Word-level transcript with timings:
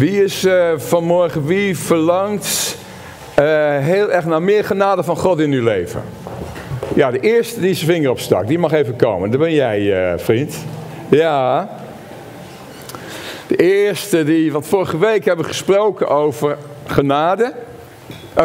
Wie 0.00 0.22
is 0.24 0.44
uh, 0.44 0.72
vanmorgen, 0.76 1.46
wie 1.46 1.78
verlangt 1.78 2.76
uh, 3.38 3.44
heel 3.78 4.12
erg 4.12 4.24
naar 4.24 4.42
meer 4.42 4.64
genade 4.64 5.02
van 5.02 5.16
God 5.16 5.40
in 5.40 5.52
uw 5.52 5.64
leven? 5.64 6.02
Ja, 6.94 7.10
de 7.10 7.20
eerste 7.20 7.60
die 7.60 7.74
zijn 7.74 7.90
vinger 7.90 8.10
opstak, 8.10 8.46
die 8.46 8.58
mag 8.58 8.72
even 8.72 8.96
komen. 8.96 9.30
Dat 9.30 9.40
ben 9.40 9.52
jij, 9.52 9.80
uh, 9.80 10.18
vriend. 10.18 10.56
Ja. 11.08 11.68
De 13.46 13.56
eerste 13.56 14.24
die, 14.24 14.52
want 14.52 14.66
vorige 14.66 14.98
week 14.98 15.24
hebben 15.24 15.44
we 15.44 15.50
gesproken 15.50 16.08
over 16.08 16.56
genade. 16.86 17.54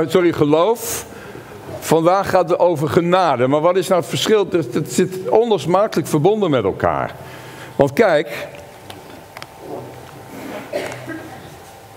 sorry, 0.08 0.32
geloof. 0.32 1.06
Vandaag 1.80 2.30
gaat 2.30 2.50
het 2.50 2.60
over 2.60 2.90
genade. 2.90 3.48
Maar 3.48 3.62
wat 3.62 3.76
is 3.76 3.88
nou 3.88 4.00
het 4.02 4.10
verschil? 4.10 4.48
Het 4.52 4.94
zit 4.94 5.30
onlosmakelijk 5.30 6.08
verbonden 6.08 6.50
met 6.50 6.64
elkaar. 6.64 7.16
Want 7.76 7.94
kijk, 7.94 8.48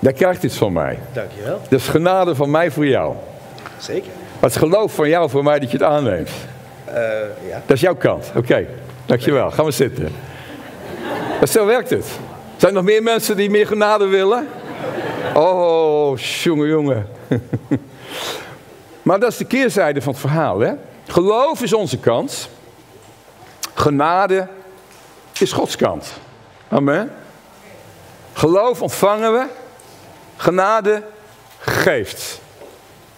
Jij 0.08 0.16
krijgt 0.16 0.42
iets 0.42 0.56
van 0.56 0.72
mij. 0.72 0.98
Dankjewel. 1.12 1.60
Dat 1.68 1.80
is 1.80 1.88
genade 1.88 2.34
van 2.34 2.50
mij 2.50 2.70
voor 2.70 2.86
jou. 2.86 3.14
Zeker. 3.78 4.10
Wat 4.38 4.50
is 4.50 4.56
geloof 4.56 4.94
van 4.94 5.08
jou 5.08 5.30
voor 5.30 5.42
mij 5.42 5.58
dat 5.58 5.70
je 5.70 5.76
het 5.76 5.86
aanneemt? 5.86 6.30
Uh, 6.88 6.94
ja. 7.48 7.62
Dat 7.66 7.76
is 7.76 7.80
jouw 7.80 7.94
kant. 7.94 8.26
Oké, 8.28 8.38
okay. 8.38 8.68
dankjewel. 9.06 9.50
Gaan 9.50 9.64
we 9.64 9.70
zitten. 9.70 10.08
Maar 11.38 11.48
zo 11.48 11.66
werkt 11.66 11.90
het. 11.90 12.06
Zijn 12.56 12.70
er 12.70 12.76
nog 12.76 12.84
meer 12.84 13.02
mensen 13.02 13.36
die 13.36 13.50
meer 13.50 13.66
genade 13.66 14.06
willen? 14.06 14.48
Oh, 15.34 16.18
jongen, 16.18 16.68
jongen. 16.68 17.06
maar 19.02 19.20
dat 19.20 19.30
is 19.32 19.36
de 19.36 19.44
keerzijde 19.44 20.02
van 20.02 20.12
het 20.12 20.20
verhaal, 20.20 20.58
hè? 20.60 20.72
Geloof 21.06 21.62
is 21.62 21.72
onze 21.72 21.98
kant. 21.98 22.48
Genade 23.74 24.48
is 25.38 25.52
Gods 25.52 25.76
kant. 25.76 26.12
Amen. 26.68 27.12
Geloof 28.32 28.82
ontvangen 28.82 29.32
we. 29.32 29.66
Genade 30.38 31.02
geeft. 31.60 32.40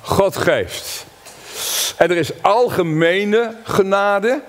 God 0.01 0.37
geeft. 0.37 1.05
En 1.97 2.11
er 2.11 2.17
is 2.17 2.43
algemene 2.43 3.55
genade. 3.65 4.43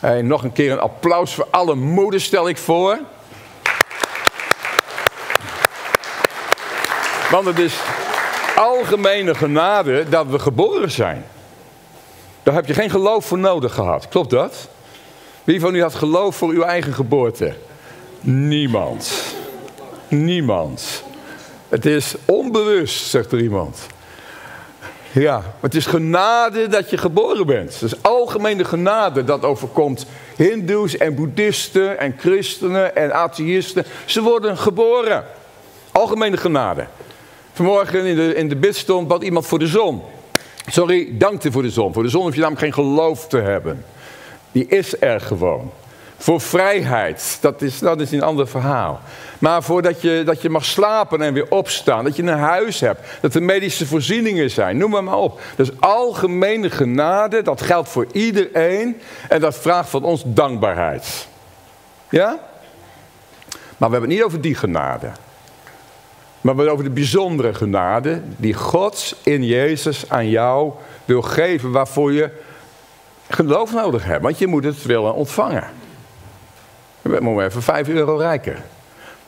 En 0.00 0.26
nog 0.26 0.42
een 0.42 0.52
keer 0.52 0.72
een 0.72 0.80
applaus 0.80 1.34
voor 1.34 1.46
alle 1.50 1.74
moeders 1.74 2.24
stel 2.24 2.48
ik 2.48 2.56
voor. 2.56 2.98
Want 7.30 7.46
het 7.46 7.58
is 7.58 7.74
algemene 8.56 9.34
genade 9.34 10.08
dat 10.08 10.26
we 10.26 10.38
geboren 10.38 10.90
zijn. 10.90 11.24
Daar 12.42 12.54
heb 12.54 12.66
je 12.66 12.74
geen 12.74 12.90
geloof 12.90 13.24
voor 13.24 13.38
nodig 13.38 13.74
gehad. 13.74 14.08
Klopt 14.08 14.30
dat? 14.30 14.68
Wie 15.44 15.60
van 15.60 15.74
u 15.74 15.82
had 15.82 15.94
geloof 15.94 16.36
voor 16.36 16.48
uw 16.48 16.62
eigen 16.62 16.94
geboorte? 16.94 17.54
Niemand. 18.20 19.34
Niemand. 20.08 21.02
Het 21.68 21.86
is 21.86 22.14
onbewust, 22.24 23.06
zegt 23.06 23.32
er 23.32 23.40
iemand. 23.40 23.86
Ja, 25.12 25.42
het 25.60 25.74
is 25.74 25.86
genade 25.86 26.68
dat 26.68 26.90
je 26.90 26.96
geboren 26.96 27.46
bent. 27.46 27.82
Is 27.82 28.02
algemene 28.02 28.64
genade 28.64 29.24
dat 29.24 29.44
overkomt 29.44 30.06
hindoes 30.36 30.96
en 30.96 31.14
boeddhisten 31.14 31.98
en 31.98 32.14
christenen 32.18 32.96
en 32.96 33.14
atheïsten. 33.14 33.84
Ze 34.04 34.22
worden 34.22 34.56
geboren. 34.56 35.24
Algemene 35.92 36.36
genade. 36.36 36.86
Vanmorgen 37.52 38.04
in 38.04 38.16
de, 38.16 38.34
in 38.34 38.48
de 38.48 38.56
bid 38.56 38.76
stond 38.76 39.08
bad 39.08 39.22
iemand 39.22 39.46
voor 39.46 39.58
de 39.58 39.66
zon. 39.66 40.02
Sorry, 40.66 41.08
dankte 41.12 41.52
voor 41.52 41.62
de 41.62 41.70
zon. 41.70 41.92
Voor 41.92 42.02
de 42.02 42.08
zon 42.08 42.22
hoef 42.22 42.34
je 42.34 42.40
namelijk 42.40 42.64
geen 42.64 42.84
geloof 42.84 43.26
te 43.26 43.38
hebben. 43.38 43.84
Die 44.52 44.66
is 44.66 45.00
er 45.00 45.20
gewoon. 45.20 45.70
Voor 46.18 46.40
vrijheid, 46.40 47.38
dat 47.40 47.62
is, 47.62 47.78
dat 47.78 48.00
is 48.00 48.12
een 48.12 48.22
ander 48.22 48.48
verhaal. 48.48 49.00
Maar 49.38 49.62
voor 49.62 49.82
dat 49.82 50.02
je, 50.02 50.22
dat 50.24 50.42
je 50.42 50.50
mag 50.50 50.64
slapen 50.64 51.22
en 51.22 51.34
weer 51.34 51.50
opstaan. 51.50 52.04
Dat 52.04 52.16
je 52.16 52.22
een 52.22 52.28
huis 52.38 52.80
hebt. 52.80 53.00
Dat 53.20 53.34
er 53.34 53.42
medische 53.42 53.86
voorzieningen 53.86 54.50
zijn. 54.50 54.76
Noem 54.76 54.90
maar, 54.90 55.04
maar 55.04 55.18
op. 55.18 55.40
Is 55.56 55.80
algemene 55.80 56.70
genade. 56.70 57.42
Dat 57.42 57.62
geldt 57.62 57.88
voor 57.88 58.06
iedereen. 58.12 59.00
En 59.28 59.40
dat 59.40 59.58
vraagt 59.58 59.88
van 59.88 60.04
ons 60.04 60.22
dankbaarheid. 60.26 61.28
Ja? 62.08 62.38
Maar 63.76 63.88
we 63.88 63.96
hebben 63.96 64.00
het 64.00 64.08
niet 64.08 64.22
over 64.22 64.40
die 64.40 64.54
genade. 64.54 65.06
Maar 66.40 66.54
we 66.54 66.62
hebben 66.62 66.64
het 66.64 66.72
over 66.72 66.84
de 66.84 66.90
bijzondere 66.90 67.54
genade. 67.54 68.20
Die 68.36 68.54
God 68.54 69.16
in 69.22 69.44
Jezus 69.44 70.10
aan 70.10 70.28
jou 70.28 70.72
wil 71.04 71.22
geven. 71.22 71.70
Waarvoor 71.70 72.12
je 72.12 72.30
geloof 73.28 73.72
nodig 73.72 74.04
hebt. 74.04 74.22
Want 74.22 74.38
je 74.38 74.46
moet 74.46 74.64
het 74.64 74.82
willen 74.82 75.14
ontvangen. 75.14 75.84
We 77.10 77.20
moeten 77.20 77.44
even 77.44 77.62
5 77.62 77.88
euro 77.88 78.16
rijker. 78.16 78.62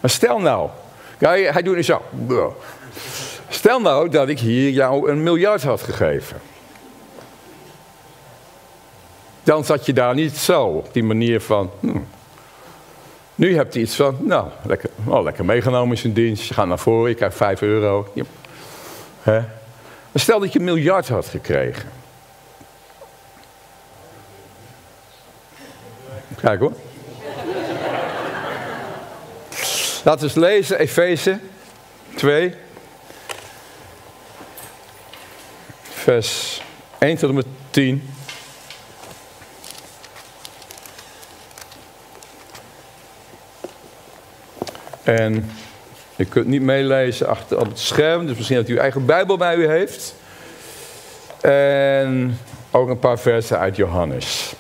Maar 0.01 0.11
stel 0.11 0.39
nou, 0.39 0.69
hij, 1.19 1.43
hij 1.43 1.63
doet 1.63 1.75
nu 1.75 1.83
zo. 1.83 2.03
Stel 3.49 3.81
nou 3.81 4.09
dat 4.09 4.29
ik 4.29 4.39
hier 4.39 4.71
jou 4.71 5.11
een 5.11 5.23
miljard 5.23 5.63
had 5.63 5.83
gegeven. 5.83 6.41
Dan 9.43 9.65
zat 9.65 9.87
je 9.87 9.93
daar 9.93 10.15
niet 10.15 10.37
zo 10.37 10.65
op 10.65 10.93
die 10.93 11.05
manier 11.05 11.41
van. 11.41 11.71
Hm. 11.81 11.99
Nu 13.35 13.57
hebt 13.57 13.75
hij 13.75 13.83
iets 13.83 13.97
van, 13.97 14.17
nou, 14.21 14.49
lekker, 14.63 14.91
oh, 15.05 15.23
lekker 15.23 15.45
meegenomen 15.45 15.91
in 15.91 15.99
zijn 15.99 16.13
dienst. 16.13 16.49
Je 16.49 16.55
gaat 16.55 16.67
naar 16.67 16.79
voren, 16.79 17.09
je 17.09 17.15
krijgt 17.17 17.37
5 17.37 17.63
euro. 17.63 18.09
Ja. 18.13 18.25
Maar 20.13 20.23
stel 20.23 20.41
dat 20.41 20.53
je 20.53 20.59
een 20.59 20.65
miljard 20.65 21.09
had 21.09 21.27
gekregen. 21.27 21.89
Kijk 26.41 26.61
hoor. 26.61 26.73
Laten 30.09 30.29
we 30.29 30.35
eens 30.35 30.45
lezen, 30.45 30.79
Efeze 30.79 31.39
2, 32.15 32.55
vers 35.83 36.63
1 36.99 37.17
tot 37.17 37.29
en 37.29 37.35
met 37.35 37.47
10. 37.71 38.11
En 45.03 45.51
je 46.17 46.25
kunt 46.25 46.47
niet 46.47 46.63
meelezen 46.63 47.27
achter 47.27 47.59
op 47.59 47.69
het 47.69 47.79
scherm, 47.79 48.27
dus 48.27 48.37
misschien 48.37 48.57
dat 48.57 48.69
u 48.69 48.77
eigen 48.77 49.07
Bijbel 49.07 49.37
bij 49.37 49.57
u 49.57 49.67
heeft. 49.67 50.15
En 51.41 52.39
ook 52.71 52.89
een 52.89 52.99
paar 52.99 53.19
versen 53.19 53.59
uit 53.59 53.77
Johannes. 53.77 54.55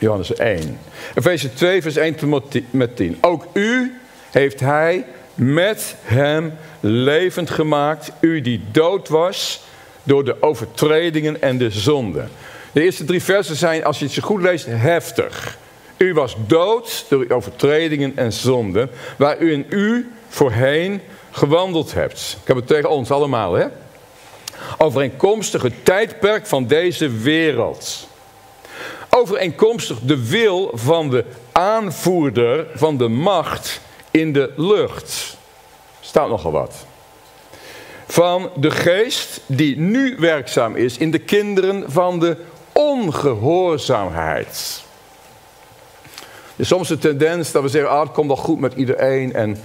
Johannes 0.00 0.34
1. 0.34 0.78
Efeze 1.14 1.54
2, 1.54 1.82
vers 1.82 1.96
1 1.96 2.14
tot 2.14 2.54
met 2.70 2.96
10. 2.96 3.18
Ook 3.20 3.46
u 3.52 3.98
heeft 4.30 4.60
hij 4.60 5.04
met 5.34 5.94
hem 6.02 6.52
levend 6.80 7.50
gemaakt, 7.50 8.12
u 8.20 8.40
die 8.40 8.62
dood 8.70 9.08
was 9.08 9.62
door 10.02 10.24
de 10.24 10.42
overtredingen 10.42 11.42
en 11.42 11.58
de 11.58 11.70
zonden. 11.70 12.28
De 12.72 12.82
eerste 12.82 13.04
drie 13.04 13.22
versen 13.22 13.56
zijn, 13.56 13.84
als 13.84 13.98
je 13.98 14.04
het 14.04 14.14
zo 14.14 14.22
goed 14.22 14.42
leest, 14.42 14.66
heftig. 14.68 15.58
U 15.96 16.14
was 16.14 16.36
dood 16.46 17.06
door 17.08 17.20
uw 17.20 17.36
overtredingen 17.36 18.12
en 18.16 18.32
zonden, 18.32 18.90
waar 19.18 19.38
u 19.38 19.52
in 19.52 19.66
u 19.68 20.12
voorheen 20.28 21.00
gewandeld 21.30 21.94
hebt. 21.94 22.36
Ik 22.40 22.46
heb 22.46 22.56
het 22.56 22.66
tegen 22.66 22.90
ons 22.90 23.10
allemaal, 23.10 23.52
hè? 23.52 23.66
Overeenkomstig 24.78 25.62
het 25.62 25.84
tijdperk 25.84 26.46
van 26.46 26.66
deze 26.66 27.08
wereld 27.08 28.08
overeenkomstig 29.10 29.98
de 30.02 30.28
wil 30.28 30.70
van 30.74 31.10
de 31.10 31.24
aanvoerder 31.52 32.66
van 32.74 32.96
de 32.96 33.08
macht 33.08 33.80
in 34.10 34.32
de 34.32 34.52
lucht. 34.56 35.36
Staat 36.00 36.28
nogal 36.28 36.52
wat. 36.52 36.86
Van 38.06 38.50
de 38.56 38.70
geest 38.70 39.40
die 39.46 39.78
nu 39.78 40.16
werkzaam 40.18 40.76
is 40.76 40.98
in 40.98 41.10
de 41.10 41.18
kinderen 41.18 41.84
van 41.86 42.18
de 42.18 42.36
ongehoorzaamheid. 42.72 44.82
Er 46.54 46.56
is 46.56 46.68
soms 46.68 46.88
de 46.88 46.98
tendens 46.98 47.52
dat 47.52 47.62
we 47.62 47.68
zeggen, 47.68 47.90
ah, 47.90 48.00
het 48.00 48.12
komt 48.12 48.26
wel 48.26 48.36
goed 48.36 48.60
met 48.60 48.74
iedereen 48.74 49.32
en 49.32 49.58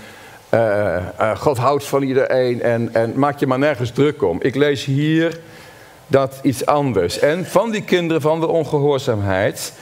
uh, 0.54 0.98
uh, 1.20 1.36
God 1.36 1.58
houdt 1.58 1.84
van 1.84 2.02
iedereen 2.02 2.62
en, 2.62 2.94
en 2.94 3.20
maak 3.20 3.40
je 3.40 3.48
maar 3.48 3.60
nergens 3.60 3.92
druk 3.92 4.24
om. 4.24 4.38
Ik 4.42 4.56
lees 4.56 4.86
hier 4.86 5.40
dat 6.08 6.40
iets 6.42 6.66
anders. 6.66 7.20
En 7.20 7.46
van 7.46 7.72
die 7.72 7.84
kinderen 7.84 8.22
van 8.22 8.40
de 8.40 8.48
ongehoorzaamheid 8.48 9.74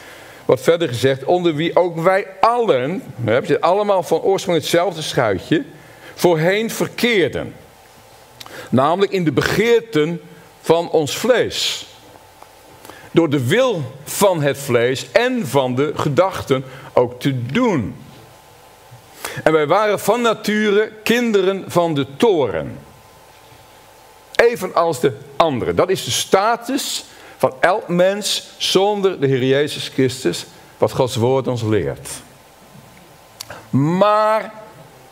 wordt 0.45 0.61
verder 0.61 0.87
gezegd, 0.87 1.23
onder 1.23 1.55
wie 1.55 1.75
ook 1.75 1.99
wij 1.99 2.27
allen, 2.39 3.03
we 3.15 3.31
hebben 3.31 3.59
allemaal 3.59 4.03
van 4.03 4.19
oorsprong 4.19 4.57
hetzelfde 4.57 5.01
schuitje, 5.01 5.63
voorheen 6.13 6.69
verkeerden. 6.69 7.55
Namelijk 8.69 9.11
in 9.11 9.23
de 9.23 9.31
begeerten 9.31 10.21
van 10.61 10.89
ons 10.89 11.17
vlees. 11.17 11.85
Door 13.11 13.29
de 13.29 13.47
wil 13.47 13.81
van 14.03 14.41
het 14.41 14.57
vlees 14.57 15.11
en 15.11 15.47
van 15.47 15.75
de 15.75 15.91
gedachten 15.95 16.63
ook 16.93 17.19
te 17.19 17.45
doen. 17.45 17.95
En 19.43 19.51
wij 19.51 19.67
waren 19.67 19.99
van 19.99 20.21
nature 20.21 20.91
kinderen 21.03 21.63
van 21.67 21.93
de 21.93 22.07
toren 22.17 22.77
evenals 24.43 24.99
de 24.99 25.13
anderen. 25.43 25.75
Dat 25.75 25.89
is 25.89 26.03
de 26.03 26.11
status 26.11 27.05
van 27.37 27.53
elk 27.59 27.87
mens 27.87 28.47
zonder 28.57 29.19
de 29.19 29.27
Heer 29.27 29.43
Jezus 29.43 29.87
Christus, 29.87 30.45
wat 30.77 30.91
Gods 30.91 31.15
woord 31.15 31.47
ons 31.47 31.61
leert. 31.61 32.09
Maar 33.69 34.53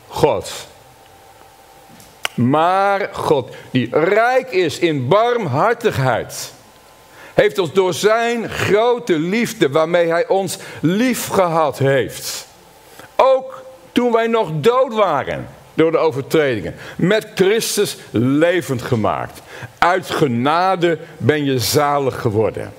God. 0.08 0.52
Maar 2.34 3.10
God, 3.12 3.56
die 3.72 3.88
rijk 3.92 4.52
is 4.52 4.80
in 4.80 5.08
barmhartigheid, 5.08 6.54
heeft 7.34 7.58
ons 7.58 7.74
door 7.74 7.94
zijn 7.94 8.50
grote 8.50 9.20
liefde, 9.20 9.70
waarmee 9.70 10.08
hij 10.08 10.28
ons 10.28 10.58
lief 10.82 11.28
gehad 11.28 11.78
heeft, 11.78 12.48
ook 13.16 13.64
toen 13.92 14.12
wij 14.12 14.28
nog 14.28 14.50
dood 14.54 14.94
waren 14.94 15.48
door 15.74 15.92
de 15.92 15.98
overtredingen, 15.98 16.76
met 16.98 17.28
Christus 17.36 17.98
levend 18.12 18.82
gemaakt. 18.82 19.42
Uit 19.78 20.10
genade 20.10 20.98
ben 21.18 21.46
je 21.46 21.60
zalig 21.60 22.22
geworden. 22.22 22.74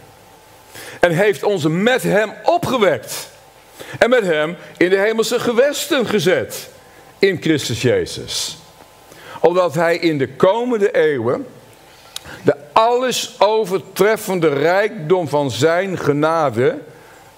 En 1.00 1.10
heeft 1.10 1.42
ons 1.42 1.66
met 1.68 2.02
hem 2.02 2.32
opgewekt. 2.44 3.30
En 3.98 4.10
met 4.10 4.24
hem 4.24 4.56
in 4.76 4.90
de 4.90 4.98
hemelse 4.98 5.40
gewesten 5.40 6.06
gezet. 6.06 6.70
In 7.18 7.38
Christus 7.40 7.82
Jezus. 7.82 8.58
Omdat 9.40 9.74
hij 9.74 9.96
in 9.96 10.18
de 10.18 10.28
komende 10.28 10.90
eeuwen 10.90 11.46
de 12.42 12.54
alles 12.72 13.36
overtreffende 13.38 14.48
rijkdom 14.48 15.28
van 15.28 15.50
zijn 15.50 15.98
genade. 15.98 16.78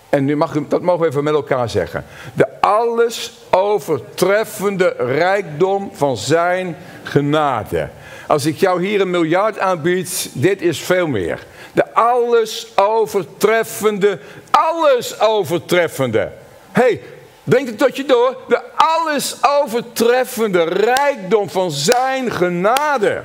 En 0.09 0.25
nu 0.25 0.37
mag, 0.37 0.53
dat 0.69 0.83
mogen 0.83 1.01
we 1.01 1.09
even 1.09 1.25
met 1.25 1.35
elkaar 1.35 1.69
zeggen. 1.69 2.05
De 2.35 2.61
alles 2.61 3.33
overtreffende 3.55 4.95
rijkdom 4.99 5.91
van 5.93 6.17
zijn 6.17 6.77
genade. 7.03 7.89
Als 8.27 8.47
ik 8.47 8.57
jou 8.57 8.87
hier 8.87 9.01
een 9.01 9.11
miljard 9.11 9.59
aanbied, 9.59 10.31
dit 10.33 10.63
is 10.63 10.81
veel 10.81 11.07
meer. 11.07 11.47
De 11.73 11.95
alles 11.95 12.73
overtreffende, 12.77 14.19
alles 14.51 15.21
overtreffende. 15.21 16.33
hey, 16.73 17.01
denk 17.45 17.67
het 17.67 17.79
tot 17.79 17.97
je 17.97 18.05
door. 18.05 18.37
De 18.49 18.63
alles 18.77 19.37
overtreffende 19.43 20.65
rijkdom 20.65 21.51
van 21.51 21.71
zijn 21.71 22.31
genade. 22.31 23.23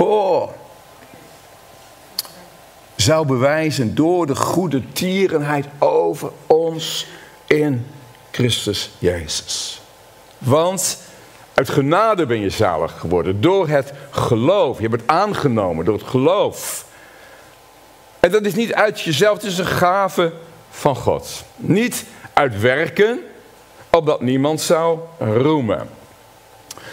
Oh. 0.00 0.48
Zou 2.96 3.26
bewijzen 3.26 3.94
door 3.94 4.26
de 4.26 4.36
goede 4.36 4.92
tierenheid 4.92 5.66
over 5.78 6.30
ons 6.46 7.06
in 7.46 7.86
Christus 8.32 8.90
Jezus. 8.98 9.80
Want 10.38 10.98
uit 11.54 11.68
genade 11.68 12.26
ben 12.26 12.40
je 12.40 12.50
zalig 12.50 12.98
geworden 12.98 13.40
door 13.40 13.68
het 13.68 13.92
geloof. 14.10 14.80
Je 14.80 14.88
het 14.88 15.06
aangenomen 15.06 15.84
door 15.84 15.94
het 15.94 16.06
geloof. 16.06 16.86
En 18.20 18.30
dat 18.30 18.44
is 18.44 18.54
niet 18.54 18.74
uit 18.74 19.00
jezelf, 19.00 19.34
het 19.34 19.46
is 19.46 19.58
een 19.58 19.66
gave 19.66 20.32
van 20.70 20.96
God. 20.96 21.44
Niet 21.56 22.04
uit 22.32 22.60
werken, 22.60 23.20
opdat 23.90 24.20
niemand 24.20 24.60
zou 24.60 24.98
roemen. 25.18 25.88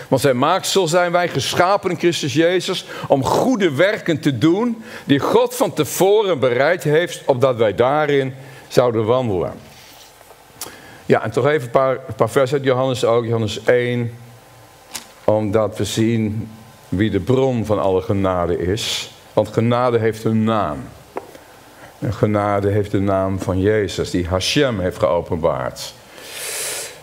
Want 0.08 0.22
zijn 0.22 0.38
maaksel 0.38 0.88
zijn 0.88 1.12
wij 1.12 1.28
geschapen 1.28 1.90
in 1.90 1.98
Christus 1.98 2.34
Jezus 2.34 2.86
om 3.08 3.24
goede 3.24 3.72
werken 3.72 4.20
te 4.20 4.38
doen 4.38 4.84
die 5.06 5.20
God 5.20 5.56
van 5.56 5.74
tevoren 5.74 6.40
bereid 6.40 6.84
heeft, 6.84 7.22
opdat 7.26 7.56
wij 7.56 7.76
daarin 7.76 8.36
zouden 8.68 9.06
wandelen. 9.06 9.69
Ja, 11.10 11.24
en 11.24 11.32
toch 11.32 11.48
even 11.48 11.66
een 11.66 11.72
paar, 11.72 11.98
een 12.08 12.16
paar 12.16 12.30
uit 12.36 12.64
Johannes 12.64 13.06
ook, 13.06 13.26
Johannes 13.26 13.64
1, 13.64 14.12
omdat 15.24 15.78
we 15.78 15.84
zien 15.84 16.50
wie 16.90 17.10
de 17.10 17.20
bron 17.20 17.66
van 17.66 17.80
alle 17.80 18.02
genade 18.02 18.58
is. 18.58 19.12
Want 19.34 19.48
genade 19.48 19.98
heeft 19.98 20.24
een 20.24 20.44
naam. 20.44 20.84
En 22.00 22.14
genade 22.14 22.70
heeft 22.70 22.92
de 22.92 23.00
naam 23.00 23.40
van 23.40 23.60
Jezus, 23.60 24.10
die 24.10 24.28
Hashem 24.28 24.80
heeft 24.80 25.00
geopenbaard. 25.00 25.94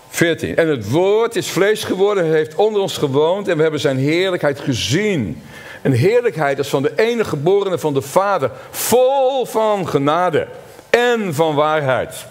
14. 0.09 0.57
En 0.57 0.69
het 0.69 0.91
woord 0.91 1.37
is 1.37 1.51
vlees 1.51 1.85
geworden, 1.85 2.25
heeft 2.25 2.55
onder 2.55 2.81
ons 2.81 2.99
gewoond 2.99 3.49
en 3.49 3.57
we 3.57 3.63
hebben 3.63 3.81
zijn 3.81 3.99
heerlijkheid 3.99 4.61
gezien. 4.61 5.43
Een 5.83 5.93
heerlijkheid 5.93 6.59
als 6.59 6.69
van 6.69 6.83
de 6.83 6.93
enige 6.97 7.29
geborene 7.29 7.79
van 7.79 7.95
de 7.95 8.03
Vader, 8.03 8.51
vol 8.71 9.47
van 9.47 9.89
genade 9.89 10.47
en 10.91 11.35
van 11.35 11.55
waarheid. 11.55 12.27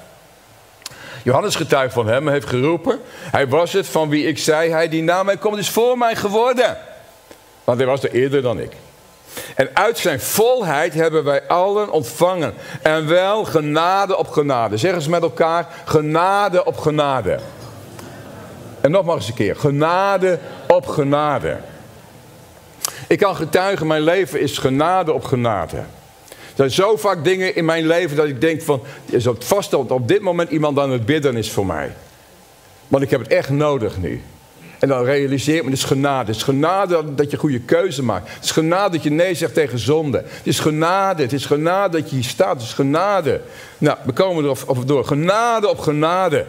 Johannes 1.25 1.55
getuigt 1.55 1.93
van 1.93 2.07
hem, 2.07 2.27
heeft 2.27 2.47
geroepen. 2.47 2.99
Hij 3.31 3.47
was 3.47 3.73
het 3.73 3.87
van 3.87 4.09
wie 4.09 4.25
ik 4.25 4.37
zei, 4.37 4.71
hij 4.71 4.89
die 4.89 5.03
na 5.03 5.23
mij 5.23 5.37
komt 5.37 5.57
is 5.57 5.69
voor 5.69 5.97
mij 5.97 6.15
geworden. 6.15 6.77
Want 7.63 7.77
hij 7.77 7.87
was 7.87 8.03
er 8.03 8.11
eerder 8.11 8.41
dan 8.41 8.59
ik. 8.59 8.71
En 9.55 9.69
uit 9.73 9.97
zijn 9.97 10.19
volheid 10.19 10.93
hebben 10.93 11.23
wij 11.23 11.47
allen 11.47 11.91
ontvangen. 11.91 12.53
En 12.81 13.07
wel 13.07 13.45
genade 13.45 14.17
op 14.17 14.27
genade. 14.27 14.77
Zeggen 14.77 15.01
ze 15.01 15.09
met 15.09 15.21
elkaar, 15.21 15.67
genade 15.85 16.65
op 16.65 16.77
genade. 16.77 17.39
En 18.81 18.91
nog 18.91 19.05
maar 19.05 19.15
eens 19.15 19.27
een 19.27 19.33
keer, 19.33 19.55
genade 19.55 20.39
op 20.67 20.87
genade. 20.87 21.57
Ik 23.07 23.17
kan 23.17 23.35
getuigen, 23.35 23.87
mijn 23.87 24.01
leven 24.01 24.39
is 24.39 24.57
genade 24.57 25.13
op 25.13 25.23
genade. 25.23 25.77
Er 26.55 26.69
zijn 26.69 26.87
zo 26.87 26.97
vaak 26.97 27.23
dingen 27.23 27.55
in 27.55 27.65
mijn 27.65 27.87
leven 27.87 28.15
dat 28.15 28.27
ik 28.27 28.41
denk 28.41 28.61
van, 28.61 28.81
is 29.05 29.25
het 29.25 29.45
vast 29.45 29.71
dat 29.71 29.91
op 29.91 30.07
dit 30.07 30.21
moment 30.21 30.49
iemand 30.49 30.79
aan 30.79 30.91
het 30.91 31.05
bidden 31.05 31.37
is 31.37 31.51
voor 31.51 31.65
mij. 31.65 31.91
Want 32.87 33.03
ik 33.03 33.09
heb 33.09 33.19
het 33.19 33.29
echt 33.29 33.49
nodig 33.49 33.97
nu. 33.97 34.21
En 34.79 34.87
dan 34.87 35.03
realiseer 35.03 35.55
ik 35.55 35.63
me, 35.63 35.69
het 35.69 35.77
is 35.77 35.83
genade. 35.83 36.27
Het 36.27 36.35
is 36.35 36.43
genade 36.43 37.15
dat 37.15 37.31
je 37.31 37.37
goede 37.37 37.59
keuze 37.59 38.03
maakt. 38.03 38.29
Het 38.33 38.43
is 38.43 38.51
genade 38.51 38.95
dat 38.95 39.03
je 39.03 39.09
nee 39.09 39.33
zegt 39.33 39.53
tegen 39.53 39.79
zonde. 39.79 40.17
Het 40.17 40.47
is 40.47 40.59
genade, 40.59 41.21
het 41.21 41.33
is 41.33 41.45
genade 41.45 41.99
dat 41.99 42.09
je 42.09 42.15
hier 42.15 42.25
staat. 42.25 42.53
Het 42.53 42.61
is 42.61 42.73
genade. 42.73 43.41
Nou, 43.77 43.97
we 44.05 44.11
komen 44.11 44.45
er 44.45 44.85
door. 44.85 45.05
Genade 45.05 45.69
op 45.69 45.79
genade. 45.79 46.45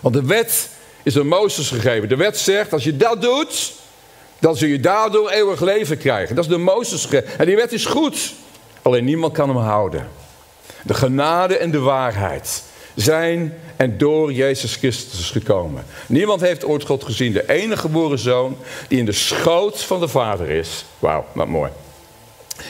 Want 0.00 0.14
de 0.14 0.24
wet 0.24 0.68
is 1.02 1.18
aan 1.18 1.26
Mozes 1.26 1.68
gegeven. 1.68 2.08
De 2.08 2.16
wet 2.16 2.38
zegt, 2.38 2.72
als 2.72 2.84
je 2.84 2.96
dat 2.96 3.22
doet, 3.22 3.72
dan 4.38 4.56
zul 4.56 4.68
je 4.68 4.80
daardoor 4.80 5.30
eeuwig 5.30 5.60
leven 5.60 5.98
krijgen. 5.98 6.34
Dat 6.34 6.44
is 6.44 6.50
de 6.50 6.58
Mozes 6.58 7.04
gegeven. 7.04 7.38
En 7.38 7.46
die 7.46 7.56
wet 7.56 7.72
is 7.72 7.84
goed. 7.84 8.34
Alleen 8.82 9.04
niemand 9.04 9.32
kan 9.32 9.48
hem 9.48 9.58
houden. 9.58 10.08
De 10.82 10.94
genade 10.94 11.56
en 11.56 11.70
de 11.70 11.78
waarheid 11.78 12.62
zijn 12.94 13.54
en 13.76 13.98
door 13.98 14.32
Jezus 14.32 14.76
Christus 14.76 15.30
gekomen. 15.30 15.84
Niemand 16.06 16.40
heeft 16.40 16.64
ooit 16.64 16.84
God 16.84 17.04
gezien. 17.04 17.32
De 17.32 17.48
enige 17.48 17.80
geboren 17.80 18.18
zoon 18.18 18.56
die 18.88 18.98
in 18.98 19.04
de 19.04 19.12
schoot 19.12 19.82
van 19.82 20.00
de 20.00 20.08
Vader 20.08 20.50
is. 20.50 20.84
Wauw, 20.98 21.24
wat 21.32 21.48
mooi. 21.48 21.70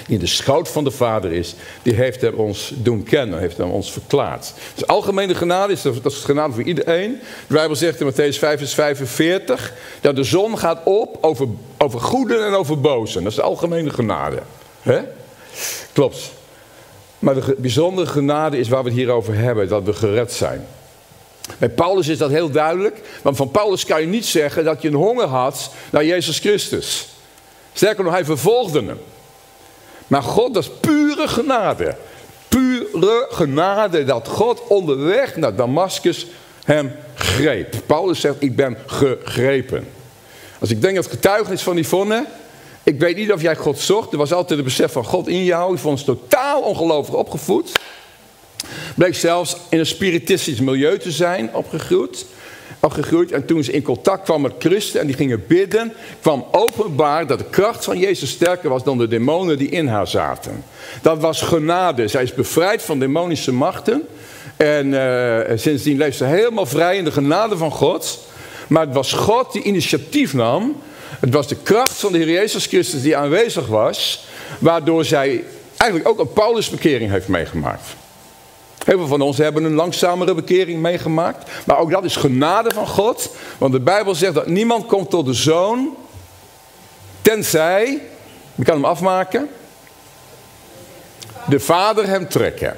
Die 0.07 0.15
in 0.15 0.19
de 0.19 0.27
schoot 0.27 0.69
van 0.69 0.85
de 0.85 0.91
Vader 0.91 1.33
is, 1.33 1.55
die 1.83 1.95
heeft 1.95 2.21
hem 2.21 2.35
ons 2.35 2.73
doen 2.77 3.03
kennen, 3.03 3.39
heeft 3.39 3.57
hem 3.57 3.71
ons 3.71 3.93
verklaard. 3.93 4.53
Dus 4.75 4.87
algemene 4.87 5.35
genade 5.35 5.73
is, 5.73 5.83
dat 5.83 6.13
is 6.13 6.25
genade 6.25 6.53
voor 6.53 6.63
iedereen. 6.63 7.21
De 7.47 7.55
Bijbel 7.55 7.77
zegt 7.77 8.01
in 8.01 8.13
Matthäus 8.13 8.39
5 8.39 8.59
vers 8.59 8.75
45, 8.75 9.73
dat 10.01 10.17
de 10.17 10.25
zon 10.25 10.59
gaat 10.59 10.81
op 10.85 11.19
over, 11.21 11.47
over 11.79 12.01
goeden 12.01 12.47
en 12.47 12.55
over 12.55 12.81
bozen. 12.81 13.23
Dat 13.23 13.31
is 13.31 13.39
de 13.39 13.45
algemene 13.45 13.91
genade. 13.91 14.39
He? 14.81 15.01
Klopt. 15.93 16.33
Maar 17.19 17.35
de 17.35 17.55
bijzondere 17.59 18.07
genade 18.07 18.59
is 18.59 18.69
waar 18.69 18.83
we 18.83 18.89
het 18.89 18.99
hier 18.99 19.11
over 19.11 19.35
hebben, 19.35 19.69
dat 19.69 19.83
we 19.83 19.93
gered 19.93 20.33
zijn. 20.33 20.67
Bij 21.59 21.69
Paulus 21.69 22.09
is 22.09 22.19
dat 22.19 22.31
heel 22.31 22.51
duidelijk, 22.51 23.01
want 23.23 23.37
van 23.37 23.51
Paulus 23.51 23.85
kan 23.85 24.01
je 24.01 24.07
niet 24.07 24.27
zeggen 24.27 24.65
dat 24.65 24.83
je 24.83 24.89
een 24.89 24.95
honger 24.95 25.27
had 25.27 25.71
naar 25.91 26.05
Jezus 26.05 26.39
Christus. 26.39 27.09
Sterker 27.73 28.05
nog, 28.05 28.13
hij 28.13 28.25
vervolgde 28.25 28.83
hem. 28.85 28.99
Maar 30.07 30.23
God, 30.23 30.55
dat 30.55 30.63
is 30.63 30.71
pure 30.81 31.29
genade. 31.29 31.97
Pure 32.49 33.27
genade 33.31 34.05
dat 34.05 34.29
God 34.29 34.63
onderweg 34.67 35.37
naar 35.37 35.57
Damascus 35.57 36.27
hem 36.65 36.93
greep. 37.15 37.75
Paulus 37.87 38.21
zegt, 38.21 38.37
ik 38.39 38.57
ben 38.57 38.77
gegrepen. 38.87 39.89
Als 40.59 40.71
ik 40.71 40.83
denk 40.83 40.95
dat 40.95 41.05
het 41.05 41.13
getuigenis 41.13 41.63
van 41.63 41.77
Yvonne, 41.77 42.27
ik 42.83 42.99
weet 42.99 43.17
niet 43.17 43.33
of 43.33 43.43
jij 43.43 43.57
God 43.57 43.79
zocht. 43.79 44.13
Er 44.13 44.19
was 44.19 44.33
altijd 44.33 44.59
het 44.59 44.69
besef 44.69 44.93
van 44.93 45.05
God 45.05 45.29
in 45.29 45.45
jou. 45.45 45.79
Vond 45.79 45.99
ons 45.99 46.05
totaal 46.05 46.61
ongelovig 46.61 47.15
opgevoed. 47.15 47.73
Bleek 48.95 49.15
zelfs 49.15 49.57
in 49.69 49.79
een 49.79 49.87
spiritistisch 49.87 50.61
milieu 50.61 50.99
te 50.99 51.11
zijn 51.11 51.55
opgegroeid. 51.55 52.27
opgegroeid. 52.81 53.33
En 53.33 53.47
toen 53.47 53.65
ze 53.65 53.73
in 53.73 53.83
contact 53.83 54.25
kwam 54.25 54.41
met 54.41 54.53
Christen 54.59 55.01
en 55.01 55.07
die 55.07 55.17
gingen 55.17 55.45
bidden, 55.47 55.93
kwam 56.21 56.47
openbaar 56.51 57.27
dat 57.27 57.39
de 57.39 57.45
kracht 57.51 57.85
van 57.85 57.99
Jezus 57.99 58.31
sterker 58.31 58.69
was 58.69 58.85
dan 58.85 58.99
de 58.99 59.09
demonen 59.09 59.59
die 59.59 59.69
in 59.69 59.87
haar 59.87 60.09
zaten. 60.09 60.65
Dat 61.03 61.21
was 61.21 61.43
genade. 61.43 62.09
Zij 62.09 62.23
is 62.23 62.35
bevrijd 62.35 62.83
van 62.83 62.99
demonische 62.99 63.53
machten. 63.53 64.03
En 64.57 64.87
uh, 64.87 65.39
sindsdien 65.55 65.97
leeft 65.97 66.17
ze 66.17 66.25
helemaal 66.25 66.67
vrij 66.67 66.97
in 66.97 67.05
de 67.05 67.13
genade 67.13 67.57
van 67.57 67.71
God. 67.71 68.19
Maar 68.69 68.87
het 68.87 68.95
was 68.95 69.13
God 69.13 69.53
die 69.53 69.63
initiatief 69.63 70.35
nam 70.35 70.77
het 71.23 71.33
was 71.33 71.49
de 71.49 71.57
kracht 71.57 71.97
van 71.97 72.13
de 72.13 72.19
Heer 72.19 72.31
Jezus 72.31 72.67
Christus 72.67 73.03
die 73.03 73.17
aanwezig 73.17 73.67
was, 73.67 74.27
waardoor 74.59 75.05
zij 75.05 75.45
eigenlijk 75.77 76.11
ook 76.11 76.19
een 76.19 76.33
Paulusbekering 76.33 77.11
heeft 77.11 77.29
meegemaakt. 77.29 77.83
Heel 78.85 78.99
veel 78.99 79.07
van 79.07 79.21
ons 79.21 79.39
hebben 79.39 79.65
een 79.65 79.75
langzamere 79.75 80.35
bekering 80.35 80.81
meegemaakt, 80.81 81.51
maar 81.65 81.79
ook 81.79 81.91
dat 81.91 82.05
is 82.05 82.17
genade 82.17 82.71
van 82.75 82.87
God, 82.87 83.31
want 83.59 83.73
de 83.73 83.81
Bijbel 83.81 84.15
zegt 84.15 84.35
dat 84.35 84.47
niemand 84.47 84.87
komt 84.87 85.11
tot 85.11 85.27
de 85.27 85.33
Zoon, 85.33 85.97
tenzij, 87.23 88.03
je 88.55 88.65
kan 88.65 88.75
hem 88.75 88.85
afmaken, 88.85 89.49
de 91.49 91.61
Vader 91.61 92.07
hem 92.07 92.29
trekken. 92.29 92.77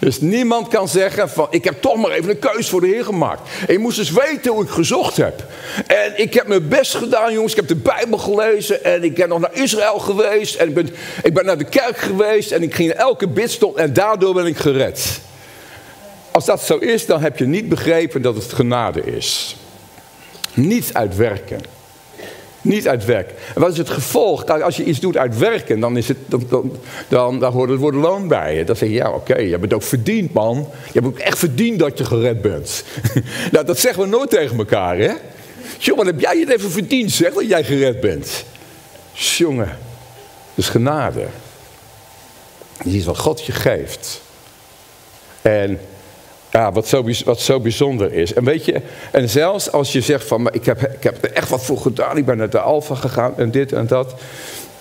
Dus 0.00 0.20
niemand 0.20 0.68
kan 0.68 0.88
zeggen 0.88 1.30
van, 1.30 1.46
ik 1.50 1.64
heb 1.64 1.82
toch 1.82 1.96
maar 1.96 2.10
even 2.10 2.30
een 2.30 2.38
keus 2.38 2.68
voor 2.68 2.80
de 2.80 2.86
Heer 2.86 3.04
gemaakt. 3.04 3.50
En 3.66 3.72
je 3.72 3.78
moest 3.78 3.98
eens 3.98 4.10
weten 4.10 4.52
hoe 4.52 4.62
ik 4.62 4.70
gezocht 4.70 5.16
heb. 5.16 5.44
En 5.86 6.12
ik 6.16 6.34
heb 6.34 6.46
mijn 6.46 6.68
best 6.68 6.94
gedaan, 6.94 7.32
jongens. 7.32 7.52
Ik 7.52 7.58
heb 7.58 7.68
de 7.68 7.76
Bijbel 7.76 8.18
gelezen 8.18 8.84
en 8.84 9.04
ik 9.04 9.14
ben 9.14 9.28
nog 9.28 9.40
naar 9.40 9.54
Israël 9.54 9.98
geweest. 9.98 10.54
En 10.54 10.68
ik 10.68 10.74
ben, 10.74 10.88
ik 11.22 11.34
ben 11.34 11.44
naar 11.44 11.58
de 11.58 11.64
kerk 11.64 11.98
geweest 11.98 12.50
en 12.50 12.62
ik 12.62 12.74
ging 12.74 12.88
naar 12.88 12.98
elke 13.06 13.28
bidstond 13.28 13.76
en 13.76 13.92
daardoor 13.92 14.34
ben 14.34 14.46
ik 14.46 14.56
gered. 14.56 15.20
Als 16.30 16.44
dat 16.44 16.62
zo 16.62 16.76
is, 16.76 17.06
dan 17.06 17.20
heb 17.20 17.38
je 17.38 17.46
niet 17.46 17.68
begrepen 17.68 18.22
dat 18.22 18.34
het 18.34 18.52
genade 18.52 19.02
is. 19.04 19.56
Niet 20.54 20.90
uit 20.92 21.16
werken. 21.16 21.79
Niet 22.62 22.88
uit 22.88 23.04
werk. 23.04 23.30
En 23.54 23.60
wat 23.60 23.72
is 23.72 23.78
het 23.78 23.90
gevolg? 23.90 24.46
Als 24.46 24.76
je 24.76 24.84
iets 24.84 25.00
doet 25.00 25.16
uit 25.16 25.38
werken, 25.38 25.80
dan, 25.80 25.96
is 25.96 26.08
het, 26.08 26.16
dan, 26.26 26.46
dan, 26.48 26.76
dan, 27.08 27.38
dan 27.38 27.52
hoort 27.52 27.70
het 27.70 27.78
woord 27.78 27.94
loon 27.94 28.28
bij 28.28 28.56
je. 28.56 28.64
Dan 28.64 28.76
zeg 28.76 28.88
je, 28.88 28.94
ja 28.94 29.10
oké, 29.10 29.38
je 29.38 29.50
hebt 29.50 29.62
het 29.62 29.72
ook 29.72 29.82
verdiend 29.82 30.32
man. 30.32 30.56
Je 30.86 30.92
hebt 30.92 31.06
ook 31.06 31.18
echt 31.18 31.38
verdiend 31.38 31.78
dat 31.78 31.98
je 31.98 32.04
gered 32.04 32.42
bent. 32.42 32.84
nou, 33.52 33.64
dat 33.66 33.78
zeggen 33.78 34.02
we 34.02 34.08
nooit 34.08 34.30
tegen 34.30 34.58
elkaar 34.58 34.98
hè. 34.98 35.12
Jongen, 35.78 36.06
heb 36.06 36.20
jij 36.20 36.38
het 36.38 36.48
even 36.48 36.70
verdiend 36.70 37.10
zeg, 37.10 37.32
dat 37.32 37.48
jij 37.48 37.64
gered 37.64 38.00
bent. 38.00 38.44
Jongen, 39.12 39.78
dat 40.54 40.64
is 40.64 40.68
genade. 40.68 41.26
Dat 42.84 42.92
is 42.92 43.04
wat 43.04 43.18
God 43.18 43.46
je 43.46 43.52
geeft. 43.52 44.20
En 45.42 45.80
ja, 46.50 46.72
wat 46.72 46.86
zo, 46.88 47.04
wat 47.24 47.40
zo 47.40 47.60
bijzonder 47.60 48.12
is. 48.12 48.34
En 48.34 48.44
weet 48.44 48.64
je, 48.64 48.80
en 49.10 49.28
zelfs 49.28 49.72
als 49.72 49.92
je 49.92 50.00
zegt 50.00 50.26
van, 50.26 50.42
maar 50.42 50.54
ik 50.54 50.64
heb, 50.64 50.82
ik 50.82 51.02
heb 51.02 51.24
er 51.24 51.32
echt 51.32 51.48
wat 51.48 51.64
voor 51.64 51.78
gedaan, 51.78 52.16
ik 52.16 52.24
ben 52.24 52.36
naar 52.36 52.50
de 52.50 52.60
Alfa 52.60 52.94
gegaan 52.94 53.32
en 53.36 53.50
dit 53.50 53.72
en 53.72 53.86
dat. 53.86 54.14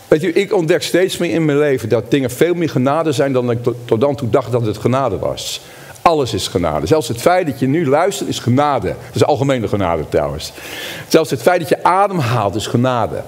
Weet 0.08 0.22
je, 0.22 0.34
ik 0.34 0.54
ontdek 0.54 0.84
steeds 0.84 1.18
meer 1.18 1.32
in 1.32 1.46
mijn 1.46 1.58
leven 1.58 1.90
dat 1.90 2.12
dingen 2.12 2.32
veel 2.32 2.54
meer 2.54 2.70
genade 2.70 3.12
zijn 3.12 3.34
dan 3.34 3.52
ik 3.52 3.58
tot, 3.86 4.02
dan 4.02 4.16
toe 4.16 4.30
dacht 4.30 4.52
dat 4.52 4.66
het 4.66 4.78
genade 4.78 5.20
was. 5.20 5.62
Alles 6.02 6.34
is 6.34 6.48
genade. 6.48 6.88
Zelfs 6.88 7.08
het 7.08 7.22
feit 7.22 7.48
dat 7.48 7.60
je 7.60 7.68
nu 7.68 7.88
luistert 7.88 8.30
is 8.30 8.40
genade. 8.40 8.88
Dat 8.88 9.16
is 9.16 9.24
algemene 9.24 9.68
genade 9.68 10.04
trouwens. 10.10 10.52
Zelfs 11.08 11.30
het 11.30 11.42
feit 11.42 11.60
dat 11.60 11.70
je 11.70 11.84
ademhaalt 11.84 12.56
is 12.56 12.68
genade. 12.68 13.24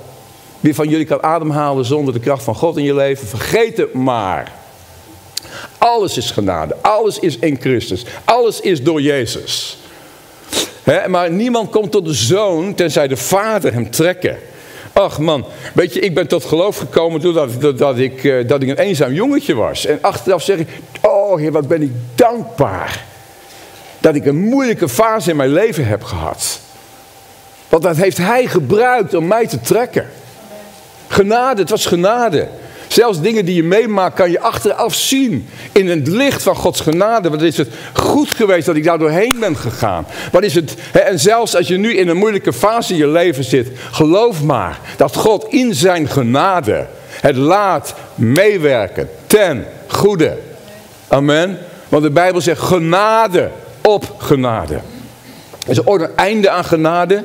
Wie 0.59 0.75
van 0.75 0.89
jullie 0.89 1.05
kan 1.05 1.23
ademhalen 1.23 1.85
zonder 1.85 2.13
de 2.13 2.19
kracht 2.19 2.43
van 2.43 2.55
God 2.55 2.77
in 2.77 2.83
je 2.83 2.95
leven? 2.95 3.27
Vergeet 3.27 3.77
het 3.77 3.93
maar. 3.93 4.60
Alles 5.77 6.17
is 6.17 6.31
genade. 6.31 6.75
Alles 6.81 7.19
is 7.19 7.37
in 7.37 7.57
Christus. 7.59 8.05
Alles 8.25 8.59
is 8.59 8.83
door 8.83 9.01
Jezus. 9.01 9.77
maar 11.07 11.31
niemand 11.31 11.69
komt 11.69 11.91
tot 11.91 12.05
de 12.05 12.13
zoon 12.13 12.75
tenzij 12.75 13.07
de 13.07 13.17
vader 13.17 13.73
hem 13.73 13.89
trekken. 13.89 14.37
Ach 14.93 15.19
man, 15.19 15.45
weet 15.73 15.93
je, 15.93 15.99
ik 15.99 16.13
ben 16.13 16.27
tot 16.27 16.45
geloof 16.45 16.77
gekomen 16.77 17.21
doordat 17.21 17.77
dat, 17.77 17.97
ik, 17.97 18.23
eh, 18.23 18.47
dat 18.47 18.61
ik 18.61 18.69
een 18.69 18.77
eenzaam 18.77 19.13
jongetje 19.13 19.53
was. 19.53 19.85
En 19.85 19.97
achteraf 20.01 20.43
zeg 20.43 20.57
ik, 20.57 20.67
oh 21.01 21.37
heer, 21.37 21.51
wat 21.51 21.67
ben 21.67 21.81
ik 21.81 21.91
dankbaar. 22.15 23.05
Dat 23.99 24.15
ik 24.15 24.25
een 24.25 24.39
moeilijke 24.39 24.89
fase 24.89 25.29
in 25.29 25.35
mijn 25.35 25.53
leven 25.53 25.87
heb 25.87 26.03
gehad. 26.03 26.59
Want 27.69 27.83
dat 27.83 27.97
heeft 27.97 28.17
hij 28.17 28.45
gebruikt 28.45 29.13
om 29.13 29.27
mij 29.27 29.47
te 29.47 29.59
trekken. 29.59 30.09
Genade, 31.07 31.61
het 31.61 31.69
was 31.69 31.85
genade. 31.85 32.47
Zelfs 32.93 33.21
dingen 33.21 33.45
die 33.45 33.55
je 33.55 33.63
meemaakt 33.63 34.15
kan 34.15 34.31
je 34.31 34.39
achteraf 34.39 34.93
zien. 34.93 35.49
In 35.71 35.89
het 35.89 36.07
licht 36.07 36.43
van 36.43 36.55
Gods 36.55 36.79
genade. 36.79 37.29
Wat 37.29 37.41
is 37.41 37.57
het 37.57 37.69
goed 37.93 38.29
geweest 38.29 38.65
dat 38.65 38.75
ik 38.75 38.83
daar 38.83 38.97
doorheen 38.97 39.35
ben 39.39 39.57
gegaan. 39.57 40.07
Wat 40.31 40.43
is 40.43 40.55
het, 40.55 40.75
en 40.91 41.19
zelfs 41.19 41.55
als 41.55 41.67
je 41.67 41.77
nu 41.77 41.93
in 41.97 42.07
een 42.07 42.17
moeilijke 42.17 42.53
fase 42.53 42.93
in 42.93 42.99
je 42.99 43.07
leven 43.07 43.43
zit. 43.43 43.67
Geloof 43.91 44.43
maar 44.43 44.79
dat 44.97 45.15
God 45.15 45.45
in 45.49 45.75
zijn 45.75 46.07
genade 46.07 46.87
het 47.09 47.35
laat 47.35 47.93
meewerken 48.15 49.09
ten 49.27 49.65
goede. 49.87 50.37
Amen. 51.07 51.57
Want 51.89 52.03
de 52.03 52.11
Bijbel 52.11 52.41
zegt 52.41 52.61
genade 52.61 53.49
op 53.81 54.15
genade. 54.17 54.79
Is 55.67 55.77
er 55.77 55.87
ooit 55.87 56.01
een 56.01 56.15
einde 56.15 56.49
aan 56.49 56.65
genade? 56.65 57.23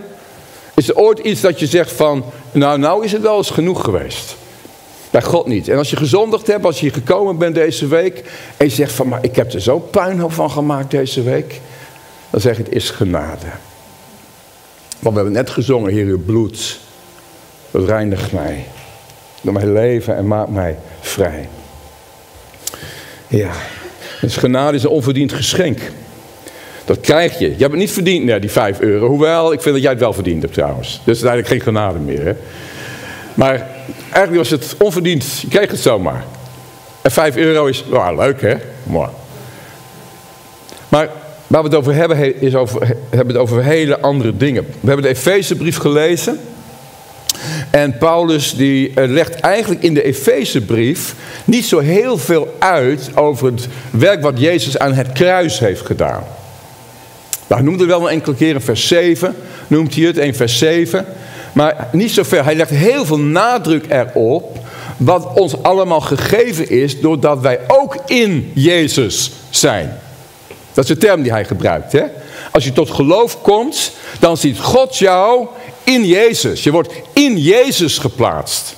Is 0.75 0.89
er 0.89 0.97
ooit 0.97 1.19
iets 1.19 1.41
dat 1.41 1.61
je 1.61 1.67
zegt 1.67 1.93
van, 1.93 2.25
nou, 2.53 2.79
nou 2.79 3.05
is 3.05 3.13
het 3.13 3.23
wel 3.23 3.37
eens 3.37 3.51
genoeg 3.51 3.85
geweest? 3.85 4.37
Bij 5.11 5.23
God 5.23 5.47
niet. 5.47 5.69
En 5.69 5.79
als 5.79 5.91
je 5.91 5.97
gezondigd 5.97 6.47
hebt, 6.47 6.65
als 6.65 6.75
je 6.81 6.83
hier 6.83 6.95
gekomen 6.95 7.39
bent 7.39 7.55
deze 7.55 7.87
week. 7.87 8.25
En 8.57 8.67
je 8.67 8.73
zegt 8.73 8.93
van, 8.93 9.09
maar 9.09 9.25
ik 9.25 9.37
heb 9.37 9.53
er 9.53 9.61
zo 9.61 9.79
puinhoop 9.79 10.33
van 10.33 10.51
gemaakt 10.51 10.91
deze 10.91 11.23
week. 11.23 11.61
Dan 12.31 12.41
zeg 12.41 12.57
je, 12.57 12.63
het 12.63 12.73
is 12.73 12.91
genade. 12.91 13.47
Want 14.99 15.15
we 15.15 15.23
hebben 15.23 15.33
net 15.33 15.51
gezongen, 15.51 15.93
hier 15.93 16.07
uw 16.07 16.25
bloed. 16.25 16.79
Dat 17.71 17.85
reinigt 17.85 18.33
mij. 18.33 18.65
Door 19.41 19.53
mijn 19.53 19.73
leven 19.73 20.17
en 20.17 20.27
maakt 20.27 20.51
mij 20.51 20.79
vrij. 21.01 21.49
Ja. 23.27 23.51
Dus 24.21 24.37
genade 24.37 24.77
is 24.77 24.83
een 24.83 24.89
onverdiend 24.89 25.33
geschenk. 25.33 25.81
Dat 26.85 27.01
krijg 27.01 27.39
je. 27.39 27.45
Je 27.45 27.51
hebt 27.51 27.71
het 27.71 27.81
niet 27.81 27.93
verdiend, 27.93 28.25
nee, 28.25 28.41
die 28.41 28.51
5 28.51 28.81
euro. 28.81 29.09
Hoewel, 29.09 29.53
ik 29.53 29.61
vind 29.61 29.75
dat 29.75 29.83
jij 29.83 29.93
het 29.93 30.01
wel 30.01 30.13
verdiend 30.13 30.43
hebt 30.43 30.55
trouwens. 30.55 30.89
Dus 30.89 30.99
het 30.99 31.17
is 31.17 31.23
eigenlijk 31.23 31.49
geen 31.49 31.61
genade 31.61 31.99
meer. 31.99 32.25
Hè? 32.25 32.35
Maar 33.37 33.67
eigenlijk 34.11 34.37
was 34.37 34.51
het 34.51 34.75
onverdiend. 34.79 35.39
Je 35.41 35.49
kreeg 35.49 35.71
het 35.71 35.81
zomaar. 35.81 36.25
En 37.03 37.11
5 37.11 37.37
euro 37.37 37.67
is, 37.67 37.85
nou, 37.91 38.17
leuk 38.17 38.41
hè? 38.41 38.55
Mooi. 38.83 39.09
Maar 40.89 41.09
waar 41.47 41.63
we 41.63 41.69
het 41.69 41.77
over 41.77 41.95
hebben, 41.95 42.41
is 42.41 42.55
over, 42.55 42.97
hebben 43.11 43.35
het 43.35 43.37
over 43.37 43.65
hele 43.65 44.01
andere 44.01 44.37
dingen. 44.37 44.67
We 44.67 44.87
hebben 44.87 45.03
de 45.03 45.09
Efezebrief 45.09 45.77
gelezen. 45.77 46.41
En 47.71 47.99
Paulus 47.99 48.55
die 48.55 48.93
eh, 48.95 49.09
legt 49.09 49.41
eigenlijk 49.41 49.83
in 49.83 49.95
de 49.95 50.03
Efezebrief 50.03 51.15
niet 51.45 51.65
zo 51.65 51.79
heel 51.79 52.19
veel 52.19 52.55
uit 52.59 53.11
over 53.15 53.47
het 53.47 53.69
werk 53.91 54.23
wat 54.23 54.41
Jezus 54.41 54.79
aan 54.79 54.93
het 54.93 55.13
kruis 55.13 55.59
heeft 55.59 55.87
gedaan. 55.87 56.25
Nou, 57.47 57.61
hij 57.61 57.71
noemde 57.71 57.87
wel 57.87 58.03
een 58.03 58.09
enkele 58.09 58.37
keer 58.37 58.55
in 58.55 58.61
vers 58.61 58.89
7, 58.89 59.37
noemt 59.67 59.95
hij 59.95 60.05
het, 60.05 60.17
in 60.17 60.35
vers 60.35 60.59
7. 60.59 61.07
Maar 61.57 61.89
niet 61.93 62.13
zo 62.13 62.23
ver. 62.23 62.45
Hij 62.45 62.55
legt 62.55 62.71
heel 62.71 63.05
veel 63.05 63.19
nadruk 63.19 63.85
erop. 63.89 64.59
Wat 64.97 65.33
ons 65.35 65.63
allemaal 65.63 66.01
gegeven 66.01 66.71
is. 66.71 67.01
Doordat 67.01 67.41
wij 67.41 67.61
ook 67.67 67.97
in 68.07 68.51
Jezus 68.55 69.31
zijn. 69.51 69.99
Dat 70.73 70.85
is 70.85 70.91
de 70.91 70.97
term 70.97 71.23
die 71.23 71.33
hij 71.33 71.45
gebruikt. 71.45 71.93
Hè? 71.93 72.03
Als 72.53 72.65
je 72.65 72.73
tot 72.73 72.91
geloof 72.91 73.43
komt. 73.43 73.93
Dan 74.19 74.37
ziet 74.37 74.59
God 74.59 74.97
jou 74.97 75.47
in 75.85 76.07
Jezus. 76.07 76.63
Je 76.63 76.71
wordt 76.71 76.93
in 77.13 77.39
Jezus 77.39 77.99
geplaatst. 77.99 78.75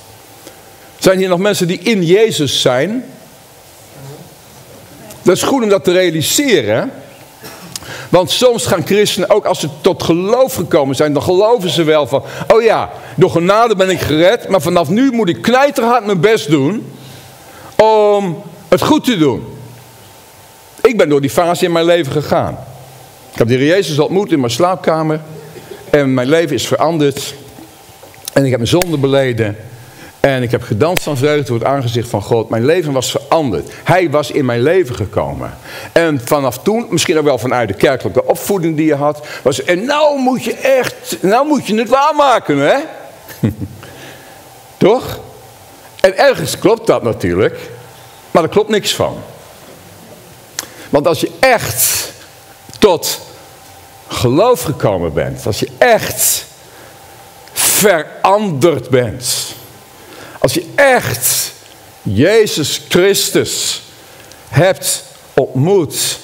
Zijn 0.99 1.17
hier 1.17 1.29
nog 1.29 1.39
mensen 1.39 1.67
die 1.67 1.79
in 1.79 2.03
Jezus 2.03 2.61
zijn? 2.61 3.05
Dat 5.21 5.35
is 5.35 5.43
goed 5.43 5.63
om 5.63 5.69
dat 5.69 5.83
te 5.83 5.91
realiseren. 5.91 6.91
Want 8.09 8.31
soms 8.31 8.65
gaan 8.65 8.85
christenen, 8.85 9.29
ook 9.29 9.45
als 9.45 9.59
ze 9.59 9.67
tot 9.81 10.03
geloof 10.03 10.53
gekomen 10.53 10.95
zijn, 10.95 11.13
dan 11.13 11.23
geloven 11.23 11.69
ze 11.69 11.83
wel 11.83 12.07
van, 12.07 12.23
oh 12.53 12.61
ja, 12.61 12.89
door 13.15 13.29
genade 13.29 13.75
ben 13.75 13.89
ik 13.89 13.99
gered, 13.99 14.49
maar 14.49 14.61
vanaf 14.61 14.89
nu 14.89 15.11
moet 15.11 15.29
ik 15.29 15.41
knijterhard 15.41 16.05
mijn 16.05 16.19
best 16.19 16.49
doen 16.49 16.91
om 17.75 18.43
het 18.67 18.81
goed 18.81 19.03
te 19.05 19.17
doen. 19.17 19.43
Ik 20.81 20.97
ben 20.97 21.09
door 21.09 21.21
die 21.21 21.29
fase 21.29 21.65
in 21.65 21.71
mijn 21.71 21.85
leven 21.85 22.11
gegaan. 22.11 22.57
Ik 23.31 23.37
heb 23.37 23.47
de 23.47 23.65
Jezus 23.65 23.99
ontmoet 23.99 24.31
in 24.31 24.39
mijn 24.39 24.51
slaapkamer 24.51 25.21
en 25.89 26.13
mijn 26.13 26.29
leven 26.29 26.55
is 26.55 26.67
veranderd. 26.67 27.33
En 28.33 28.43
ik 28.43 28.49
heb 28.49 28.59
mijn 28.59 28.71
zonde 28.71 28.97
beleden. 28.97 29.57
En 30.19 30.43
ik 30.43 30.51
heb 30.51 30.63
gedanst 30.63 31.03
van 31.03 31.17
vreugde 31.17 31.45
voor 31.45 31.55
het 31.55 31.67
aangezicht 31.67 32.09
van 32.09 32.21
God. 32.21 32.49
Mijn 32.49 32.65
leven 32.65 32.93
was 32.93 33.15
veranderd. 33.29 33.71
Hij 33.83 34.09
was 34.09 34.31
in 34.31 34.45
mijn 34.45 34.61
leven 34.61 34.95
gekomen. 34.95 35.57
En 35.91 36.21
vanaf 36.25 36.57
toen, 36.57 36.85
misschien 36.89 37.17
ook 37.17 37.23
wel 37.23 37.37
vanuit 37.37 37.67
de 37.67 37.73
kerkelijke 37.73 38.25
opvoeding 38.25 38.75
die 38.75 38.85
je 38.85 38.95
had. 38.95 39.27
Was, 39.41 39.63
en 39.63 39.85
nou 39.85 40.19
moet 40.19 40.43
je 40.43 40.53
echt, 40.53 41.17
nou 41.21 41.47
moet 41.47 41.67
je 41.67 41.75
het 41.75 41.89
waarmaken 41.89 42.57
hè. 42.57 42.77
Toch? 44.77 45.19
En 45.99 46.17
ergens 46.17 46.59
klopt 46.59 46.87
dat 46.87 47.03
natuurlijk. 47.03 47.59
Maar 48.31 48.43
er 48.43 48.49
klopt 48.49 48.69
niks 48.69 48.95
van. 48.95 49.17
Want 50.89 51.07
als 51.07 51.19
je 51.19 51.31
echt 51.39 52.11
tot 52.79 53.19
geloof 54.07 54.61
gekomen 54.61 55.13
bent. 55.13 55.45
Als 55.45 55.59
je 55.59 55.69
echt 55.77 56.45
veranderd 57.53 58.89
bent 58.89 59.57
als 60.39 60.53
je 60.53 60.65
echt 60.75 61.53
Jezus 62.13 62.81
Christus 62.89 63.81
hebt 64.47 65.03
ontmoet, 65.33 66.19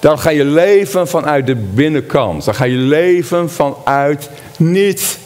dan 0.00 0.18
ga 0.18 0.30
je 0.30 0.44
leven 0.44 1.08
vanuit 1.08 1.46
de 1.46 1.54
binnenkant. 1.54 2.44
Dan 2.44 2.54
ga 2.54 2.64
je 2.64 2.76
leven 2.76 3.50
vanuit 3.50 4.30
niet 4.56 5.18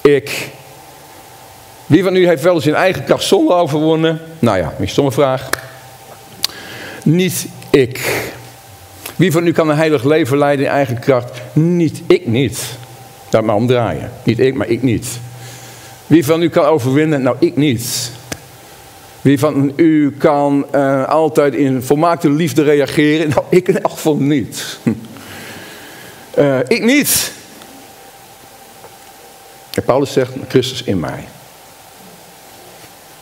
ik. 0.00 0.48
Wie 1.86 2.02
van 2.02 2.16
u 2.16 2.26
heeft 2.26 2.42
wel 2.42 2.54
eens 2.54 2.66
in 2.66 2.74
eigen 2.74 3.04
kracht 3.04 3.24
zonde 3.24 3.52
overwonnen? 3.52 4.20
Nou 4.38 4.58
ja, 4.58 4.74
een 4.78 4.88
stomme 4.88 5.12
vraag. 5.12 5.50
Niet 7.02 7.46
ik. 7.70 8.22
Wie 9.16 9.32
van 9.32 9.46
u 9.46 9.52
kan 9.52 9.68
een 9.68 9.76
heilig 9.76 10.04
leven 10.04 10.38
leiden 10.38 10.66
in 10.66 10.70
eigen 10.70 10.98
kracht? 10.98 11.40
Niet 11.52 12.02
ik 12.06 12.26
niet. 12.26 12.64
Dat 13.28 13.44
maar 13.44 13.54
omdraaien. 13.54 14.12
Niet 14.22 14.38
ik, 14.38 14.54
maar 14.54 14.68
ik 14.68 14.82
niet. 14.82 15.06
Wie 16.06 16.24
van 16.24 16.42
u 16.42 16.48
kan 16.48 16.64
overwinnen? 16.64 17.22
Nou, 17.22 17.36
ik 17.40 17.56
niet. 17.56 18.10
Wie 19.26 19.38
van 19.38 19.72
u 19.76 20.16
kan 20.18 20.66
uh, 20.74 21.08
altijd 21.08 21.54
in 21.54 21.82
volmaakte 21.82 22.30
liefde 22.30 22.62
reageren? 22.62 23.28
Nou, 23.34 23.44
ik 23.48 23.68
in 23.68 23.82
elk 23.82 23.92
geval 23.92 24.16
niet. 24.16 24.78
Uh, 26.38 26.58
ik 26.76 26.84
niet. 26.84 27.32
Paulus 29.84 30.12
zegt, 30.12 30.32
Christus 30.48 30.82
in 30.82 31.00
mij. 31.00 31.24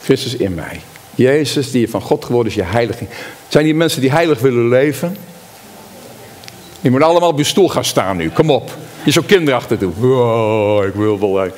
Christus 0.02 0.37
in 0.37 0.54
mij. 0.54 0.80
Jezus 1.14 1.70
die 1.70 1.90
van 1.90 2.00
God 2.00 2.25
geworden 2.25 2.52
is, 2.52 2.58
je 2.58 2.64
heiliging. 2.64 3.08
Zijn 3.49 3.64
die 3.64 3.75
mensen 3.75 4.00
die 4.00 4.11
heilig 4.11 4.40
willen 4.40 4.68
leven? 4.68 5.16
Je 6.80 6.90
moet 6.90 7.02
allemaal 7.02 7.28
op 7.28 7.38
je 7.38 7.44
stoel 7.44 7.68
gaan 7.68 7.84
staan 7.84 8.16
nu, 8.16 8.30
kom 8.30 8.50
op. 8.50 8.76
Je 9.04 9.11
zo 9.11 9.23
kinderachtig 9.26 9.78
doen. 9.78 9.94
Ik 10.87 10.94
wil 10.94 11.20
wel. 11.20 11.32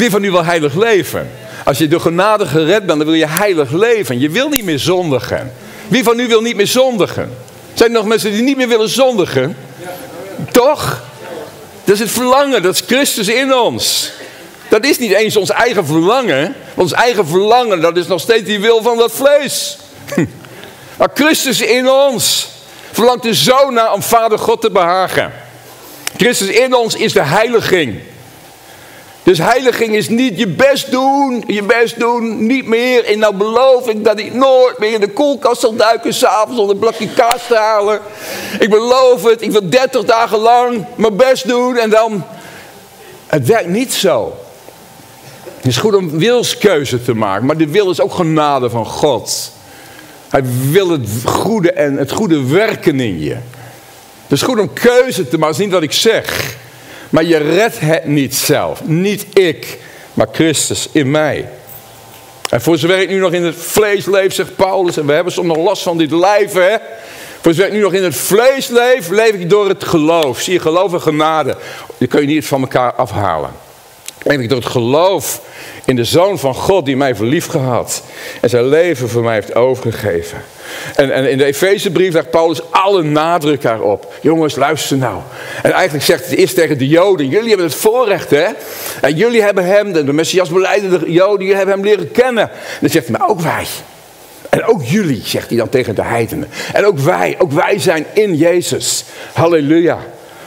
Wie 0.00 0.10
van 0.10 0.24
u 0.24 0.30
wil 0.30 0.44
heilig 0.44 0.74
leven? 0.74 1.30
Als 1.64 1.78
je 1.78 1.88
door 1.88 2.00
genade 2.00 2.46
gered 2.46 2.86
bent, 2.86 2.98
dan 2.98 3.04
wil 3.04 3.14
je 3.14 3.26
heilig 3.26 3.70
leven. 3.70 4.20
Je 4.20 4.30
wil 4.30 4.48
niet 4.48 4.64
meer 4.64 4.78
zondigen. 4.78 5.52
Wie 5.88 6.02
van 6.02 6.20
u 6.20 6.26
wil 6.26 6.40
niet 6.40 6.56
meer 6.56 6.66
zondigen? 6.66 7.36
Zijn 7.74 7.90
er 7.90 7.96
nog 7.96 8.06
mensen 8.06 8.32
die 8.32 8.42
niet 8.42 8.56
meer 8.56 8.68
willen 8.68 8.88
zondigen? 8.88 9.56
Toch? 10.50 11.02
Dat 11.84 11.94
is 11.94 12.00
het 12.00 12.10
verlangen, 12.10 12.62
dat 12.62 12.74
is 12.74 12.82
Christus 12.86 13.28
in 13.28 13.54
ons. 13.54 14.10
Dat 14.68 14.84
is 14.84 14.98
niet 14.98 15.12
eens 15.12 15.36
ons 15.36 15.50
eigen 15.50 15.86
verlangen. 15.86 16.54
Ons 16.74 16.92
eigen 16.92 17.26
verlangen, 17.26 17.80
dat 17.80 17.96
is 17.96 18.06
nog 18.06 18.20
steeds 18.20 18.44
die 18.44 18.60
wil 18.60 18.82
van 18.82 18.96
dat 18.96 19.12
vlees. 19.12 19.76
Maar 20.96 21.10
Christus 21.14 21.60
in 21.60 21.90
ons 21.90 22.48
verlangt 22.92 23.24
er 23.24 23.34
zo 23.34 23.70
naar 23.70 23.92
om 23.92 24.02
Vader 24.02 24.38
God 24.38 24.60
te 24.60 24.70
behagen. 24.70 25.32
Christus 26.16 26.48
in 26.48 26.74
ons 26.74 26.94
is 26.94 27.12
de 27.12 27.22
heiliging. 27.22 28.00
Dus 29.24 29.38
heiliging 29.38 29.94
is 29.94 30.08
niet 30.08 30.38
je 30.38 30.46
best 30.46 30.90
doen, 30.90 31.44
je 31.46 31.62
best 31.62 31.98
doen, 31.98 32.46
niet 32.46 32.66
meer. 32.66 33.04
En 33.04 33.18
nou 33.18 33.34
beloof 33.36 33.88
ik 33.88 34.04
dat 34.04 34.18
ik 34.18 34.34
nooit 34.34 34.78
meer 34.78 34.92
in 34.92 35.00
de 35.00 35.08
koelkast 35.08 35.60
zal 35.60 35.76
duiken 35.76 36.14
s'avonds 36.14 36.60
om 36.60 36.70
een 36.70 36.78
blokje 36.78 37.08
kaas 37.08 37.46
te 37.46 37.56
halen. 37.56 38.00
Ik 38.58 38.70
beloof 38.70 39.22
het, 39.22 39.42
ik 39.42 39.50
wil 39.50 39.68
30 39.68 40.04
dagen 40.04 40.38
lang 40.38 40.86
mijn 40.96 41.16
best 41.16 41.48
doen 41.48 41.76
en 41.76 41.90
dan... 41.90 42.24
Het 43.26 43.46
werkt 43.46 43.68
niet 43.68 43.92
zo. 43.92 44.36
Het 45.56 45.66
is 45.66 45.76
goed 45.76 45.94
om 45.94 46.18
wilskeuze 46.18 47.02
te 47.02 47.14
maken, 47.14 47.46
maar 47.46 47.56
de 47.56 47.68
wil 47.68 47.90
is 47.90 48.00
ook 48.00 48.14
genade 48.14 48.70
van 48.70 48.86
God. 48.86 49.52
Hij 50.28 50.42
wil 50.70 50.90
het 50.90 51.08
goede 51.24 51.72
en 51.72 51.96
het 51.96 52.12
goede 52.12 52.46
werken 52.46 53.00
in 53.00 53.20
je. 53.20 53.34
Het 54.22 54.32
is 54.32 54.42
goed 54.42 54.60
om 54.60 54.72
keuze 54.72 55.28
te 55.28 55.38
maken, 55.38 55.40
dat 55.40 55.50
is 55.50 55.64
niet 55.64 55.74
wat 55.74 55.82
ik 55.82 55.92
zeg. 55.92 56.56
Maar 57.14 57.24
je 57.24 57.36
redt 57.36 57.80
het 57.80 58.04
niet 58.04 58.34
zelf. 58.34 58.84
Niet 58.84 59.26
ik, 59.38 59.78
maar 60.14 60.26
Christus 60.32 60.88
in 60.92 61.10
mij. 61.10 61.48
En 62.50 62.60
voor 62.60 62.78
zover 62.78 62.98
ik 62.98 63.08
nu 63.08 63.18
nog 63.18 63.32
in 63.32 63.42
het 63.42 63.54
vlees 63.56 64.06
leef, 64.06 64.34
zegt 64.34 64.56
Paulus, 64.56 64.96
en 64.96 65.06
we 65.06 65.12
hebben 65.12 65.32
soms 65.32 65.46
nog 65.46 65.56
last 65.56 65.82
van 65.82 65.98
dit 65.98 66.10
lijf, 66.10 66.52
hè. 66.52 66.76
Voor 67.40 67.52
zover 67.52 67.66
ik 67.66 67.72
nu 67.72 67.80
nog 67.80 67.92
in 67.92 68.04
het 68.04 68.16
vlees 68.16 68.68
leef, 68.68 69.08
leef 69.08 69.30
ik 69.32 69.50
door 69.50 69.68
het 69.68 69.84
geloof. 69.84 70.40
Zie 70.40 70.52
je, 70.52 70.60
geloof 70.60 70.92
en 70.92 71.02
genade, 71.02 71.56
die 71.98 72.08
kun 72.08 72.20
je 72.20 72.26
niet 72.26 72.46
van 72.46 72.60
elkaar 72.60 72.92
afhalen. 72.92 73.50
Leef 74.24 74.38
ik 74.38 74.48
door 74.48 74.58
het 74.58 74.68
geloof 74.68 75.40
in 75.84 75.96
de 75.96 76.04
Zoon 76.04 76.38
van 76.38 76.54
God 76.54 76.84
die 76.84 76.96
mij 76.96 77.14
verliefd 77.14 77.50
gehad. 77.50 78.02
En 78.40 78.48
zijn 78.48 78.68
leven 78.68 79.08
voor 79.08 79.22
mij 79.22 79.34
heeft 79.34 79.54
overgegeven. 79.54 80.42
En, 80.94 81.12
en 81.12 81.30
in 81.30 81.38
de 81.38 81.44
Efezebrief 81.44 82.12
legt 82.12 82.30
Paulus 82.30 82.70
alle 82.70 83.02
nadruk 83.02 83.62
daarop. 83.62 84.12
Jongens, 84.20 84.56
luister 84.56 84.96
nou. 84.96 85.20
En 85.62 85.72
eigenlijk 85.72 86.04
zegt 86.04 86.24
het 86.24 86.38
eerst 86.38 86.54
tegen 86.54 86.78
de 86.78 86.88
Joden. 86.88 87.28
Jullie 87.28 87.48
hebben 87.48 87.66
het 87.66 87.74
voorrecht, 87.74 88.30
hè. 88.30 88.46
En 89.00 89.16
jullie 89.16 89.42
hebben 89.42 89.64
hem, 89.64 89.92
de, 89.92 90.04
de 90.04 90.12
Messias 90.12 90.48
beleidende 90.48 91.12
Joden, 91.12 91.40
jullie 91.40 91.56
hebben 91.56 91.74
hem 91.74 91.84
leren 91.84 92.10
kennen. 92.10 92.50
En 92.50 92.78
dan 92.80 92.90
zegt 92.90 93.08
hij, 93.08 93.16
maar 93.18 93.28
ook 93.28 93.40
wij. 93.40 93.66
En 94.48 94.64
ook 94.64 94.84
jullie, 94.84 95.22
zegt 95.24 95.48
hij 95.48 95.58
dan 95.58 95.68
tegen 95.68 95.94
de 95.94 96.02
heidenen. 96.02 96.48
En 96.72 96.84
ook 96.84 96.98
wij, 96.98 97.34
ook 97.38 97.52
wij 97.52 97.78
zijn 97.78 98.06
in 98.12 98.36
Jezus. 98.36 99.04
Halleluja. 99.32 99.98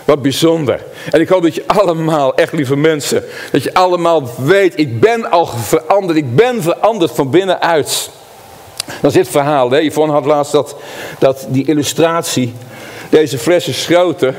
Wat 0.07 0.21
bijzonder. 0.21 0.83
En 1.11 1.21
ik 1.21 1.29
hoop 1.29 1.41
dat 1.41 1.55
je 1.55 1.63
allemaal, 1.65 2.35
echt 2.35 2.53
lieve 2.53 2.75
mensen, 2.75 3.23
dat 3.51 3.63
je 3.63 3.73
allemaal 3.73 4.29
weet, 4.37 4.79
ik 4.79 4.99
ben 4.99 5.31
al 5.31 5.45
veranderd. 5.45 6.17
Ik 6.17 6.35
ben 6.35 6.61
veranderd 6.61 7.11
van 7.11 7.29
binnenuit. 7.29 8.09
Dat 8.85 9.11
is 9.11 9.13
dit 9.13 9.27
verhaal. 9.27 9.71
Hè? 9.71 9.77
Yvonne 9.77 10.13
had 10.13 10.25
laatst 10.25 10.51
dat, 10.51 10.75
dat 11.19 11.45
die 11.49 11.67
illustratie. 11.67 12.53
Deze 13.09 13.37
fles 13.37 13.67
is 13.67 13.85
groter 13.85 14.35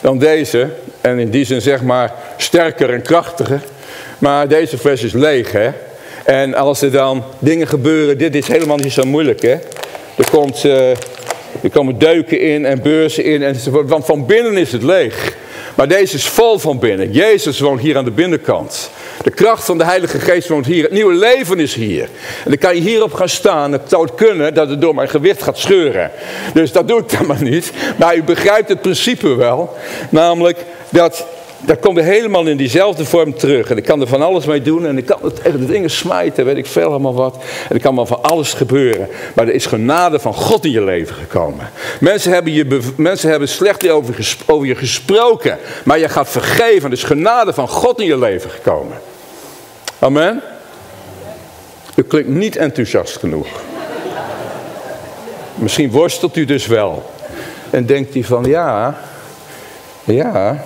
dan 0.00 0.18
deze. 0.18 0.70
En 1.00 1.18
in 1.18 1.30
die 1.30 1.44
zin 1.44 1.60
zeg 1.60 1.82
maar 1.82 2.14
sterker 2.36 2.92
en 2.92 3.02
krachtiger. 3.02 3.62
Maar 4.18 4.48
deze 4.48 4.78
fles 4.78 5.02
is 5.02 5.12
leeg. 5.12 5.52
Hè? 5.52 5.70
En 6.24 6.54
als 6.54 6.82
er 6.82 6.90
dan 6.90 7.24
dingen 7.38 7.66
gebeuren, 7.66 8.18
dit 8.18 8.34
is 8.34 8.48
helemaal 8.48 8.76
niet 8.76 8.92
zo 8.92 9.02
moeilijk. 9.04 9.42
Hè? 9.42 9.56
Er, 10.16 10.30
komt, 10.30 10.64
uh, 10.64 10.90
er 11.62 11.70
komen 11.70 11.98
deuken 11.98 12.40
in 12.40 12.64
en 12.64 12.82
beurzen 12.82 13.24
in. 13.24 13.42
Enzovoort, 13.42 13.88
want 13.88 14.04
van 14.04 14.26
binnen 14.26 14.56
is 14.56 14.72
het 14.72 14.82
leeg. 14.82 15.36
Maar 15.74 15.88
deze 15.88 16.16
is 16.16 16.28
vol 16.28 16.58
van 16.58 16.78
binnen. 16.78 17.12
Jezus 17.12 17.60
woont 17.60 17.80
hier 17.80 17.96
aan 17.96 18.04
de 18.04 18.10
binnenkant. 18.10 18.90
De 19.22 19.30
kracht 19.30 19.64
van 19.64 19.78
de 19.78 19.84
Heilige 19.84 20.18
Geest 20.18 20.48
woont 20.48 20.66
hier. 20.66 20.82
Het 20.82 20.92
nieuwe 20.92 21.14
leven 21.14 21.58
is 21.58 21.74
hier. 21.74 22.02
En 22.44 22.50
dan 22.50 22.58
kan 22.58 22.74
je 22.74 22.80
hierop 22.80 23.12
gaan 23.12 23.28
staan. 23.28 23.72
Het 23.72 23.82
zou 23.86 24.08
kunnen 24.16 24.54
dat 24.54 24.68
het 24.68 24.80
door 24.80 24.94
mijn 24.94 25.08
gewicht 25.08 25.42
gaat 25.42 25.58
scheuren. 25.58 26.10
Dus 26.54 26.72
dat 26.72 26.88
doe 26.88 26.98
ik 26.98 27.10
dan 27.10 27.26
maar 27.26 27.42
niet. 27.42 27.72
Maar 27.98 28.16
u 28.16 28.22
begrijpt 28.22 28.68
het 28.68 28.80
principe 28.80 29.34
wel. 29.34 29.76
Namelijk 30.10 30.58
dat 30.90 31.26
dat 31.64 31.78
komt 31.78 31.98
er 31.98 32.04
helemaal 32.04 32.46
in 32.46 32.56
diezelfde 32.56 33.04
vorm 33.04 33.34
terug. 33.34 33.70
En 33.70 33.76
ik 33.76 33.84
kan 33.84 34.00
er 34.00 34.06
van 34.06 34.22
alles 34.22 34.44
mee 34.44 34.62
doen. 34.62 34.86
En 34.86 34.98
ik 34.98 35.06
kan 35.06 35.18
het, 35.22 35.42
de 35.42 35.66
dingen 35.66 35.90
smijten, 35.90 36.44
weet 36.44 36.56
ik 36.56 36.66
veel 36.66 36.88
allemaal 36.88 37.14
wat. 37.14 37.36
En 37.68 37.74
er 37.74 37.80
kan 37.80 37.94
maar 37.94 38.06
van 38.06 38.22
alles 38.22 38.52
gebeuren. 38.52 39.08
Maar 39.34 39.48
er 39.48 39.54
is 39.54 39.66
genade 39.66 40.18
van 40.18 40.34
God 40.34 40.64
in 40.64 40.70
je 40.70 40.84
leven 40.84 41.14
gekomen. 41.14 41.70
Mensen 42.00 42.32
hebben, 42.32 42.52
je, 42.52 42.80
mensen 42.96 43.30
hebben 43.30 43.48
slecht 43.48 43.88
over, 43.88 44.36
over 44.46 44.66
je 44.66 44.74
gesproken. 44.74 45.58
Maar 45.84 45.98
je 45.98 46.08
gaat 46.08 46.28
vergeven. 46.28 46.90
Er 46.90 46.96
is 46.96 47.04
genade 47.04 47.52
van 47.52 47.68
God 47.68 48.00
in 48.00 48.06
je 48.06 48.18
leven 48.18 48.50
gekomen. 48.50 48.96
Amen. 49.98 50.42
U 51.94 52.02
klinkt 52.02 52.28
niet 52.28 52.56
enthousiast 52.56 53.16
genoeg. 53.16 53.46
Misschien 55.54 55.90
worstelt 55.90 56.36
u 56.36 56.44
dus 56.44 56.66
wel. 56.66 57.10
En 57.70 57.86
denkt 57.86 58.14
u 58.14 58.24
van 58.24 58.44
ja, 58.44 58.98
ja, 60.04 60.64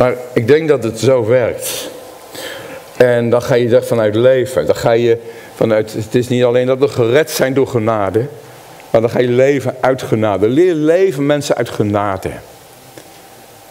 maar 0.00 0.14
ik 0.32 0.48
denk 0.48 0.68
dat 0.68 0.84
het 0.84 0.98
zo 0.98 1.26
werkt. 1.26 1.90
En 2.96 3.30
dan 3.30 3.42
ga 3.42 3.54
je 3.54 3.76
er 3.76 3.84
vanuit 3.84 4.14
leven. 4.14 4.66
Dan 4.66 4.76
ga 4.76 4.90
je 4.90 5.18
vanuit, 5.54 5.92
het 5.92 6.14
is 6.14 6.28
niet 6.28 6.44
alleen 6.44 6.66
dat 6.66 6.78
we 6.78 6.88
gered 6.88 7.30
zijn 7.30 7.54
door 7.54 7.66
genade. 7.66 8.26
Maar 8.90 9.00
dan 9.00 9.10
ga 9.10 9.18
je 9.18 9.28
leven 9.28 9.76
uit 9.80 10.02
genade. 10.02 10.48
Leer 10.48 10.74
leven 10.74 11.26
mensen 11.26 11.56
uit 11.56 11.68
genade. 11.68 12.30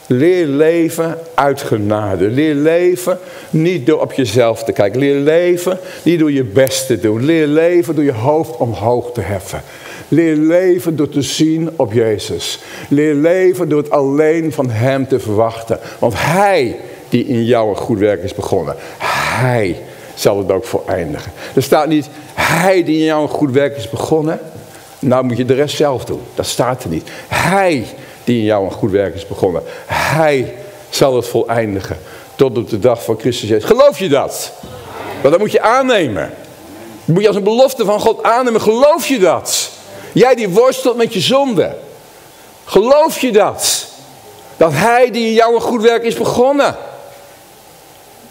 Leer 0.07 0.45
leven 0.45 1.17
uit 1.33 1.61
genade. 1.61 2.27
Leer 2.27 2.55
leven 2.55 3.19
niet 3.49 3.85
door 3.85 4.01
op 4.01 4.13
jezelf 4.13 4.63
te 4.63 4.71
kijken. 4.71 4.99
Leer 4.99 5.15
leven 5.15 5.79
niet 6.03 6.19
door 6.19 6.31
je 6.31 6.43
best 6.43 6.87
te 6.87 6.99
doen. 6.99 7.25
Leer 7.25 7.47
leven 7.47 7.95
door 7.95 8.03
je 8.03 8.13
hoofd 8.13 8.57
omhoog 8.57 9.11
te 9.13 9.21
heffen. 9.21 9.61
Leer 10.09 10.35
leven 10.35 10.95
door 10.95 11.09
te 11.09 11.21
zien 11.21 11.69
op 11.75 11.93
Jezus. 11.93 12.59
Leer 12.89 13.13
leven 13.13 13.69
door 13.69 13.81
het 13.81 13.89
alleen 13.89 14.51
van 14.53 14.69
Hem 14.69 15.07
te 15.07 15.19
verwachten. 15.19 15.79
Want 15.99 16.13
Hij 16.15 16.79
die 17.09 17.25
in 17.25 17.45
jou 17.45 17.69
een 17.69 17.75
goed 17.75 17.99
werk 17.99 18.23
is 18.23 18.33
begonnen. 18.33 18.75
Hij 19.39 19.75
zal 20.13 20.37
het 20.37 20.51
ook 20.51 20.65
voleindigen. 20.65 21.31
Er 21.55 21.63
staat 21.63 21.87
niet, 21.87 22.09
Hij 22.33 22.83
die 22.83 22.97
in 22.97 23.03
jou 23.03 23.21
een 23.21 23.29
goed 23.29 23.51
werk 23.51 23.77
is 23.77 23.89
begonnen. 23.89 24.39
Nou 24.99 25.23
moet 25.23 25.37
je 25.37 25.45
de 25.45 25.53
rest 25.53 25.75
zelf 25.75 26.05
doen. 26.05 26.21
Dat 26.35 26.45
staat 26.45 26.83
er 26.83 26.89
niet. 26.89 27.09
Hij 27.27 27.85
die 28.23 28.37
in 28.37 28.45
jou 28.45 28.65
een 28.65 28.71
goed 28.71 28.91
werk 28.91 29.15
is 29.15 29.27
begonnen. 29.27 29.63
Hij 29.85 30.53
zal 30.89 31.15
het 31.15 31.27
voleindigen. 31.27 31.97
Tot 32.35 32.57
op 32.57 32.69
de 32.69 32.79
dag 32.79 33.03
van 33.03 33.19
Christus 33.19 33.49
Jezus. 33.49 33.69
Geloof 33.69 33.99
je 33.99 34.09
dat? 34.09 34.53
Want 35.21 35.33
dat 35.33 35.39
moet 35.39 35.51
je 35.51 35.61
aannemen. 35.61 36.31
Moet 37.05 37.21
je 37.21 37.27
als 37.27 37.37
een 37.37 37.43
belofte 37.43 37.85
van 37.85 37.99
God 37.99 38.23
aannemen. 38.23 38.61
Geloof 38.61 39.07
je 39.07 39.19
dat? 39.19 39.71
Jij 40.11 40.35
die 40.35 40.49
worstelt 40.49 40.97
met 40.97 41.13
je 41.13 41.19
zonde. 41.19 41.75
Geloof 42.65 43.19
je 43.19 43.31
dat? 43.31 43.87
Dat 44.57 44.71
hij 44.73 45.11
die 45.11 45.27
in 45.27 45.33
jou 45.33 45.55
een 45.55 45.61
goed 45.61 45.81
werk 45.81 46.03
is 46.03 46.15
begonnen. 46.15 46.75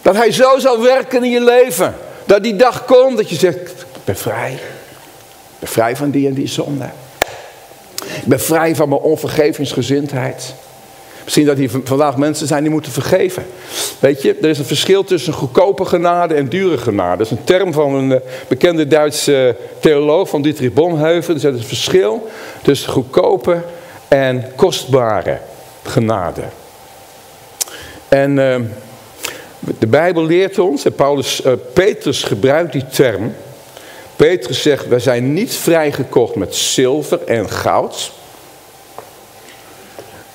Dat 0.02 0.14
hij 0.14 0.32
zo 0.32 0.58
zal 0.58 0.82
werken 0.82 1.24
in 1.24 1.30
je 1.30 1.40
leven. 1.40 1.96
Dat 2.24 2.42
die 2.42 2.56
dag 2.56 2.84
komt 2.84 3.16
dat 3.16 3.30
je 3.30 3.36
zegt, 3.36 3.70
ik 3.70 4.04
ben 4.04 4.16
vrij. 4.16 4.52
Ik 4.52 5.58
ben 5.58 5.68
vrij 5.68 5.96
van 5.96 6.10
die 6.10 6.26
en 6.26 6.34
die 6.34 6.48
zonde. 6.48 6.88
Ik 8.04 8.26
ben 8.26 8.40
vrij 8.40 8.76
van 8.76 8.88
mijn 8.88 9.00
onvergevingsgezindheid. 9.00 10.54
Misschien 11.24 11.46
dat 11.46 11.56
hier 11.56 11.70
vandaag 11.84 12.16
mensen 12.16 12.46
zijn 12.46 12.62
die 12.62 12.72
moeten 12.72 12.92
vergeven. 12.92 13.46
Weet 13.98 14.22
je, 14.22 14.34
er 14.42 14.48
is 14.48 14.58
een 14.58 14.64
verschil 14.64 15.04
tussen 15.04 15.32
goedkope 15.32 15.84
genade 15.84 16.34
en 16.34 16.48
dure 16.48 16.78
genade. 16.78 17.16
Dat 17.16 17.26
is 17.26 17.38
een 17.38 17.44
term 17.44 17.72
van 17.72 17.94
een 17.94 18.12
eh, 18.12 18.20
bekende 18.48 18.86
Duitse 18.86 19.56
theoloog, 19.80 20.28
van 20.28 20.42
Dietrich 20.42 20.72
Bonhoeffer. 20.72 21.30
Er 21.30 21.36
is 21.36 21.42
een 21.42 21.62
verschil 21.62 22.28
tussen 22.62 22.92
goedkope 22.92 23.62
en 24.08 24.44
kostbare 24.56 25.38
genade. 25.82 26.42
En 28.08 28.36
uh, 28.36 28.56
De 29.78 29.86
Bijbel 29.86 30.24
leert 30.24 30.58
ons, 30.58 30.84
en 30.84 30.94
Paulus, 30.94 31.44
uh, 31.44 31.52
Petrus 31.72 32.22
gebruikt 32.22 32.72
die 32.72 32.86
term. 32.86 33.34
Petrus 34.16 34.62
zegt, 34.62 34.88
wij 34.88 34.98
zijn 34.98 35.32
niet 35.32 35.54
vrijgekocht 35.54 36.34
met 36.34 36.54
zilver 36.54 37.24
en 37.24 37.50
goud. 37.50 38.12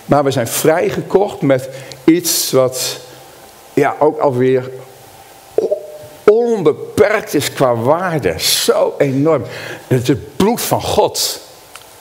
Maar 0.05 0.23
we 0.23 0.31
zijn 0.31 0.47
vrijgekocht 0.47 1.41
met 1.41 1.69
iets 2.03 2.51
wat 2.51 2.99
ja, 3.73 3.95
ook 3.99 4.19
alweer 4.19 4.69
onbeperkt 6.23 7.33
is 7.33 7.53
qua 7.53 7.75
waarde. 7.75 8.39
Zo 8.39 8.93
enorm. 8.97 9.43
Het 9.87 10.01
is 10.01 10.07
het 10.07 10.37
bloed 10.37 10.61
van 10.61 10.81
God. 10.81 11.39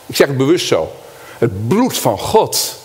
Ik 0.06 0.16
zeg 0.16 0.26
het 0.26 0.36
bewust 0.36 0.66
zo. 0.66 0.92
Het 1.38 1.68
bloed 1.68 1.98
van 1.98 2.18
God. 2.18 2.76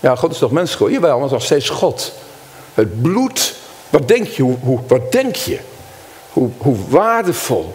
Ja, 0.00 0.16
God 0.16 0.32
is 0.32 0.38
toch 0.38 0.50
mens 0.50 0.72
geworden? 0.72 1.00
Jawel, 1.00 1.18
maar 1.18 1.30
nog 1.30 1.42
steeds 1.42 1.68
God. 1.68 2.12
Het 2.74 3.02
bloed, 3.02 3.54
wat 3.90 4.08
denk 4.08 4.26
je? 4.26 4.42
Hoe, 4.42 4.56
hoe, 4.62 4.80
wat 4.86 5.12
denk 5.12 5.36
je? 5.36 5.58
Hoe, 6.32 6.50
hoe 6.58 6.76
waardevol 6.88 7.74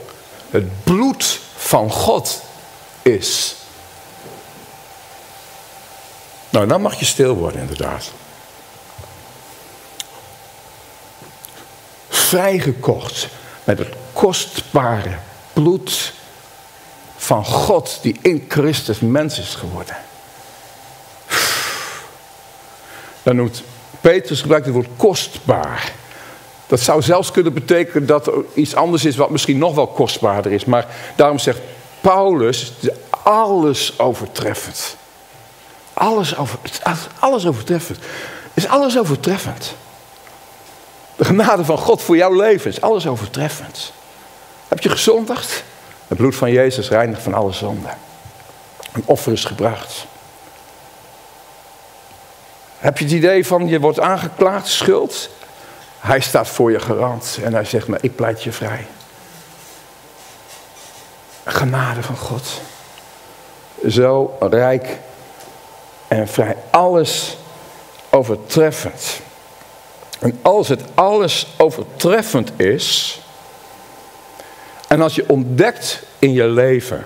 het 0.49 0.83
bloed 0.83 1.39
van 1.55 1.91
God 1.91 2.41
is. 3.01 3.55
Nou, 6.49 6.67
dan 6.67 6.81
mag 6.81 6.99
je 6.99 7.05
stil 7.05 7.35
worden 7.35 7.61
inderdaad. 7.61 8.11
Vrijgekocht 12.11 13.27
met 13.63 13.77
het 13.77 13.93
kostbare 14.13 15.17
bloed 15.53 16.13
van 17.17 17.45
God 17.45 17.99
die 18.01 18.19
in 18.21 18.45
Christus 18.47 18.99
mens 18.99 19.39
is 19.39 19.55
geworden. 19.55 19.95
Dan 23.23 23.35
noemt 23.35 23.63
Petrus 24.01 24.41
gebruikt 24.41 24.65
het 24.65 24.75
woord 24.75 24.87
kostbaar. 24.97 25.91
Dat 26.67 26.79
zou 26.79 27.01
zelfs 27.01 27.31
kunnen 27.31 27.53
betekenen 27.53 28.05
dat 28.05 28.27
er 28.27 28.33
iets 28.53 28.75
anders 28.75 29.05
is 29.05 29.15
wat 29.15 29.29
misschien 29.29 29.57
nog 29.57 29.75
wel 29.75 29.87
kostbaarder 29.87 30.51
is. 30.51 30.65
Maar 30.65 30.87
daarom 31.15 31.39
zegt 31.39 31.59
Paulus, 32.01 32.73
alles 33.23 33.99
overtreffend. 33.99 34.95
Alles, 35.93 36.37
over, 36.37 36.59
alles 37.19 37.45
overtreffend. 37.45 37.99
Is 38.53 38.67
alles 38.67 38.97
overtreffend. 38.97 39.75
De 41.21 41.27
genade 41.27 41.65
van 41.65 41.77
God 41.77 42.01
voor 42.01 42.17
jouw 42.17 42.33
leven 42.33 42.71
is 42.71 42.81
alles 42.81 43.07
overtreffend. 43.07 43.93
Heb 44.67 44.79
je 44.79 44.89
gezondigd? 44.89 45.63
Het 46.07 46.17
bloed 46.17 46.35
van 46.35 46.51
Jezus 46.51 46.89
reinigt 46.89 47.21
van 47.21 47.33
alle 47.33 47.51
zonde. 47.51 47.87
Een 48.91 49.03
offer 49.05 49.31
is 49.31 49.45
gebracht. 49.45 50.05
Heb 52.77 52.97
je 52.97 53.03
het 53.03 53.13
idee 53.13 53.45
van 53.45 53.67
je 53.67 53.79
wordt 53.79 53.99
aangeklaagd, 53.99 54.67
schuld? 54.67 55.29
Hij 55.99 56.19
staat 56.19 56.47
voor 56.47 56.71
je 56.71 56.79
garant 56.79 57.39
en 57.43 57.53
hij 57.53 57.65
zegt, 57.65 57.87
maar 57.87 58.03
ik 58.03 58.15
pleit 58.15 58.43
je 58.43 58.51
vrij. 58.51 58.87
Genade 61.45 62.03
van 62.03 62.17
God. 62.17 62.61
Zo 63.87 64.37
rijk 64.39 64.99
en 66.07 66.27
vrij. 66.27 66.55
Alles 66.69 67.37
overtreffend. 68.09 69.21
En 70.21 70.39
als 70.41 70.67
het 70.67 70.81
alles 70.93 71.47
overtreffend 71.57 72.51
is, 72.59 73.19
en 74.87 75.01
als 75.01 75.15
je 75.15 75.23
ontdekt 75.27 76.03
in 76.19 76.33
je 76.33 76.47
leven 76.47 77.05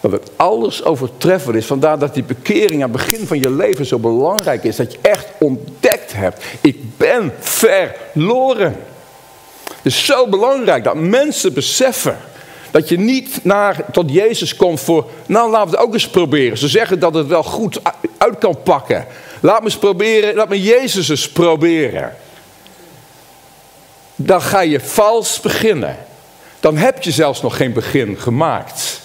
dat 0.00 0.12
het 0.12 0.30
alles 0.36 0.84
overtreffend 0.84 1.56
is, 1.56 1.66
vandaar 1.66 1.98
dat 1.98 2.14
die 2.14 2.24
bekering 2.24 2.82
aan 2.82 2.92
het 2.92 3.06
begin 3.06 3.26
van 3.26 3.40
je 3.40 3.50
leven 3.50 3.86
zo 3.86 3.98
belangrijk 3.98 4.64
is, 4.64 4.76
dat 4.76 4.92
je 4.92 4.98
echt 5.02 5.26
ontdekt 5.38 6.12
hebt, 6.12 6.44
ik 6.60 6.96
ben 6.96 7.32
verloren. 7.38 8.76
Het 9.64 9.84
is 9.92 10.04
zo 10.04 10.26
belangrijk 10.26 10.84
dat 10.84 10.94
mensen 10.94 11.52
beseffen 11.52 12.16
dat 12.70 12.88
je 12.88 12.98
niet 12.98 13.38
naar, 13.42 13.84
tot 13.92 14.12
Jezus 14.12 14.56
komt 14.56 14.80
voor, 14.80 15.10
nou 15.26 15.50
laten 15.50 15.70
we 15.70 15.76
het 15.76 15.86
ook 15.86 15.92
eens 15.92 16.08
proberen. 16.08 16.58
Ze 16.58 16.68
zeggen 16.68 16.98
dat 16.98 17.14
het 17.14 17.26
wel 17.26 17.42
goed 17.42 17.80
uit 18.18 18.38
kan 18.38 18.62
pakken. 18.62 19.06
Laat 19.46 19.58
me 19.58 19.64
eens 19.64 19.78
proberen, 19.78 20.34
laat 20.34 20.48
me 20.48 20.62
Jezus 20.62 21.08
eens 21.08 21.28
proberen. 21.28 22.16
Dan 24.16 24.42
ga 24.42 24.60
je 24.60 24.80
vals 24.80 25.40
beginnen. 25.40 25.96
Dan 26.60 26.76
heb 26.76 27.02
je 27.02 27.10
zelfs 27.10 27.42
nog 27.42 27.56
geen 27.56 27.72
begin 27.72 28.18
gemaakt. 28.18 29.00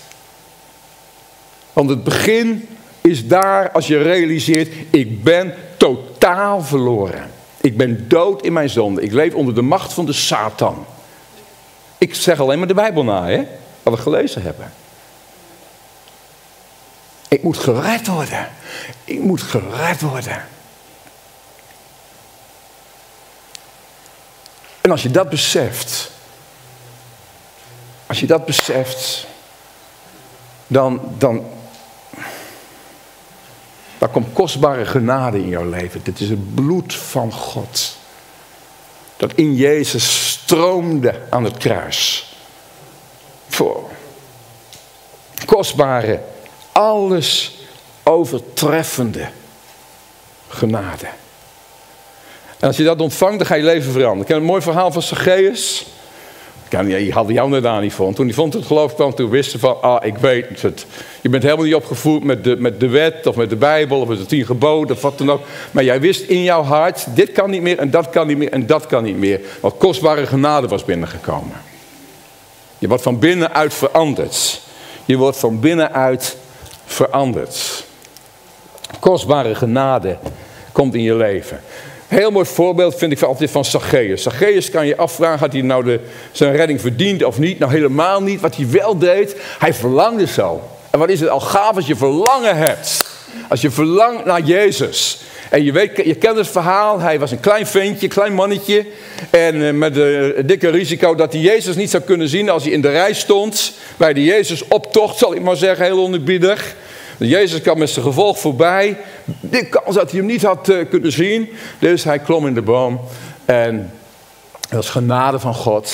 Want 1.73 1.89
het 1.89 2.03
begin 2.03 2.67
is 3.01 3.27
daar 3.27 3.71
als 3.71 3.87
je 3.87 4.01
realiseert, 4.01 4.73
ik 4.89 5.23
ben 5.23 5.53
totaal 5.77 6.61
verloren. 6.61 7.31
Ik 7.61 7.77
ben 7.77 8.05
dood 8.07 8.43
in 8.43 8.53
mijn 8.53 8.69
zonde. 8.69 9.01
Ik 9.01 9.11
leef 9.11 9.33
onder 9.33 9.55
de 9.55 9.61
macht 9.61 9.93
van 9.93 10.05
de 10.05 10.13
Satan. 10.13 10.85
Ik 11.97 12.15
zeg 12.15 12.39
alleen 12.39 12.57
maar 12.57 12.67
de 12.67 12.73
Bijbel 12.73 13.03
na, 13.03 13.27
hè? 13.27 13.43
Wat 13.83 13.93
we 13.93 14.01
gelezen 14.01 14.41
hebben. 14.41 14.73
Ik 17.31 17.43
moet 17.43 17.57
gered 17.57 18.07
worden. 18.07 18.49
Ik 19.03 19.19
moet 19.19 19.41
gered 19.41 20.01
worden. 20.01 20.45
En 24.81 24.91
als 24.91 25.03
je 25.03 25.11
dat 25.11 25.29
beseft, 25.29 26.11
als 28.07 28.19
je 28.19 28.27
dat 28.27 28.45
beseft, 28.45 29.27
dan, 30.67 31.01
dan, 31.17 31.45
dan 33.97 34.11
komt 34.11 34.33
kostbare 34.33 34.85
genade 34.85 35.37
in 35.37 35.47
jouw 35.47 35.69
leven. 35.69 36.03
Dit 36.03 36.19
is 36.19 36.29
het 36.29 36.55
bloed 36.55 36.95
van 36.95 37.31
God. 37.31 37.97
Dat 39.17 39.33
in 39.33 39.55
Jezus 39.55 40.29
stroomde 40.29 41.21
aan 41.29 41.43
het 41.43 41.57
kruis. 41.57 42.33
Voor 43.47 43.89
kostbare, 45.45 46.23
alles 46.71 47.59
overtreffende 48.03 49.27
genade. 50.47 51.07
En 52.59 52.67
als 52.67 52.77
je 52.77 52.83
dat 52.83 53.01
ontvangt, 53.01 53.37
dan 53.37 53.47
ga 53.47 53.55
je 53.55 53.63
leven 53.63 53.91
veranderen. 53.91 54.21
Ik 54.21 54.27
heb 54.27 54.37
een 54.37 54.43
mooi 54.43 54.61
verhaal 54.61 54.91
van 54.91 55.01
Zacchaeus. 55.01 55.85
Je 56.69 57.11
had 57.13 57.29
jou 57.29 57.49
net 57.49 57.65
aan 57.65 57.81
niet 57.81 57.93
vond. 57.93 58.15
Toen 58.15 58.25
die 58.25 58.35
vond 58.35 58.53
het 58.53 58.65
geloof 58.65 58.95
kwam, 58.95 59.15
toen 59.15 59.29
wisten 59.29 59.59
van, 59.59 59.81
ah, 59.81 60.05
ik 60.05 60.17
weet 60.17 60.61
het. 60.61 60.85
Je 61.21 61.29
bent 61.29 61.43
helemaal 61.43 61.65
niet 61.65 61.75
opgevoed 61.75 62.23
met 62.23 62.43
de, 62.43 62.55
met 62.55 62.79
de 62.79 62.87
wet 62.87 63.27
of 63.27 63.35
met 63.35 63.49
de 63.49 63.55
Bijbel 63.55 64.01
of 64.01 64.07
met 64.07 64.17
de 64.17 64.25
tien 64.25 64.45
geboden 64.45 64.95
of 64.95 65.01
wat 65.01 65.17
dan 65.17 65.31
ook. 65.31 65.41
Maar 65.71 65.83
jij 65.83 66.01
wist 66.01 66.21
in 66.21 66.43
jouw 66.43 66.63
hart, 66.63 67.05
dit 67.15 67.31
kan 67.31 67.49
niet 67.49 67.61
meer 67.61 67.79
en 67.79 67.91
dat 67.91 68.09
kan 68.09 68.27
niet 68.27 68.37
meer 68.37 68.51
en 68.51 68.65
dat 68.65 68.85
kan 68.85 69.03
niet 69.03 69.17
meer. 69.17 69.39
Want 69.59 69.77
kostbare 69.77 70.25
genade 70.25 70.67
was 70.67 70.85
binnengekomen. 70.85 71.55
Je 72.77 72.87
wordt 72.87 73.03
van 73.03 73.19
binnenuit 73.19 73.73
veranderd. 73.73 74.61
Je 75.05 75.17
wordt 75.17 75.37
van 75.37 75.59
binnenuit 75.59 76.37
veranderd. 76.93 77.85
Kostbare 78.99 79.55
genade 79.55 80.17
komt 80.71 80.95
in 80.95 81.01
je 81.01 81.15
leven. 81.15 81.59
Heel 82.07 82.31
mooi 82.31 82.45
voorbeeld 82.45 82.95
vind 82.95 83.11
ik 83.11 83.21
altijd 83.21 83.51
van 83.51 83.65
Zacchaeus. 83.65 84.23
Zacchaeus 84.23 84.69
kan 84.69 84.87
je 84.87 84.97
afvragen, 84.97 85.39
had 85.39 85.53
hij 85.53 85.61
nou 85.61 85.83
de, 85.83 85.99
zijn 86.31 86.55
redding 86.55 86.81
verdiend 86.81 87.23
of 87.23 87.39
niet? 87.39 87.59
Nou 87.59 87.71
helemaal 87.71 88.21
niet. 88.21 88.41
Wat 88.41 88.55
hij 88.55 88.69
wel 88.69 88.97
deed, 88.97 89.35
hij 89.59 89.73
verlangde 89.73 90.27
zo. 90.27 90.61
En 90.89 90.99
wat 90.99 91.09
is 91.09 91.19
het 91.19 91.29
al 91.29 91.39
gaaf 91.39 91.75
als 91.75 91.87
je 91.87 91.95
verlangen 91.95 92.57
hebt. 92.57 93.05
Als 93.49 93.61
je 93.61 93.71
verlangt 93.71 94.25
naar 94.25 94.41
Jezus. 94.41 95.21
En 95.51 95.63
je, 95.63 95.71
weet, 95.71 95.95
je 95.95 96.15
kent 96.15 96.37
het 96.37 96.47
verhaal, 96.47 96.99
hij 96.99 97.19
was 97.19 97.31
een 97.31 97.39
klein 97.39 97.67
ventje, 97.67 98.07
klein 98.07 98.33
mannetje. 98.33 98.85
En 99.29 99.67
eh, 99.67 99.73
met 99.73 99.95
een 99.95 100.45
dikke 100.45 100.69
risico 100.69 101.15
dat 101.15 101.33
hij 101.33 101.41
Jezus 101.41 101.75
niet 101.75 101.89
zou 101.89 102.03
kunnen 102.03 102.27
zien 102.27 102.49
als 102.49 102.63
hij 102.63 102.71
in 102.71 102.81
de 102.81 102.89
rij 102.89 103.13
stond. 103.13 103.73
Bij 103.97 104.13
de 104.13 104.23
Jezus 104.23 104.67
optocht, 104.67 105.17
zal 105.17 105.35
ik 105.35 105.41
maar 105.41 105.55
zeggen, 105.55 105.85
heel 105.85 106.03
onherbiedig. 106.03 106.75
Jezus 107.17 107.61
kwam 107.61 107.77
met 107.77 107.89
zijn 107.89 108.05
gevolg 108.05 108.39
voorbij. 108.39 108.97
De 109.39 109.65
kans 109.65 109.95
dat 109.95 110.11
hij 110.11 110.19
hem 110.19 110.29
niet 110.29 110.43
had 110.43 110.69
uh, 110.69 110.89
kunnen 110.89 111.11
zien. 111.11 111.49
Dus 111.79 112.03
hij 112.03 112.19
klom 112.19 112.47
in 112.47 112.53
de 112.53 112.61
boom. 112.61 112.99
En 113.45 113.91
het 114.61 114.73
was 114.73 114.89
genade 114.89 115.39
van 115.39 115.53
God. 115.53 115.93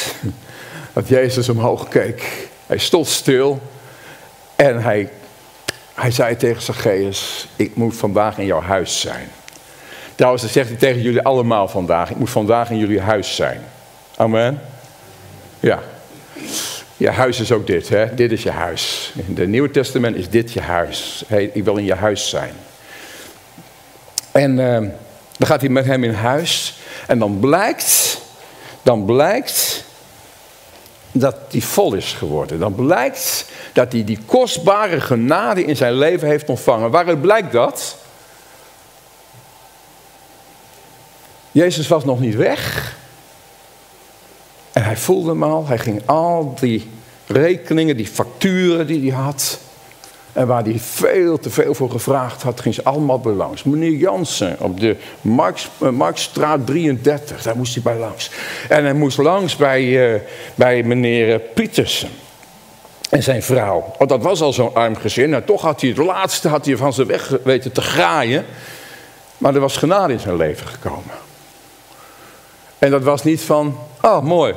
Dat 0.93 1.07
Jezus 1.07 1.49
omhoog 1.49 1.87
keek. 1.87 2.47
Hij 2.65 2.77
stond 2.77 3.07
stil. 3.07 3.61
En 4.55 4.81
hij, 4.81 5.09
hij 5.93 6.11
zei 6.11 6.35
tegen 6.35 6.61
Zacchaeus. 6.61 7.47
Ik 7.55 7.75
moet 7.75 7.95
vandaag 7.95 8.37
in 8.37 8.45
jouw 8.45 8.61
huis 8.61 8.99
zijn. 8.99 9.29
Trouwens, 10.17 10.51
zegt 10.51 10.69
hij 10.69 10.77
tegen 10.77 11.01
jullie 11.01 11.21
allemaal 11.21 11.67
vandaag. 11.67 12.09
Ik 12.09 12.17
moet 12.17 12.29
vandaag 12.29 12.69
in 12.69 12.77
jullie 12.77 13.01
huis 13.01 13.35
zijn. 13.35 13.61
Amen. 14.15 14.61
Ja. 15.59 15.79
Je 16.97 17.09
huis 17.09 17.39
is 17.39 17.51
ook 17.51 17.67
dit, 17.67 17.89
hè? 17.89 18.13
Dit 18.15 18.31
is 18.31 18.43
je 18.43 18.51
huis. 18.51 19.13
In 19.27 19.37
het 19.37 19.47
Nieuwe 19.47 19.71
Testament 19.71 20.15
is 20.15 20.29
dit 20.29 20.53
je 20.53 20.61
huis. 20.61 21.23
Ik 21.53 21.63
wil 21.63 21.77
in 21.77 21.85
je 21.85 21.93
huis 21.93 22.29
zijn. 22.29 22.53
En 24.31 24.51
uh, 24.51 24.77
dan 25.37 25.47
gaat 25.47 25.61
hij 25.61 25.69
met 25.69 25.85
hem 25.85 26.03
in 26.03 26.13
huis. 26.13 26.77
En 27.07 27.19
dan 27.19 27.39
blijkt, 27.39 28.21
dan 28.81 29.05
blijkt 29.05 29.83
dat 31.11 31.35
hij 31.51 31.61
vol 31.61 31.93
is 31.93 32.13
geworden. 32.13 32.59
Dan 32.59 32.75
blijkt 32.75 33.45
dat 33.73 33.91
hij 33.91 34.03
die 34.03 34.19
kostbare 34.25 35.01
genade 35.01 35.63
in 35.63 35.75
zijn 35.75 35.93
leven 35.93 36.27
heeft 36.27 36.49
ontvangen. 36.49 36.91
Waaruit 36.91 37.21
blijkt 37.21 37.51
dat? 37.51 37.97
Jezus 41.57 41.87
was 41.87 42.05
nog 42.05 42.19
niet 42.19 42.35
weg. 42.35 42.95
En 44.73 44.83
hij 44.83 44.97
voelde 44.97 45.29
hem 45.29 45.43
al. 45.43 45.67
Hij 45.67 45.77
ging 45.77 46.01
al 46.05 46.55
die 46.59 46.89
rekeningen, 47.27 47.97
die 47.97 48.07
facturen 48.07 48.87
die 48.87 49.11
hij 49.11 49.21
had. 49.21 49.59
En 50.33 50.47
waar 50.47 50.63
hij 50.63 50.79
veel 50.79 51.39
te 51.39 51.49
veel 51.49 51.73
voor 51.73 51.91
gevraagd 51.91 52.41
had, 52.41 52.61
ging 52.61 52.75
ze 52.75 52.83
allemaal 52.83 53.19
bij 53.19 53.33
langs. 53.33 53.63
Meneer 53.63 53.91
Jansen 53.91 54.55
op 54.59 54.79
de 54.79 54.95
uh, 55.21 55.89
Markstraat 55.89 56.65
33, 56.65 57.41
daar 57.41 57.57
moest 57.57 57.73
hij 57.73 57.83
bij 57.83 57.97
langs. 57.97 58.31
En 58.69 58.83
hij 58.83 58.93
moest 58.93 59.17
langs 59.17 59.55
bij, 59.55 60.13
uh, 60.13 60.21
bij 60.55 60.83
meneer 60.83 61.33
uh, 61.33 61.39
Pietersen 61.53 62.09
en 63.09 63.23
zijn 63.23 63.43
vrouw. 63.43 63.93
Want 63.97 64.09
dat 64.09 64.23
was 64.23 64.41
al 64.41 64.53
zo'n 64.53 64.75
arm 64.75 64.95
gezin. 64.95 65.33
En 65.33 65.45
toch 65.45 65.61
had 65.61 65.81
hij 65.81 65.89
het 65.89 65.99
laatste 65.99 66.47
had 66.47 66.65
hij 66.65 66.77
van 66.77 66.93
zijn 66.93 67.07
weg 67.07 67.37
weten 67.43 67.71
te 67.71 67.81
graaien. 67.81 68.45
Maar 69.37 69.53
er 69.53 69.59
was 69.59 69.77
genade 69.77 70.13
in 70.13 70.19
zijn 70.19 70.37
leven 70.37 70.67
gekomen. 70.67 71.25
En 72.79 72.91
dat 72.91 73.03
was 73.03 73.23
niet 73.23 73.41
van, 73.41 73.79
oh 74.01 74.21
mooi, 74.23 74.51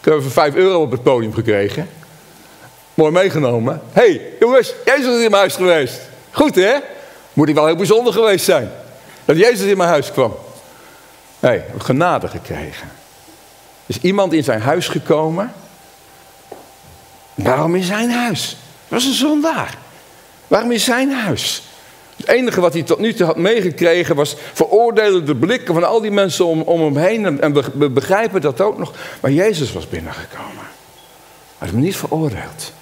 ik 0.00 0.04
heb 0.04 0.14
even 0.14 0.30
5 0.30 0.54
euro 0.54 0.82
op 0.82 0.90
het 0.90 1.02
podium 1.02 1.34
gekregen. 1.34 1.88
Mooi 2.94 3.12
meegenomen. 3.12 3.82
Hé, 3.92 4.02
hey, 4.02 4.20
jongens, 4.40 4.74
Jezus 4.84 5.06
is 5.06 5.24
in 5.24 5.30
mijn 5.30 5.32
huis 5.32 5.54
geweest. 5.54 6.00
Goed 6.30 6.54
hè? 6.54 6.76
Moet 7.32 7.46
hij 7.46 7.54
wel 7.54 7.66
heel 7.66 7.76
bijzonder 7.76 8.12
geweest 8.12 8.44
zijn. 8.44 8.70
Dat 9.24 9.36
Jezus 9.36 9.66
in 9.66 9.76
mijn 9.76 9.88
huis 9.88 10.12
kwam. 10.12 10.36
Nee, 11.38 11.58
hey, 11.58 11.64
genade 11.78 12.28
gekregen. 12.28 12.90
Is 13.86 13.98
iemand 14.00 14.32
in 14.32 14.44
zijn 14.44 14.60
huis 14.60 14.88
gekomen. 14.88 15.52
Waarom 17.34 17.74
in 17.74 17.82
zijn 17.82 18.10
huis? 18.10 18.56
Dat 18.88 19.02
was 19.02 19.04
een 19.04 19.12
zondaar. 19.12 19.78
Waarom 20.46 20.72
in 20.72 20.80
zijn 20.80 21.12
huis? 21.12 21.62
Het 22.16 22.28
enige 22.28 22.60
wat 22.60 22.72
hij 22.72 22.82
tot 22.82 22.98
nu 22.98 23.14
toe 23.14 23.26
had 23.26 23.36
meegekregen 23.36 24.16
was 24.16 24.36
veroordelende 24.52 25.36
blikken 25.36 25.74
van 25.74 25.84
al 25.84 26.00
die 26.00 26.10
mensen 26.10 26.46
om, 26.46 26.60
om 26.60 26.80
hem 26.80 26.96
heen. 26.96 27.40
En 27.40 27.78
we, 27.78 27.90
begrijpen 27.90 28.40
dat 28.40 28.60
ook 28.60 28.78
nog. 28.78 28.94
Maar 29.20 29.30
Jezus 29.30 29.72
was 29.72 29.88
binnengekomen. 29.88 30.64
Hij 31.58 31.66
had 31.66 31.70
hem 31.70 31.80
niet 31.80 31.96
veroordeeld. 31.96 32.72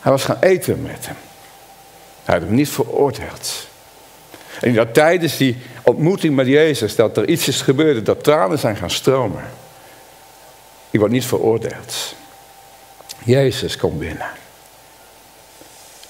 Hij 0.00 0.12
was 0.12 0.24
gaan 0.24 0.38
eten 0.40 0.82
met 0.82 1.06
hem. 1.06 1.16
Hij 2.24 2.34
had 2.34 2.44
hem 2.44 2.54
niet 2.54 2.68
veroordeeld. 2.68 3.66
En 4.60 4.74
dat 4.74 4.94
tijdens 4.94 5.36
die 5.36 5.56
ontmoeting 5.82 6.34
met 6.34 6.46
Jezus, 6.46 6.96
dat 6.96 7.16
er 7.16 7.28
iets 7.28 7.48
is 7.48 7.60
gebeurd, 7.60 8.06
dat 8.06 8.24
tranen 8.24 8.58
zijn 8.58 8.76
gaan 8.76 8.90
stromen. 8.90 9.44
Die 10.90 11.00
wordt 11.00 11.14
niet 11.14 11.24
veroordeeld. 11.24 12.14
Jezus 13.24 13.76
komt 13.76 13.98
binnen. 13.98 14.26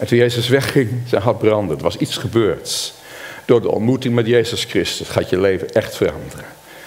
En 0.03 0.09
toen 0.09 0.19
Jezus 0.19 0.49
wegging, 0.49 0.91
zijn 1.07 1.23
hart 1.23 1.39
brandde. 1.39 1.75
Er 1.75 1.83
was 1.83 1.97
iets 1.97 2.17
gebeurd. 2.17 2.95
Door 3.45 3.63
de 3.63 3.71
ontmoeting 3.71 4.15
met 4.15 4.27
Jezus 4.27 4.65
Christus 4.65 5.09
gaat 5.09 5.31
je 5.31 5.41
leven 5.41 5.73
echt 5.73 5.97
veranderen. 5.97 6.45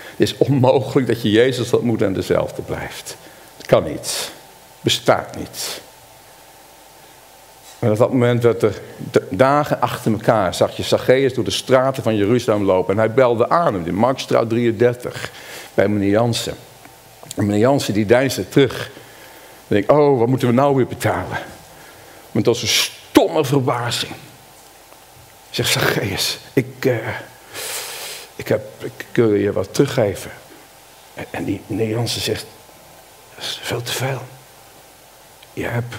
Het 0.09 0.19
is 0.19 0.37
onmogelijk 0.37 1.07
dat 1.07 1.21
je 1.21 1.31
Jezus 1.31 1.73
ontmoet 1.73 2.01
en 2.01 2.13
dezelfde 2.13 2.61
blijft. 2.61 3.17
Het 3.57 3.65
kan 3.65 3.83
niet. 3.83 4.31
Bestaat 4.81 5.35
niet. 5.35 5.81
En 7.79 7.91
op 7.91 7.97
dat 7.97 8.11
moment 8.11 8.41
dat 8.41 8.63
er 8.63 8.81
dagen 9.29 9.81
achter 9.81 10.11
elkaar 10.11 10.53
zag 10.53 10.77
je 10.77 10.83
Zacchaeus 10.83 11.33
door 11.33 11.43
de 11.43 11.51
straten 11.51 12.03
van 12.03 12.15
Jeruzalem 12.15 12.63
lopen. 12.63 12.93
En 12.93 12.99
hij 12.99 13.13
belde 13.13 13.49
aan 13.49 13.73
hem, 13.73 13.85
in 13.85 13.95
Markstraat 13.95 14.49
33, 14.49 15.31
bij 15.73 15.87
meneer 15.87 16.09
Jansen. 16.09 16.55
En 17.35 17.45
meneer 17.45 17.61
Jansen 17.61 17.93
die 17.93 18.05
deinsde 18.05 18.49
terug. 18.49 18.91
En 19.67 19.77
ik, 19.77 19.91
oh, 19.91 20.19
wat 20.19 20.27
moeten 20.27 20.47
we 20.47 20.53
nou 20.53 20.75
weer 20.75 20.87
betalen? 20.87 21.37
Maar 22.31 22.43
tot 22.43 22.57
zijn 22.57 22.71
stomme 23.15 23.45
verbazing. 23.45 24.13
Zegt 25.49 25.71
Zacchaeus, 25.71 26.37
ik, 26.53 26.85
uh, 26.85 27.07
ik, 28.35 28.47
heb, 28.47 28.83
ik 28.83 29.05
wil 29.11 29.33
je 29.33 29.51
wat 29.51 29.73
teruggeven. 29.73 30.31
En, 31.31 31.45
die 31.45 31.61
meneer 31.67 31.89
Jansen 31.89 32.21
zegt, 32.21 32.45
dat 33.35 33.43
is 33.43 33.59
veel 33.61 33.81
te 33.81 33.91
veel. 33.91 34.21
Je 35.53 35.65
hebt 35.65 35.95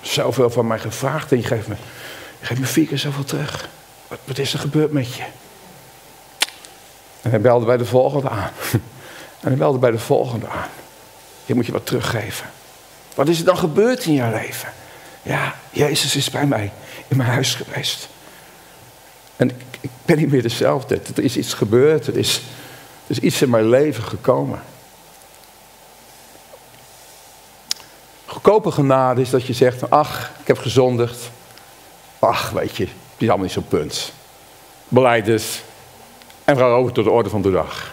zoveel 0.00 0.50
van 0.50 0.66
mij 0.66 0.78
gevraagd 0.78 1.32
en 1.32 1.36
je 1.38 1.44
geeft 1.44 1.68
me, 1.68 1.74
je 2.40 2.46
geeft 2.46 2.60
me 2.60 2.66
vier 2.66 2.86
keer 2.86 2.98
zoveel 2.98 3.24
terug. 3.24 3.68
Wat, 4.08 4.18
wat 4.24 4.38
is 4.38 4.52
er 4.52 4.58
gebeurd 4.58 4.92
met 4.92 5.14
je? 5.14 5.24
En 7.22 7.30
hij 7.30 7.40
belde 7.40 7.66
bij 7.66 7.76
de 7.76 7.86
volgende 7.86 8.28
aan. 8.28 8.50
En 9.40 9.48
hij 9.48 9.56
belde 9.56 9.78
bij 9.78 9.90
de 9.90 9.98
volgende 9.98 10.48
aan. 10.48 10.68
Je 11.46 11.54
moet 11.54 11.66
je 11.66 11.72
wat 11.72 11.86
teruggeven. 11.86 12.50
Wat 13.14 13.28
is 13.28 13.38
er 13.38 13.44
dan 13.44 13.58
gebeurd 13.58 14.04
in 14.04 14.12
jouw 14.12 14.30
leven? 14.30 14.72
Ja, 15.22 15.54
Jezus 15.70 16.16
is 16.16 16.30
bij 16.30 16.46
mij 16.46 16.72
in 17.08 17.16
mijn 17.16 17.28
huis 17.28 17.54
geweest. 17.54 18.08
En 19.36 19.50
ik, 19.80 19.90
ben 20.04 20.16
niet 20.16 20.30
meer 20.30 20.42
dezelfde. 20.42 21.00
Er 21.16 21.22
is 21.22 21.36
iets 21.36 21.54
gebeurd. 21.54 22.06
Er 22.06 22.16
is, 22.16 22.36
er 23.06 23.10
is 23.10 23.18
iets 23.18 23.42
in 23.42 23.50
mijn 23.50 23.68
leven 23.68 24.02
gekomen. 24.02 24.62
Goedkope 28.26 28.70
genade 28.70 29.20
is 29.20 29.30
dat 29.30 29.46
je 29.46 29.52
zegt, 29.52 29.90
ach, 29.90 30.30
ik 30.40 30.46
heb 30.46 30.58
gezondigd. 30.58 31.30
Ach, 32.18 32.50
weet 32.50 32.76
je, 32.76 32.84
het 32.84 32.92
is 33.18 33.28
allemaal 33.28 33.44
niet 33.44 33.54
zo'n 33.54 33.68
punt. 33.68 34.12
Beleid 34.88 35.24
dus. 35.24 35.62
En 36.44 36.56
ga 36.56 36.64
over 36.64 36.92
tot 36.92 37.04
de 37.04 37.10
orde 37.10 37.28
van 37.28 37.42
de 37.42 37.50
dag. 37.50 37.92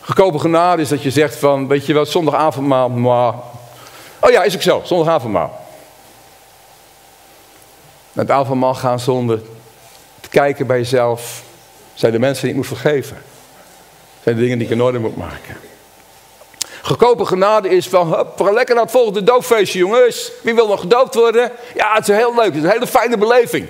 Goedkope 0.00 0.38
genade 0.38 0.82
is 0.82 0.88
dat 0.88 1.02
je 1.02 1.10
zegt 1.10 1.36
van, 1.36 1.68
weet 1.68 1.86
je 1.86 1.92
wel, 1.92 2.06
zondagavondmaal, 2.06 2.88
maar... 2.88 3.34
Oh 4.20 4.30
ja, 4.30 4.42
is 4.42 4.54
ook 4.54 4.62
zo, 4.62 4.82
zondagavondmaal. 4.84 5.64
Naar 8.12 8.24
het 8.24 8.34
avondmaal 8.34 8.74
gaan 8.74 9.00
zonder 9.00 9.40
te 10.20 10.28
kijken 10.28 10.66
bij 10.66 10.76
jezelf. 10.76 11.42
Zijn 11.94 12.12
de 12.12 12.18
mensen 12.18 12.42
die 12.42 12.50
ik 12.50 12.56
moet 12.56 12.66
vergeven? 12.66 13.22
Zijn 14.22 14.36
de 14.36 14.42
dingen 14.42 14.58
die 14.58 14.66
ik 14.66 14.72
in 14.72 14.82
orde 14.82 14.98
moet 14.98 15.16
maken? 15.16 15.56
Goedkope 16.82 17.24
genade 17.24 17.68
is 17.68 17.88
van, 17.88 18.26
lekker 18.38 18.74
naar 18.74 18.84
het 18.84 18.92
volgende 18.92 19.22
doopfeestje, 19.22 19.78
jongens. 19.78 20.30
Wie 20.42 20.54
wil 20.54 20.68
nog 20.68 20.80
gedoopt 20.80 21.14
worden? 21.14 21.52
Ja, 21.74 21.94
het 21.94 22.08
is 22.08 22.16
heel 22.16 22.34
leuk, 22.34 22.44
het 22.44 22.54
is 22.54 22.62
een 22.62 22.70
hele 22.70 22.86
fijne 22.86 23.18
beleving. 23.18 23.68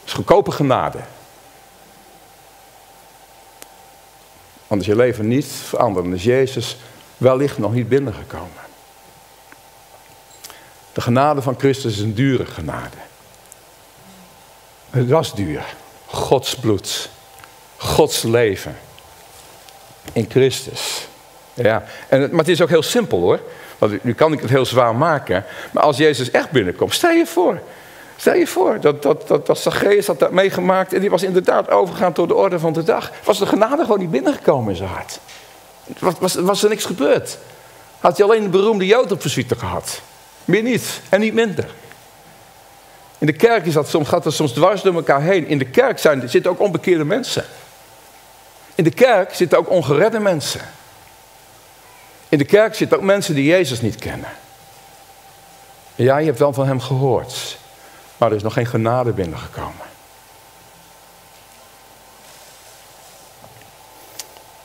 Het 0.00 0.06
is 0.06 0.12
goedkope 0.12 0.50
genade. 0.50 0.98
Is 4.78 4.86
je 4.86 4.96
leven 4.96 5.28
niet 5.28 5.46
veranderd. 5.46 6.04
Dan 6.04 6.14
is 6.14 6.24
Jezus 6.24 6.76
wellicht 7.24 7.58
nog 7.58 7.72
niet 7.72 7.88
binnengekomen. 7.88 8.62
De 10.92 11.00
genade 11.00 11.42
van 11.42 11.54
Christus 11.58 11.92
is 11.92 12.00
een 12.00 12.14
dure 12.14 12.46
genade. 12.46 12.96
Het 14.90 15.08
was 15.08 15.34
duur. 15.34 15.64
Gods 16.06 16.54
bloed. 16.54 17.10
Gods 17.76 18.22
leven. 18.22 18.76
In 20.12 20.26
Christus. 20.30 21.08
Ja, 21.54 21.84
en 22.08 22.20
maar 22.20 22.38
het 22.38 22.48
is 22.48 22.62
ook 22.62 22.68
heel 22.68 22.82
simpel 22.82 23.20
hoor. 23.20 23.40
Want 23.78 24.04
nu 24.04 24.14
kan 24.14 24.32
ik 24.32 24.40
het 24.40 24.50
heel 24.50 24.66
zwaar 24.66 24.94
maken. 24.94 25.44
Maar 25.72 25.82
als 25.82 25.96
Jezus 25.96 26.30
echt 26.30 26.50
binnenkomt, 26.50 26.94
stel 26.94 27.10
je 27.10 27.26
voor. 27.26 27.60
Stel 28.16 28.34
je 28.34 28.46
voor 28.46 28.80
dat, 28.80 29.02
dat, 29.02 29.28
dat, 29.28 29.46
dat 29.46 29.64
had 30.06 30.18
dat 30.18 30.30
meegemaakt 30.30 30.92
en 30.92 31.00
die 31.00 31.10
was 31.10 31.22
inderdaad 31.22 31.70
overgegaan 31.70 32.12
tot 32.12 32.28
de 32.28 32.34
orde 32.34 32.58
van 32.58 32.72
de 32.72 32.82
dag. 32.82 33.10
Was 33.24 33.38
de 33.38 33.46
genade 33.46 33.82
gewoon 33.82 33.98
niet 33.98 34.10
binnengekomen 34.10 34.70
in 34.70 34.76
zijn 34.76 34.88
hart. 34.88 35.20
Was, 36.34 36.62
er 36.62 36.68
niks 36.68 36.84
gebeurd. 36.84 37.38
Had 38.00 38.16
hij 38.16 38.26
alleen 38.26 38.42
de 38.42 38.48
beroemde 38.48 38.86
Jood 38.86 39.12
op 39.12 39.20
visite 39.22 39.56
gehad. 39.56 40.00
Meer 40.44 40.62
niet 40.62 41.00
en 41.08 41.20
niet 41.20 41.34
minder. 41.34 41.66
In 43.18 43.26
de 43.26 43.32
kerk 43.32 43.66
is 43.66 43.72
dat 43.72 43.88
soms, 43.88 44.08
gaat 44.08 44.22
dat 44.22 44.32
soms 44.32 44.52
dwars 44.52 44.82
door 44.82 44.94
elkaar 44.94 45.22
heen. 45.22 45.46
In 45.46 45.58
de 45.58 45.64
kerk 45.64 45.98
zijn, 45.98 46.28
zitten 46.28 46.50
ook 46.50 46.60
onbekeerde 46.60 47.04
mensen. 47.04 47.44
In 48.74 48.84
de 48.84 48.90
kerk 48.90 49.34
zitten 49.34 49.58
ook 49.58 49.70
ongeredde 49.70 50.20
mensen. 50.20 50.60
In 52.28 52.38
de 52.38 52.44
kerk 52.44 52.74
zitten 52.74 52.96
ook 52.96 53.04
mensen 53.04 53.34
die 53.34 53.44
Jezus 53.44 53.80
niet 53.80 53.96
kennen. 53.96 54.30
Ja, 55.94 56.18
je 56.18 56.26
hebt 56.26 56.38
wel 56.38 56.52
van 56.52 56.66
hem 56.66 56.80
gehoord. 56.80 57.58
Maar 58.16 58.30
er 58.30 58.36
is 58.36 58.42
nog 58.42 58.52
geen 58.52 58.66
genade 58.66 59.12
binnengekomen. 59.12 59.93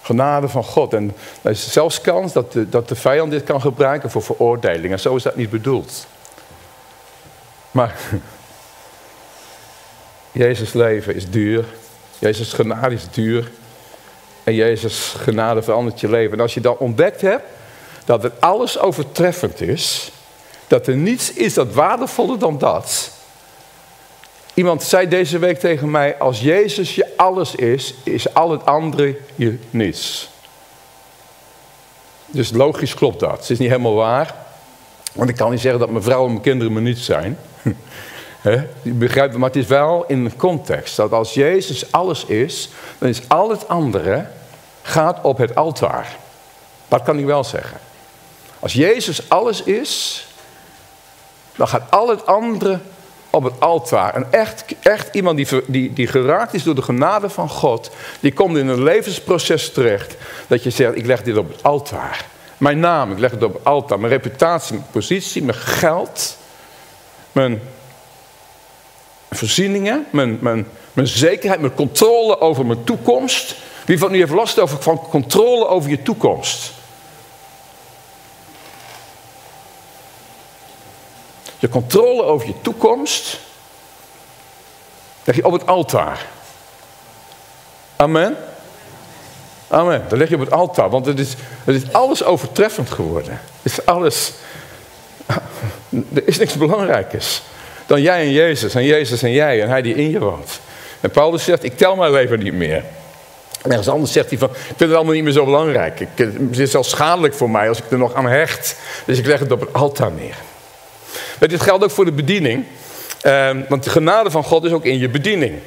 Genade 0.09 0.47
van 0.47 0.63
God. 0.63 0.93
En 0.93 1.15
er 1.41 1.51
is 1.51 1.71
zelfs 1.71 2.01
kans 2.01 2.33
dat 2.33 2.51
de, 2.51 2.69
dat 2.69 2.87
de 2.87 2.95
vijand 2.95 3.31
dit 3.31 3.43
kan 3.43 3.61
gebruiken 3.61 4.11
voor 4.11 4.23
veroordeling. 4.23 4.93
En 4.93 4.99
zo 4.99 5.15
is 5.15 5.23
dat 5.23 5.35
niet 5.35 5.49
bedoeld. 5.49 6.07
Maar 7.71 7.95
Jezus 10.31 10.73
leven 10.73 11.15
is 11.15 11.29
duur. 11.29 11.65
Jezus 12.19 12.53
genade 12.53 12.95
is 12.95 13.07
duur. 13.11 13.51
En 14.43 14.53
Jezus 14.53 15.13
genade 15.17 15.61
verandert 15.61 15.99
je 15.99 16.09
leven. 16.09 16.33
En 16.33 16.39
als 16.39 16.53
je 16.53 16.61
dan 16.61 16.77
ontdekt 16.77 17.21
hebt 17.21 17.45
dat 18.05 18.23
het 18.23 18.41
alles 18.41 18.79
overtreffend 18.79 19.61
is. 19.61 20.11
Dat 20.67 20.87
er 20.87 20.95
niets 20.95 21.33
is 21.33 21.53
dat 21.53 21.73
waardevoller 21.73 22.39
dan 22.39 22.57
dat. 22.57 23.11
Iemand 24.59 24.83
zei 24.83 25.07
deze 25.07 25.39
week 25.39 25.59
tegen 25.59 25.91
mij, 25.91 26.17
als 26.17 26.41
Jezus 26.41 26.95
je 26.95 27.17
alles 27.17 27.55
is, 27.55 27.93
is 28.03 28.33
al 28.33 28.51
het 28.51 28.65
andere 28.65 29.17
je 29.35 29.57
niets. 29.69 30.29
Dus 32.25 32.51
logisch 32.51 32.93
klopt 32.93 33.19
dat. 33.19 33.31
Het 33.31 33.49
is 33.49 33.59
niet 33.59 33.69
helemaal 33.69 33.93
waar. 33.93 34.35
Want 35.13 35.29
ik 35.29 35.35
kan 35.35 35.51
niet 35.51 35.59
zeggen 35.59 35.79
dat 35.79 35.89
mijn 35.89 36.03
vrouw 36.03 36.25
en 36.25 36.31
mijn 36.31 36.41
kinderen 36.41 36.73
me 36.73 36.81
niet 36.81 36.97
zijn. 36.97 37.37
Begrijpt, 38.83 39.37
maar 39.37 39.49
het 39.49 39.57
is 39.57 39.67
wel 39.67 40.05
in 40.07 40.35
context 40.35 40.95
dat 40.95 41.11
als 41.11 41.33
Jezus 41.33 41.91
alles 41.91 42.25
is, 42.25 42.69
dan 42.97 43.09
is 43.09 43.21
al 43.27 43.49
het 43.49 43.67
andere 43.67 44.25
gaat 44.81 45.21
op 45.21 45.37
het 45.37 45.55
altaar. 45.55 46.15
Dat 46.87 47.03
kan 47.03 47.19
ik 47.19 47.25
wel 47.25 47.43
zeggen. 47.43 47.77
Als 48.59 48.73
Jezus 48.73 49.29
alles 49.29 49.63
is, 49.63 50.25
dan 51.55 51.67
gaat 51.67 51.91
al 51.91 52.09
het 52.09 52.25
andere 52.25 52.79
op 53.29 53.43
het 53.43 53.59
altaar. 53.59 54.15
En 54.15 54.27
echt, 54.31 54.65
echt 54.81 55.15
iemand 55.15 55.37
die, 55.37 55.47
die, 55.67 55.93
die 55.93 56.07
geraakt 56.07 56.53
is 56.53 56.63
door 56.63 56.75
de 56.75 56.81
genade 56.81 57.29
van 57.29 57.49
God, 57.49 57.91
die 58.19 58.33
komt 58.33 58.57
in 58.57 58.67
een 58.67 58.83
levensproces 58.83 59.71
terecht. 59.71 60.15
Dat 60.47 60.63
je 60.63 60.69
zegt, 60.69 60.95
ik 60.95 61.05
leg 61.05 61.21
dit 61.21 61.37
op 61.37 61.51
het 61.51 61.63
altaar. 61.63 62.25
Mijn 62.57 62.79
naam, 62.79 63.11
ik 63.11 63.19
leg 63.19 63.31
het 63.31 63.43
op 63.43 63.53
het 63.53 63.65
altaar. 63.65 63.99
Mijn 63.99 64.11
reputatie, 64.11 64.75
mijn 64.75 64.87
positie, 64.91 65.43
mijn 65.43 65.57
geld, 65.57 66.37
mijn 67.31 67.61
voorzieningen, 69.29 70.05
mijn, 70.11 70.37
mijn, 70.41 70.67
mijn 70.93 71.07
zekerheid, 71.07 71.61
mijn 71.61 71.73
controle 71.73 72.39
over 72.39 72.65
mijn 72.65 72.83
toekomst. 72.83 73.55
Wie 73.85 73.97
van 73.97 74.13
u 74.13 74.17
heeft 74.17 74.31
last 74.31 74.59
over, 74.59 74.81
van 74.81 75.01
controle 75.09 75.67
over 75.67 75.89
je 75.89 76.01
toekomst? 76.01 76.77
Je 81.59 81.69
controle 81.69 82.23
over 82.23 82.47
je 82.47 82.61
toekomst 82.61 83.39
leg 85.23 85.35
je 85.35 85.45
op 85.45 85.51
het 85.51 85.67
altaar. 85.67 86.25
Amen. 87.95 88.37
Amen. 89.67 90.05
Dat 90.07 90.17
leg 90.17 90.29
je 90.29 90.35
op 90.35 90.41
het 90.41 90.51
altaar, 90.51 90.89
want 90.89 91.05
het 91.05 91.19
is, 91.19 91.35
het 91.63 91.75
is 91.75 91.93
alles 91.93 92.23
overtreffend 92.23 92.89
geworden. 92.89 93.41
Het 93.61 93.71
is 93.71 93.85
alles. 93.85 94.31
Er 96.13 96.27
is 96.27 96.37
niks 96.37 96.53
belangrijkers 96.53 97.41
dan 97.89 98.01
jij 98.01 98.21
en 98.21 98.31
Jezus 98.31 98.75
en 98.75 98.83
Jezus 98.83 99.23
en 99.23 99.31
jij 99.31 99.61
en 99.61 99.69
hij 99.69 99.81
die 99.81 99.95
in 99.95 100.09
je 100.09 100.19
woont. 100.19 100.59
En 100.99 101.11
Paulus 101.11 101.43
zegt, 101.43 101.63
ik 101.63 101.77
tel 101.77 101.95
mijn 101.95 102.11
leven 102.11 102.39
niet 102.39 102.53
meer. 102.53 102.83
En 103.61 103.69
ergens 103.69 103.87
anders 103.87 104.11
zegt 104.11 104.29
hij 104.29 104.37
van, 104.37 104.49
ik 104.49 104.55
vind 104.55 104.79
het 104.79 104.93
allemaal 104.93 105.13
niet 105.13 105.23
meer 105.23 105.33
zo 105.33 105.45
belangrijk. 105.45 105.99
Het 106.15 106.57
is 106.57 106.71
zelfs 106.71 106.89
schadelijk 106.89 107.33
voor 107.33 107.49
mij 107.49 107.69
als 107.69 107.77
ik 107.77 107.91
er 107.91 107.97
nog 107.97 108.13
aan 108.13 108.25
hecht. 108.25 108.75
Dus 109.05 109.17
ik 109.17 109.25
leg 109.25 109.39
het 109.39 109.51
op 109.51 109.59
het 109.59 109.73
altaar 109.73 110.11
neer. 110.11 110.35
Dit 111.39 111.61
geldt 111.61 111.83
ook 111.83 111.91
voor 111.91 112.05
de 112.05 112.11
bediening. 112.11 112.65
Ehm, 113.21 113.61
want 113.69 113.83
de 113.83 113.89
genade 113.89 114.31
van 114.31 114.43
God 114.43 114.63
is 114.63 114.71
ook 114.71 114.85
in 114.85 114.99
je 114.99 115.09
bediening. 115.09 115.59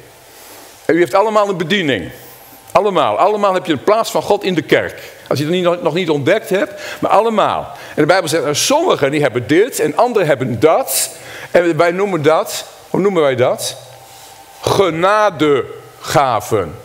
En 0.85 0.95
u 0.95 0.99
heeft 0.99 1.13
allemaal 1.13 1.49
een 1.49 1.57
bediening. 1.57 2.11
Allemaal. 2.71 3.17
Allemaal 3.17 3.53
heb 3.53 3.65
je 3.65 3.71
een 3.71 3.83
plaats 3.83 4.11
van 4.11 4.21
God 4.21 4.43
in 4.43 4.53
de 4.53 4.61
kerk. 4.61 5.11
Als 5.27 5.39
je 5.39 5.45
het 5.45 5.83
nog 5.83 5.93
niet 5.93 6.09
ontdekt 6.09 6.49
hebt, 6.49 6.81
maar 6.99 7.11
allemaal. 7.11 7.71
En 7.95 8.01
de 8.01 8.05
Bijbel 8.05 8.29
zegt, 8.29 8.57
sommigen 8.57 9.11
die 9.11 9.21
hebben 9.21 9.47
dit 9.47 9.79
en 9.79 9.95
anderen 9.95 10.27
hebben 10.27 10.59
dat. 10.59 11.09
En 11.51 11.77
wij 11.77 11.91
noemen 11.91 12.21
dat, 12.21 12.65
hoe 12.89 12.99
noemen 12.99 13.21
wij 13.21 13.35
dat? 13.35 13.77
Genadegaven. 14.61 16.75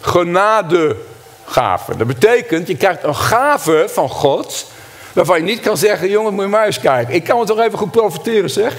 Genadegaven. 0.00 1.98
Dat 1.98 2.06
betekent, 2.06 2.68
je 2.68 2.76
krijgt 2.76 3.02
een 3.02 3.16
gave 3.16 3.86
van 3.88 4.08
God, 4.08 4.66
waarvan 5.20 5.46
je 5.46 5.52
niet 5.52 5.60
kan 5.60 5.76
zeggen, 5.76 6.10
jongen, 6.10 6.34
moet 6.34 6.44
je 6.44 6.50
maar 6.50 6.66
eens 6.66 6.80
kijken. 6.80 7.14
Ik 7.14 7.24
kan 7.24 7.38
het 7.38 7.48
toch 7.48 7.60
even 7.60 7.78
goed 7.78 7.90
profiteren, 7.90 8.50
zeg. 8.50 8.74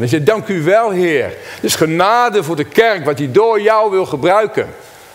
Dus 0.00 0.10
je 0.10 0.22
dank 0.22 0.48
u 0.48 0.62
wel, 0.62 0.90
Heer. 0.90 1.34
Dus 1.60 1.74
genade 1.74 2.42
voor 2.42 2.56
de 2.56 2.64
kerk, 2.64 3.04
wat 3.04 3.18
hij 3.18 3.32
door 3.32 3.60
jou 3.60 3.90
wil 3.90 4.06
gebruiken. 4.06 4.74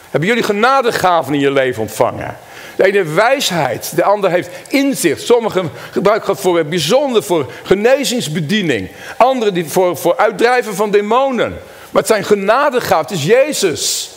Hebben 0.09 0.29
jullie 0.29 0.43
genadegaven 0.43 1.33
in 1.33 1.39
je 1.39 1.51
leven 1.51 1.81
ontvangen? 1.81 2.37
De 2.75 2.85
ene 2.85 3.03
wijsheid, 3.03 3.95
de 3.95 4.03
ander 4.03 4.29
heeft 4.29 4.49
inzicht. 4.67 5.21
Sommigen 5.21 5.71
gebruiken 5.91 6.27
dat 6.27 6.41
voor 6.41 6.65
bijzonder 6.65 7.23
voor 7.23 7.51
genezingsbediening. 7.63 8.89
Anderen 9.17 9.53
die 9.53 9.65
voor, 9.65 9.97
voor 9.97 10.17
uitdrijven 10.17 10.75
van 10.75 10.91
demonen. 10.91 11.49
Maar 11.89 12.01
het 12.01 12.11
zijn 12.11 12.23
genadegaven, 12.23 13.05
het 13.05 13.11
is 13.11 13.25
Jezus. 13.25 14.09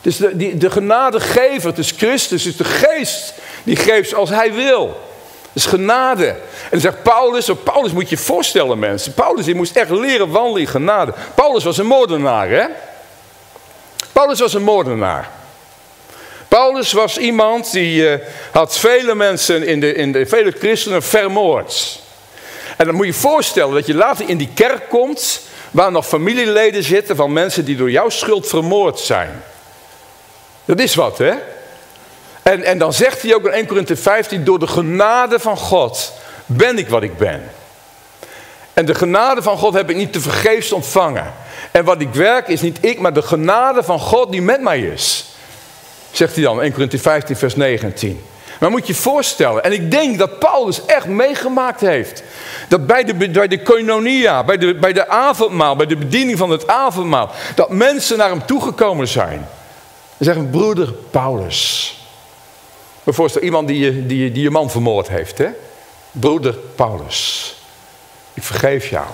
Het 0.00 0.12
is 0.12 0.16
de, 0.16 0.56
de 0.56 0.70
genadegever, 0.70 1.68
het 1.68 1.78
is 1.78 1.90
Christus, 1.96 2.44
het 2.44 2.52
is 2.52 2.58
de 2.58 2.64
geest 2.64 3.34
die 3.62 3.76
geeft 3.76 4.14
als 4.14 4.30
hij 4.30 4.52
wil. 4.52 5.00
Het 5.42 5.62
is 5.62 5.66
genade. 5.66 6.26
En 6.26 6.36
dan 6.70 6.80
zegt 6.80 7.02
Paulus, 7.02 7.50
Paulus 7.64 7.92
moet 7.92 8.08
je 8.08 8.16
voorstellen 8.16 8.78
mensen. 8.78 9.14
Paulus 9.14 9.44
die 9.44 9.54
moest 9.54 9.76
echt 9.76 9.90
leren 9.90 10.30
wandelen 10.30 10.60
in 10.60 10.66
genade. 10.66 11.14
Paulus 11.34 11.64
was 11.64 11.78
een 11.78 11.86
moordenaar 11.86 12.48
hè. 12.48 12.66
Paulus 14.12 14.40
was 14.40 14.54
een 14.54 14.62
moordenaar. 14.62 15.30
Paulus 16.48 16.92
was 16.92 17.18
iemand 17.18 17.72
die 17.72 18.02
uh, 18.02 18.14
had 18.50 18.78
vele 18.78 19.14
mensen, 19.14 19.66
in 19.66 19.80
de, 19.80 19.94
in 19.94 20.12
de, 20.12 20.26
vele 20.26 20.50
christenen 20.58 21.02
vermoord. 21.02 22.00
En 22.76 22.86
dan 22.86 22.94
moet 22.94 23.06
je 23.06 23.12
je 23.12 23.18
voorstellen 23.18 23.74
dat 23.74 23.86
je 23.86 23.94
later 23.94 24.28
in 24.28 24.36
die 24.36 24.50
kerk 24.54 24.88
komt... 24.88 25.40
waar 25.70 25.92
nog 25.92 26.06
familieleden 26.06 26.82
zitten 26.82 27.16
van 27.16 27.32
mensen 27.32 27.64
die 27.64 27.76
door 27.76 27.90
jouw 27.90 28.08
schuld 28.08 28.46
vermoord 28.46 28.98
zijn. 28.98 29.42
Dat 30.64 30.78
is 30.78 30.94
wat, 30.94 31.18
hè? 31.18 31.34
En, 32.42 32.62
en 32.64 32.78
dan 32.78 32.92
zegt 32.92 33.22
hij 33.22 33.34
ook 33.34 33.46
in 33.46 33.52
1 33.52 33.66
Korinthe 33.66 33.96
15... 33.96 34.44
door 34.44 34.58
de 34.58 34.66
genade 34.66 35.38
van 35.38 35.56
God 35.56 36.12
ben 36.46 36.78
ik 36.78 36.88
wat 36.88 37.02
ik 37.02 37.16
ben. 37.16 37.50
En 38.72 38.84
de 38.84 38.94
genade 38.94 39.42
van 39.42 39.58
God 39.58 39.74
heb 39.74 39.90
ik 39.90 39.96
niet 39.96 40.12
te 40.12 40.20
vergeefs 40.20 40.72
ontvangen. 40.72 41.32
En 41.70 41.84
wat 41.84 42.00
ik 42.00 42.14
werk 42.14 42.48
is 42.48 42.60
niet 42.60 42.78
ik, 42.80 42.98
maar 42.98 43.12
de 43.12 43.22
genade 43.22 43.82
van 43.82 43.98
God 43.98 44.30
die 44.30 44.42
met 44.42 44.60
mij 44.60 44.80
is. 44.80 45.26
Zegt 46.10 46.34
hij 46.34 46.44
dan, 46.44 46.62
1 46.62 46.72
Corinthië 46.72 46.98
15 46.98 47.36
vers 47.36 47.56
19. 47.56 48.24
Maar 48.60 48.70
moet 48.70 48.86
je 48.86 48.92
je 48.92 48.98
voorstellen, 48.98 49.64
en 49.64 49.72
ik 49.72 49.90
denk 49.90 50.18
dat 50.18 50.38
Paulus 50.38 50.84
echt 50.84 51.06
meegemaakt 51.06 51.80
heeft. 51.80 52.22
Dat 52.68 52.86
bij 52.86 53.04
de, 53.04 53.14
bij 53.30 53.48
de 53.48 53.62
koinonia, 53.62 54.44
bij 54.44 54.56
de, 54.56 54.74
bij 54.74 54.92
de 54.92 55.08
avondmaal, 55.08 55.76
bij 55.76 55.86
de 55.86 55.96
bediening 55.96 56.38
van 56.38 56.50
het 56.50 56.66
avondmaal. 56.66 57.30
Dat 57.54 57.70
mensen 57.70 58.18
naar 58.18 58.28
hem 58.28 58.46
toegekomen 58.46 59.08
zijn. 59.08 59.48
En 60.18 60.24
zeggen, 60.24 60.50
broeder 60.50 60.92
Paulus. 60.92 61.96
Me 63.02 63.12
voorstellen, 63.12 63.46
iemand 63.46 63.68
die 63.68 63.78
je, 63.78 64.06
die, 64.06 64.32
die 64.32 64.42
je 64.42 64.50
man 64.50 64.70
vermoord 64.70 65.08
heeft. 65.08 65.38
Hè? 65.38 65.48
Broeder 66.10 66.54
Paulus. 66.54 67.54
Ik 68.34 68.42
vergeef 68.42 68.88
jou. 68.88 69.06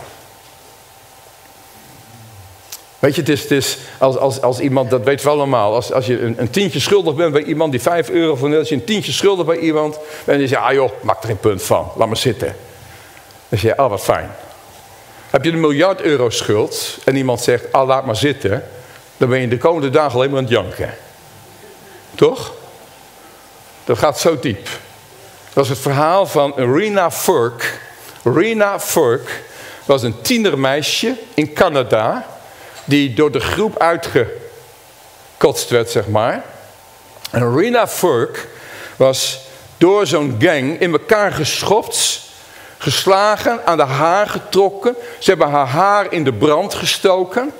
Weet 2.99 3.15
je, 3.15 3.21
het 3.21 3.31
is, 3.31 3.43
het 3.43 3.51
is 3.51 3.79
als, 3.99 4.17
als, 4.17 4.41
als 4.41 4.61
iemand, 4.61 4.91
dat 4.91 5.05
weet 5.05 5.23
wel 5.23 5.33
allemaal, 5.33 5.75
als, 5.75 5.93
als 5.93 6.07
je 6.07 6.21
een, 6.21 6.35
een, 6.41 6.51
tientje 6.51 6.81
schuldig 6.81 7.15
bent 7.15 7.33
bij 7.33 7.43
iemand 7.43 7.71
die 7.71 7.81
5 7.81 8.11
euro 8.11 8.37
van 8.37 8.57
als 8.57 8.69
je 8.69 8.75
een 8.75 8.85
tientje 8.85 9.13
schuldig 9.13 9.47
bij 9.47 9.59
iemand, 9.59 9.99
en 10.25 10.41
je 10.41 10.47
zegt, 10.47 10.63
ah 10.63 10.73
joh, 10.73 10.91
maak 11.01 11.21
er 11.23 11.29
geen 11.29 11.39
punt 11.39 11.63
van, 11.63 11.93
laat 11.97 12.07
maar 12.07 12.17
zitten. 12.17 12.57
Dan 13.49 13.59
zeg 13.59 13.61
je, 13.61 13.77
ah 13.77 13.91
wat 13.91 14.01
fijn. 14.01 14.31
Heb 15.31 15.45
je 15.45 15.51
een 15.51 15.61
miljard 15.61 16.01
euro 16.01 16.31
schuld 16.31 16.99
en 17.05 17.17
iemand 17.17 17.41
zegt, 17.41 17.73
ah 17.73 17.87
laat 17.87 18.07
maar 18.07 18.17
zitten, 18.17 18.65
dan 19.17 19.29
ben 19.29 19.41
je 19.41 19.49
de 19.49 19.59
komende 19.59 19.91
dagen 19.91 20.15
alleen 20.15 20.31
maar 20.31 20.39
aan 20.39 20.45
het 20.45 20.53
janken. 20.53 20.95
Toch? 22.15 22.55
Dat 23.89 23.99
gaat 23.99 24.19
zo 24.19 24.39
diep. 24.39 24.69
Dat 25.53 25.65
is 25.65 25.71
het 25.71 25.79
verhaal 25.79 26.27
van 26.27 26.53
Rena 26.57 27.11
Furk. 27.11 27.81
Rena 28.25 28.81
Furk 28.81 29.43
was 29.85 30.03
een 30.03 30.21
tienermeisje 30.21 31.15
in 31.35 31.53
Canada 31.53 32.27
die 32.85 33.15
door 33.15 33.31
de 33.31 33.41
groep 33.41 33.79
uitgekotst 33.79 35.71
werd, 35.71 35.91
zeg 35.91 36.07
maar. 36.09 36.45
En 37.31 37.57
Rena 37.57 37.89
Furk 37.89 38.49
was 38.97 39.39
door 39.77 40.07
zo'n 40.07 40.37
gang 40.39 40.81
in 40.81 40.93
elkaar 40.93 41.33
geschopt, 41.33 42.21
geslagen, 42.79 43.67
aan 43.67 43.77
de 43.77 43.83
haar 43.83 44.27
getrokken. 44.27 44.97
Ze 45.19 45.31
hebben 45.31 45.51
haar 45.51 45.69
haar 45.69 46.13
in 46.13 46.25
de 46.25 46.33
brand 46.33 46.75
gestoken. 46.75 47.53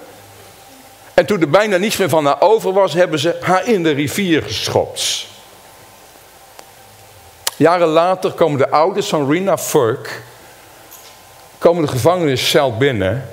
En 1.15 1.27
toen 1.27 1.41
er 1.41 1.51
bijna 1.51 1.77
niets 1.77 1.97
meer 1.97 2.09
van 2.09 2.27
haar 2.27 2.41
over 2.41 2.73
was, 2.73 2.93
hebben 2.93 3.19
ze 3.19 3.39
haar 3.41 3.67
in 3.67 3.83
de 3.83 3.91
rivier 3.91 4.43
geschopt. 4.43 5.27
Jaren 7.59 7.89
later 7.89 8.33
komen 8.33 8.59
de 8.59 8.71
ouders 8.71 9.09
van 9.09 9.31
Rena 9.31 9.59
Furk 9.59 10.23
komen 11.59 11.83
de 11.83 11.91
gevangeniscel 11.91 12.77
binnen 12.77 13.29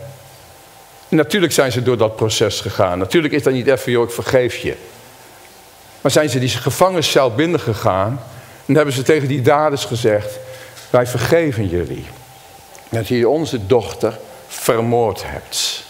natuurlijk 1.07 1.53
zijn 1.53 1.71
ze 1.71 1.83
door 1.83 1.97
dat 1.97 2.15
proces 2.15 2.61
gegaan. 2.61 2.97
Natuurlijk 2.97 3.33
is 3.33 3.43
dat 3.43 3.53
niet 3.53 3.67
even, 3.67 3.91
joh, 3.91 4.03
ik 4.03 4.11
vergeef 4.13 4.55
je. 4.55 4.75
Maar 6.01 6.11
zijn 6.11 6.29
ze 6.29 6.39
die 6.39 6.49
gevangeniscel 6.49 7.31
binnengegaan... 7.31 8.21
en 8.65 8.75
hebben 8.75 8.93
ze 8.93 9.01
tegen 9.01 9.27
die 9.27 9.41
daders 9.41 9.85
gezegd... 9.85 10.39
wij 10.89 11.07
vergeven 11.07 11.67
jullie. 11.67 12.05
Dat 12.89 13.07
je 13.07 13.29
onze 13.29 13.65
dochter 13.65 14.17
vermoord 14.47 15.23
hebt. 15.25 15.83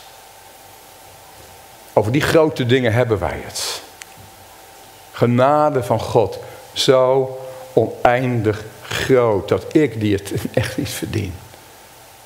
Over 1.94 2.12
die 2.12 2.22
grote 2.22 2.66
dingen 2.66 2.94
hebben 2.94 3.20
wij 3.20 3.42
het. 3.46 3.82
Genade 5.12 5.84
van 5.84 6.00
God. 6.00 6.40
Zo 6.74 7.40
oneindig 7.76 8.64
groot. 8.82 9.48
Dat 9.48 9.76
ik, 9.76 10.00
die 10.00 10.14
het 10.16 10.32
echt 10.54 10.78
niet 10.78 10.90
verdien. 10.90 11.34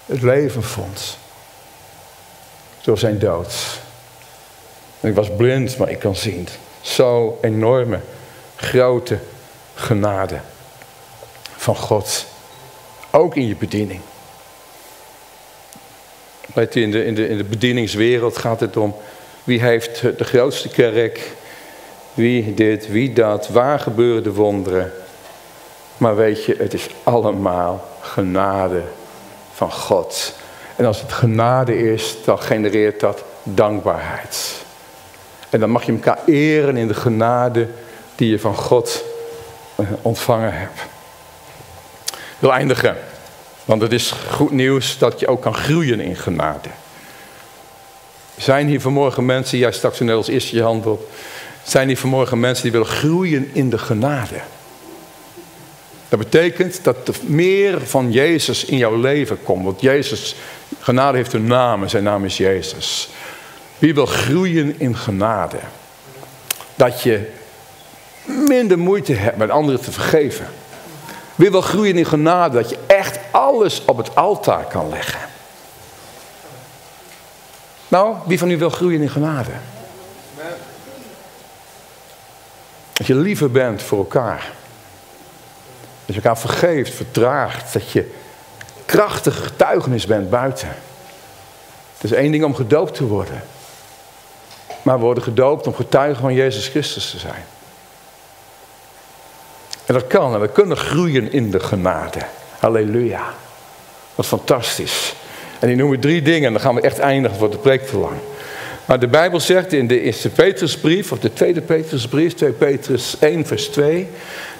Het 0.05 0.21
leven 0.21 0.63
vond 0.63 1.17
door 2.81 2.97
zijn 2.97 3.19
dood. 3.19 3.79
ik 4.99 5.15
was 5.15 5.35
blind, 5.37 5.77
maar 5.77 5.89
ik 5.89 5.99
kan 5.99 6.15
zien. 6.15 6.47
Zo 6.81 7.39
enorme, 7.41 7.99
grote 8.55 9.19
genade 9.75 10.39
van 11.55 11.75
God. 11.75 12.25
Ook 13.11 13.35
in 13.35 13.47
je 13.47 13.55
bediening. 13.55 14.01
Weet 16.53 16.75
u, 16.75 16.81
in 16.81 16.91
de, 16.91 17.05
in, 17.05 17.15
de, 17.15 17.27
in 17.27 17.37
de 17.37 17.43
bedieningswereld 17.43 18.37
gaat 18.37 18.59
het 18.59 18.77
om 18.77 18.95
wie 19.43 19.61
heeft 19.61 20.01
de 20.01 20.23
grootste 20.23 20.69
kerk, 20.69 21.31
wie 22.13 22.53
dit, 22.53 22.87
wie 22.87 23.13
dat, 23.13 23.47
waar 23.47 23.79
gebeuren 23.79 24.23
de 24.23 24.33
wonderen. 24.33 24.91
Maar 25.99 26.15
weet 26.15 26.45
je, 26.45 26.55
het 26.57 26.73
is 26.73 26.89
allemaal 27.03 27.87
genade 28.01 28.83
van 29.53 29.71
God. 29.71 30.33
En 30.75 30.85
als 30.85 31.01
het 31.01 31.11
genade 31.11 31.91
is, 31.91 32.15
dan 32.25 32.39
genereert 32.39 32.99
dat 32.99 33.23
dankbaarheid. 33.43 34.53
En 35.49 35.59
dan 35.59 35.69
mag 35.69 35.83
je 35.83 35.91
elkaar 35.91 36.19
eren 36.25 36.77
in 36.77 36.87
de 36.87 36.93
genade 36.93 37.67
die 38.15 38.29
je 38.29 38.39
van 38.39 38.55
God 38.55 39.03
eh, 39.75 39.85
ontvangen 40.01 40.53
hebt. 40.53 40.79
Ik 42.11 42.39
wil 42.39 42.51
eindigen. 42.51 42.97
Want 43.65 43.81
het 43.81 43.91
is 43.91 44.11
goed 44.11 44.51
nieuws 44.51 44.97
dat 44.97 45.19
je 45.19 45.27
ook 45.27 45.41
kan 45.41 45.53
groeien 45.53 45.99
in 45.99 46.15
genade. 46.15 46.69
Zijn 48.37 48.67
hier 48.67 48.81
vanmorgen 48.81 49.25
mensen, 49.25 49.57
jij 49.57 49.71
stak 49.71 49.95
zo 49.95 50.03
net 50.03 50.15
als 50.15 50.27
eerste 50.27 50.55
je 50.55 50.63
hand 50.63 50.85
op. 50.85 51.11
Zijn 51.63 51.87
hier 51.87 51.97
vanmorgen 51.97 52.39
mensen 52.39 52.63
die 52.63 52.71
willen 52.71 52.87
groeien 52.87 53.49
in 53.53 53.69
de 53.69 53.77
genade. 53.77 54.35
Dat 56.09 56.19
betekent 56.19 56.83
dat 56.83 57.07
er 57.07 57.15
meer 57.21 57.87
van 57.87 58.11
Jezus 58.11 58.65
in 58.65 58.77
jouw 58.77 58.95
leven 58.95 59.43
komt. 59.43 59.63
Want 59.63 59.81
Jezus, 59.81 60.35
genade 60.79 61.17
heeft 61.17 61.33
een 61.33 61.47
naam 61.47 61.83
en 61.83 61.89
zijn 61.89 62.03
naam 62.03 62.25
is 62.25 62.37
Jezus. 62.37 63.09
Wie 63.77 63.93
wil 63.93 64.05
groeien 64.05 64.79
in 64.79 64.97
genade? 64.97 65.57
Dat 66.75 67.01
je 67.01 67.31
minder 68.25 68.79
moeite 68.79 69.13
hebt 69.13 69.37
met 69.37 69.49
anderen 69.49 69.81
te 69.81 69.91
vergeven. 69.91 70.47
Wie 71.35 71.51
wil 71.51 71.61
groeien 71.61 71.97
in 71.97 72.05
genade? 72.05 72.57
Dat 72.57 72.69
je 72.69 72.77
echt 72.87 73.19
alles 73.31 73.85
op 73.85 73.97
het 73.97 74.15
altaar 74.15 74.65
kan 74.65 74.89
leggen. 74.89 75.19
Nou, 77.87 78.15
wie 78.25 78.39
van 78.39 78.49
u 78.49 78.57
wil 78.57 78.69
groeien 78.69 79.01
in 79.01 79.09
genade? 79.09 79.51
Dat 82.93 83.07
je 83.07 83.15
liever 83.15 83.51
bent 83.51 83.81
voor 83.81 83.97
elkaar. 83.97 84.57
Dat 86.09 86.17
je 86.17 86.23
elkaar 86.23 86.41
vergeeft, 86.41 86.93
verdraagt. 86.93 87.73
Dat 87.73 87.91
je 87.91 88.11
krachtige 88.85 89.41
getuigenis 89.41 90.05
bent 90.05 90.29
buiten. 90.29 90.67
Het 91.93 92.03
is 92.03 92.11
één 92.11 92.31
ding 92.31 92.43
om 92.43 92.55
gedoopt 92.55 92.93
te 92.93 93.07
worden. 93.07 93.43
Maar 94.81 94.97
we 94.97 95.03
worden 95.03 95.23
gedoopt 95.23 95.67
om 95.67 95.73
getuigen 95.73 96.21
van 96.21 96.33
Jezus 96.33 96.67
Christus 96.67 97.09
te 97.11 97.17
zijn. 97.17 97.45
En 99.85 99.93
dat 99.93 100.07
kan. 100.07 100.33
En 100.33 100.41
we 100.41 100.47
kunnen 100.47 100.77
groeien 100.77 101.31
in 101.31 101.51
de 101.51 101.59
genade. 101.59 102.19
Halleluja. 102.59 103.33
Wat 104.15 104.25
fantastisch. 104.25 105.13
En 105.59 105.67
die 105.67 105.77
noemen 105.77 105.99
drie 105.99 106.21
dingen. 106.21 106.47
En 106.47 106.53
dan 106.53 106.61
gaan 106.61 106.75
we 106.75 106.81
echt 106.81 106.99
eindigen, 106.99 107.37
voor 107.37 107.49
de 107.49 107.57
preek 107.57 107.87
te 107.87 107.97
lang. 107.97 108.17
Maar 108.89 108.99
de 108.99 109.07
Bijbel 109.07 109.39
zegt 109.39 109.73
in 109.73 109.87
de 109.87 110.01
eerste 110.01 110.29
Petrusbrief, 110.29 111.11
of 111.11 111.19
de 111.19 111.33
tweede 111.33 111.61
Petrusbrief, 111.61 112.33
2 112.33 112.51
Petrus 112.51 113.15
1 113.19 113.45
vers 113.45 113.67
2. 113.67 114.07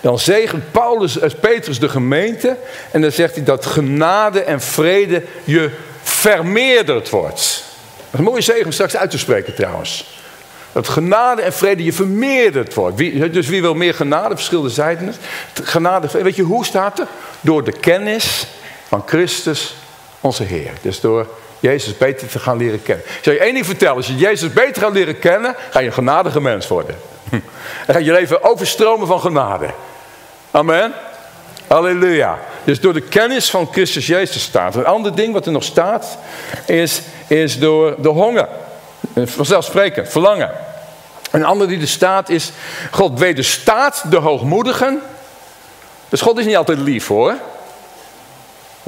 Dan 0.01 0.19
zegent 0.19 0.71
Paulus, 0.71 1.21
als 1.21 1.35
Petrus 1.35 1.79
de 1.79 1.89
gemeente. 1.89 2.57
En 2.91 3.01
dan 3.01 3.11
zegt 3.11 3.35
hij 3.35 3.43
dat 3.43 3.65
genade 3.65 4.41
en 4.41 4.61
vrede 4.61 5.23
je 5.43 5.69
vermeerderd 6.03 7.09
wordt. 7.09 7.63
Dat 7.95 8.05
is 8.11 8.19
een 8.19 8.23
mooie 8.23 8.41
zegen 8.41 8.65
om 8.65 8.71
straks 8.71 8.95
uit 8.95 9.11
te 9.11 9.17
spreken 9.17 9.55
trouwens. 9.55 10.19
Dat 10.71 10.87
genade 10.87 11.41
en 11.41 11.53
vrede 11.53 11.83
je 11.83 11.93
vermeerderd 11.93 12.73
wordt. 12.73 12.97
Dus 13.33 13.47
wie 13.47 13.61
wil 13.61 13.73
meer 13.73 13.93
genade, 13.93 14.35
verschillende 14.35 14.69
zijden. 14.69 15.13
Genade, 15.63 16.23
weet 16.23 16.35
je 16.35 16.43
hoe 16.43 16.65
staat 16.65 16.99
er? 16.99 17.07
Door 17.41 17.63
de 17.63 17.79
kennis 17.79 18.47
van 18.87 19.03
Christus 19.05 19.75
onze 20.21 20.43
Heer. 20.43 20.71
Dus 20.81 20.99
door 20.99 21.27
Jezus 21.59 21.97
beter 21.97 22.27
te 22.27 22.39
gaan 22.39 22.57
leren 22.57 22.83
kennen. 22.83 23.05
Ik 23.05 23.23
zal 23.23 23.33
je 23.33 23.39
één 23.39 23.53
ding 23.53 23.65
vertellen. 23.65 23.95
Als 23.95 24.07
je 24.07 24.15
Jezus 24.15 24.53
beter 24.53 24.81
gaat 24.81 24.93
leren 24.93 25.19
kennen, 25.19 25.55
ga 25.69 25.79
je 25.79 25.87
een 25.87 25.93
genadige 25.93 26.41
mens 26.41 26.67
worden. 26.67 26.95
Dan 27.85 27.95
gaat 27.95 28.05
je 28.05 28.11
leven 28.11 28.43
overstromen 28.43 29.07
van 29.07 29.19
genade. 29.19 29.69
Amen. 30.51 30.93
Halleluja. 31.67 32.39
Dus 32.63 32.79
door 32.79 32.93
de 32.93 33.01
kennis 33.01 33.49
van 33.49 33.69
Christus 33.71 34.07
Jezus 34.07 34.41
staat. 34.41 34.75
Een 34.75 34.85
ander 34.85 35.15
ding 35.15 35.33
wat 35.33 35.45
er 35.45 35.51
nog 35.51 35.63
staat, 35.63 36.17
is, 36.65 37.01
is 37.27 37.59
door 37.59 37.95
de 38.01 38.07
honger. 38.07 38.47
Vanzelfsprekend, 39.15 40.09
verlangen. 40.09 40.51
Een 41.31 41.45
ander 41.45 41.67
die 41.67 41.81
er 41.81 41.87
staat 41.87 42.29
is, 42.29 42.51
God 42.91 43.19
wederstaat 43.19 44.03
de 44.09 44.17
hoogmoedigen. 44.17 45.01
Dus 46.09 46.21
God 46.21 46.37
is 46.37 46.45
niet 46.45 46.57
altijd 46.57 46.79
lief 46.79 47.07
hoor. 47.07 47.35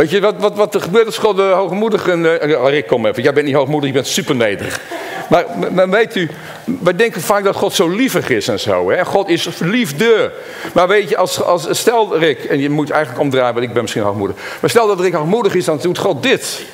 Weet 0.02 0.10
je 0.10 0.22
wat, 0.22 0.36
wat, 0.38 0.56
wat 0.56 0.76
er 0.76 0.82
gebeurt 0.82 1.06
als 1.06 1.18
God 1.18 1.36
de 1.36 1.42
hoogmoedigen... 1.42 2.20
Uh, 2.24 2.68
Rick, 2.70 2.88
kom 2.88 3.06
even. 3.06 3.24
Jij 3.24 3.34
bent 3.34 3.46
niet 3.46 3.56
hoogmoedig, 3.56 3.90
je 3.90 3.96
bent 3.96 4.08
super 4.08 4.36
nederig. 4.36 4.82
Maar, 5.30 5.46
maar, 5.72 5.90
weet 5.90 6.16
u, 6.16 6.30
wij 6.64 6.96
denken 6.96 7.22
vaak 7.22 7.44
dat 7.44 7.56
God 7.56 7.74
zo 7.74 7.90
lievig 7.90 8.30
is 8.30 8.48
en 8.48 8.60
zo. 8.60 8.92
Hè? 8.92 9.06
God 9.06 9.30
is 9.30 9.60
liefde. 9.60 10.32
Maar 10.74 10.88
weet 10.88 11.10
je, 11.10 11.18
als, 11.18 11.44
als, 11.44 11.68
stel 11.70 12.18
Rick, 12.18 12.44
en 12.44 12.60
je 12.60 12.70
moet 12.70 12.90
eigenlijk 12.90 13.24
omdraaien, 13.24 13.54
want 13.54 13.66
ik 13.66 13.74
ben 13.74 13.82
misschien 13.82 14.04
hoogmoedig. 14.04 14.36
Maar 14.62 14.70
stel 14.70 14.88
dat 14.88 15.00
Rick 15.00 15.14
hoogmoedig 15.14 15.56
is, 15.56 15.66
dan 15.66 15.78
doet 15.78 15.98
God 15.98 16.24
dit. 16.24 16.66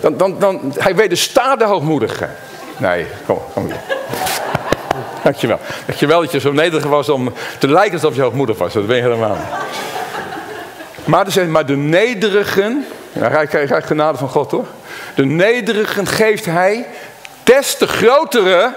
Dan, 0.00 0.16
dan, 0.16 0.38
dan, 0.38 0.74
hij 0.78 0.94
wederstaat 0.94 1.58
de 1.58 1.64
hoogmoedigen. 1.64 2.30
Nee, 2.76 3.06
kom, 3.26 3.38
kom 3.54 3.64
hier. 3.64 3.80
Dankjewel. 5.22 5.58
Dankjewel 5.86 6.20
dat 6.20 6.32
je 6.32 6.40
zo 6.40 6.52
nederig 6.52 6.86
was 6.86 7.08
om 7.08 7.32
te 7.58 7.68
lijken 7.68 7.92
alsof 7.92 8.14
je 8.14 8.22
hoogmoedig 8.22 8.58
was. 8.58 8.72
Dat 8.72 8.86
ben 8.86 8.96
je 8.96 9.02
helemaal 9.02 9.36
niet. 9.36 9.64
Maar, 11.06 11.48
maar 11.48 11.66
de 11.66 11.76
nederigen, 11.76 12.86
ja, 13.12 13.30
hij 13.30 13.46
krijgt 13.46 13.86
genade 13.86 14.18
van 14.18 14.28
God 14.28 14.50
hoor. 14.50 14.66
De 15.14 15.24
nederigen 15.24 16.06
geeft 16.06 16.44
hij 16.44 16.86
des 17.42 17.76
te 17.76 17.86
grotere 17.86 18.72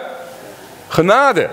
genade. 0.88 1.50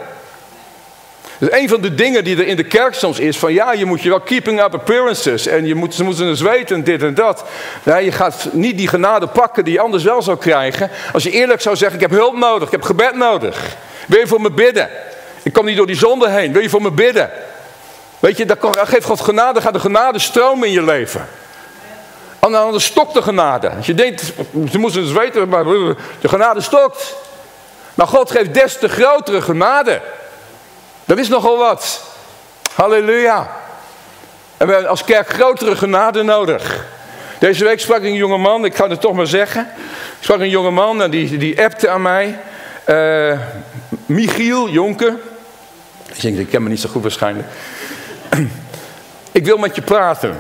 Dus 1.39 1.53
een 1.53 1.69
van 1.69 1.81
de 1.81 1.95
dingen 1.95 2.25
die 2.25 2.37
er 2.37 2.47
in 2.47 2.57
de 2.57 2.65
kerk 2.65 2.95
soms 2.95 3.19
is, 3.19 3.39
van 3.39 3.53
ja, 3.53 3.73
je 3.73 3.85
moet 3.85 4.03
je 4.03 4.09
wel 4.09 4.21
keeping 4.21 4.63
up 4.63 4.75
appearances. 4.75 5.47
En 5.47 5.67
je 5.67 5.75
moet, 5.75 5.95
ze 5.95 6.05
moeten 6.05 6.29
eens 6.29 6.41
weten, 6.41 6.85
dit 6.85 7.03
en 7.03 7.15
dat. 7.15 7.45
Nee, 7.83 8.05
je 8.05 8.13
gaat 8.13 8.49
niet 8.53 8.79
die 8.79 8.89
genade 8.89 9.27
pakken 9.27 9.65
die 9.65 9.73
je 9.73 9.81
anders 9.81 10.05
wel 10.05 10.23
zou 10.23 10.39
krijgen. 10.39 10.91
Als 11.13 11.23
je 11.23 11.31
eerlijk 11.31 11.61
zou 11.61 11.77
zeggen, 11.77 12.01
ik 12.01 12.09
heb 12.11 12.19
hulp 12.19 12.37
nodig, 12.37 12.67
ik 12.67 12.73
heb 12.73 12.83
gebed 12.83 13.15
nodig. 13.15 13.77
Wil 14.07 14.19
je 14.19 14.27
voor 14.27 14.41
me 14.41 14.51
bidden? 14.51 14.89
Ik 15.43 15.53
kom 15.53 15.65
niet 15.65 15.77
door 15.77 15.87
die 15.87 15.97
zonde 15.97 16.29
heen, 16.29 16.53
wil 16.53 16.63
je 16.63 16.69
voor 16.69 16.83
me 16.83 16.91
bidden? 16.91 17.31
Weet 18.27 18.37
je, 18.37 18.45
dan 18.45 18.87
geeft 18.87 19.05
God 19.05 19.21
genade, 19.21 19.61
gaat 19.61 19.73
de 19.73 19.81
genade 19.81 20.19
stromen 20.19 20.67
in 20.67 20.73
je 20.73 20.83
leven. 20.83 21.29
En 22.39 22.53
dan 22.53 22.81
stokt 22.81 23.15
de 23.15 23.23
genade. 23.23 23.71
Als 23.71 23.87
je 23.87 23.95
denkt, 23.95 24.33
ze 24.71 24.79
moeten 24.79 25.01
eens 25.01 25.13
weten, 25.13 25.49
maar 25.49 25.65
de 25.65 25.97
genade 26.29 26.61
stokt. 26.61 27.15
Maar 27.95 28.07
God 28.07 28.31
geeft 28.31 28.55
des 28.55 28.79
te 28.79 28.89
grotere 28.89 29.43
genade. 29.43 30.01
Dat 31.05 31.19
is 31.19 31.29
nogal 31.29 31.59
wat. 31.59 32.05
Halleluja. 32.75 33.51
En 34.57 34.67
we 34.67 34.73
hebben 34.73 34.91
als 34.91 35.05
kerk 35.05 35.29
grotere 35.29 35.77
genade 35.77 36.23
nodig. 36.23 36.85
Deze 37.39 37.65
week 37.65 37.81
sprak 37.81 38.03
een 38.03 38.15
jonge 38.15 38.39
man, 38.39 38.65
ik 38.65 38.77
ga 38.77 38.89
het 38.89 39.01
toch 39.01 39.15
maar 39.15 39.27
zeggen. 39.27 39.63
Ik 40.19 40.25
sprak 40.25 40.41
een 40.41 40.51
jonge 40.51 40.71
man 40.71 41.03
en 41.03 41.11
die, 41.11 41.39
die 41.39 41.63
appte 41.63 41.89
aan 41.89 42.03
mij. 42.03 42.39
Uh, 42.87 43.41
Michiel 44.07 44.69
Jonker. 44.69 45.15
Ik 46.15 46.21
denk, 46.21 46.39
ik 46.39 46.49
ken 46.49 46.63
me 46.63 46.69
niet 46.69 46.81
zo 46.81 46.89
goed 46.89 47.03
waarschijnlijk. 47.03 47.47
Ik 49.33 49.45
wil 49.45 49.57
met 49.57 49.75
je 49.75 49.83
praten. 49.83 50.37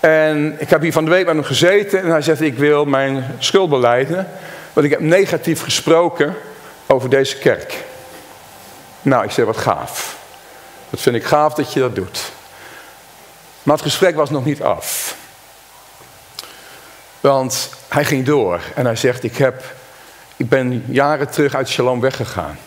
En 0.00 0.56
ik 0.58 0.70
heb 0.70 0.80
hier 0.80 0.92
van 0.92 1.04
de 1.04 1.10
week 1.10 1.26
met 1.26 1.34
hem 1.34 1.44
gezeten 1.44 2.02
en 2.02 2.10
hij 2.10 2.22
zegt, 2.22 2.40
ik 2.40 2.58
wil 2.58 2.84
mijn 2.84 3.36
schuld 3.38 3.70
beleiden. 3.70 4.28
Want 4.72 4.86
ik 4.86 4.92
heb 4.92 5.00
negatief 5.00 5.62
gesproken 5.62 6.34
over 6.86 7.10
deze 7.10 7.38
kerk. 7.38 7.84
Nou, 9.02 9.24
ik 9.24 9.30
zeg, 9.30 9.44
wat 9.44 9.56
gaaf. 9.56 10.18
Dat 10.90 11.00
vind 11.00 11.16
ik 11.16 11.24
gaaf 11.24 11.54
dat 11.54 11.72
je 11.72 11.80
dat 11.80 11.94
doet. 11.94 12.32
Maar 13.62 13.74
het 13.74 13.84
gesprek 13.84 14.14
was 14.14 14.30
nog 14.30 14.44
niet 14.44 14.62
af. 14.62 15.16
Want 17.20 17.70
hij 17.88 18.04
ging 18.04 18.26
door 18.26 18.60
en 18.74 18.84
hij 18.84 18.96
zegt, 18.96 19.24
ik, 19.24 19.36
heb, 19.36 19.62
ik 20.36 20.48
ben 20.48 20.84
jaren 20.86 21.30
terug 21.30 21.54
uit 21.54 21.68
Shalom 21.68 22.00
weggegaan. 22.00 22.58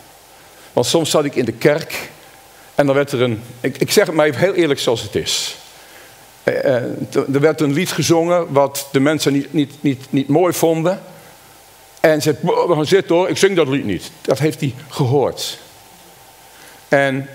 Want 0.73 0.85
soms 0.85 1.09
zat 1.09 1.25
ik 1.25 1.35
in 1.35 1.45
de 1.45 1.51
kerk 1.51 2.09
en 2.77 2.85
dan 2.85 2.95
werd 2.95 3.11
er 3.11 3.21
een, 3.21 3.43
ik, 3.59 3.77
ik 3.77 3.91
zeg 3.91 4.05
het 4.05 4.15
maar 4.15 4.25
even 4.25 4.41
heel 4.41 4.53
eerlijk 4.53 4.79
zoals 4.79 5.01
het 5.01 5.15
is. 5.15 5.57
Eh, 6.43 6.75
eh, 6.75 6.83
er 7.33 7.39
werd 7.39 7.61
een 7.61 7.73
lied 7.73 7.91
gezongen 7.91 8.53
wat 8.53 8.87
de 8.91 8.99
mensen 8.99 9.33
niet, 9.33 9.53
niet, 9.53 9.73
niet, 9.79 10.05
niet 10.09 10.27
mooi 10.27 10.53
vonden. 10.53 11.01
En 11.99 12.21
ze 12.21 12.35
zei, 12.41 12.67
we 12.67 12.73
gaan 12.73 12.85
zitten 12.85 13.15
hoor, 13.15 13.29
ik 13.29 13.37
zing 13.37 13.55
dat 13.55 13.67
lied 13.67 13.85
niet. 13.85 14.11
Dat 14.21 14.39
heeft 14.39 14.59
hij 14.59 14.75
gehoord. 14.89 15.59
En 16.87 17.29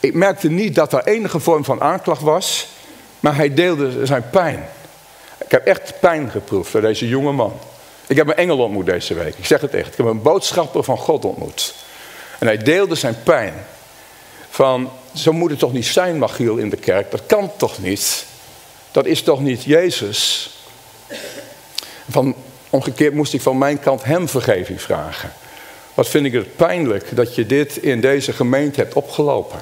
ik 0.00 0.14
merkte 0.14 0.50
niet 0.50 0.74
dat 0.74 0.92
er 0.92 1.04
enige 1.04 1.40
vorm 1.40 1.64
van 1.64 1.80
aanklacht 1.80 2.22
was, 2.22 2.68
maar 3.20 3.36
hij 3.36 3.54
deelde 3.54 4.06
zijn 4.06 4.30
pijn. 4.30 4.68
Ik 5.44 5.50
heb 5.50 5.66
echt 5.66 5.94
pijn 6.00 6.30
geproefd 6.30 6.72
door 6.72 6.80
deze 6.80 7.08
jonge 7.08 7.32
man. 7.32 7.52
Ik 8.06 8.16
heb 8.16 8.26
een 8.26 8.36
engel 8.36 8.58
ontmoet 8.58 8.86
deze 8.86 9.14
week. 9.14 9.34
Ik 9.38 9.46
zeg 9.46 9.60
het 9.60 9.74
echt. 9.74 9.88
Ik 9.88 9.96
heb 9.96 10.06
een 10.06 10.22
boodschapper 10.22 10.84
van 10.84 10.96
God 10.96 11.24
ontmoet. 11.24 11.74
En 12.38 12.46
hij 12.46 12.58
deelde 12.58 12.94
zijn 12.94 13.16
pijn. 13.22 13.54
Van, 14.52 14.90
zo 15.14 15.32
moet 15.32 15.50
het 15.50 15.58
toch 15.58 15.72
niet 15.72 15.86
zijn, 15.86 16.18
Magiel, 16.18 16.56
in 16.56 16.70
de 16.70 16.76
kerk. 16.76 17.10
Dat 17.10 17.26
kan 17.26 17.50
toch 17.56 17.78
niet? 17.78 18.26
Dat 18.90 19.06
is 19.06 19.22
toch 19.22 19.40
niet 19.40 19.64
Jezus? 19.64 20.50
Van, 22.10 22.34
Omgekeerd 22.72 23.14
moest 23.14 23.34
ik 23.34 23.40
van 23.40 23.58
mijn 23.58 23.80
kant 23.80 24.04
hem 24.04 24.28
vergeving 24.28 24.82
vragen. 24.82 25.32
Wat 25.94 26.08
vind 26.08 26.26
ik 26.26 26.32
het 26.32 26.56
pijnlijk 26.56 27.16
dat 27.16 27.34
je 27.34 27.46
dit 27.46 27.76
in 27.76 28.00
deze 28.00 28.32
gemeente 28.32 28.80
hebt 28.80 28.94
opgelopen. 28.94 29.58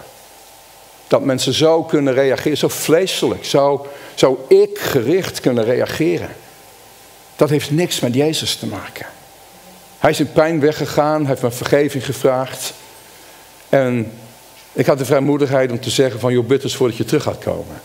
Dat 1.06 1.24
mensen 1.24 1.52
zo 1.52 1.82
kunnen 1.82 2.14
reageren, 2.14 2.58
zo 2.58 2.68
vleeselijk, 2.68 3.44
zo, 3.44 3.86
zo 4.14 4.44
ik 4.48 4.78
gericht 4.78 5.40
kunnen 5.40 5.64
reageren. 5.64 6.28
Dat 7.36 7.50
heeft 7.50 7.70
niks 7.70 8.00
met 8.00 8.14
Jezus 8.14 8.56
te 8.56 8.66
maken. 8.66 9.06
Hij 9.98 10.10
is 10.10 10.20
in 10.20 10.32
pijn 10.32 10.60
weggegaan, 10.60 11.26
heeft 11.26 11.42
me 11.42 11.50
vergeving 11.50 12.04
gevraagd. 12.04 12.72
En 13.68 14.12
ik 14.72 14.86
had 14.86 14.98
de 14.98 15.04
vrijmoedigheid 15.04 15.70
om 15.70 15.80
te 15.80 15.90
zeggen 15.90 16.20
van, 16.20 16.32
joh, 16.32 16.46
bid 16.46 16.62
eens 16.62 16.76
voordat 16.76 16.96
je 16.96 17.04
terug 17.04 17.22
gaat 17.22 17.38
komen. 17.38 17.80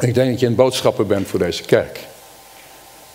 Ik 0.00 0.14
denk 0.14 0.30
dat 0.30 0.40
je 0.40 0.46
een 0.46 0.54
boodschapper 0.54 1.06
bent 1.06 1.28
voor 1.28 1.38
deze 1.38 1.62
kerk. 1.62 2.00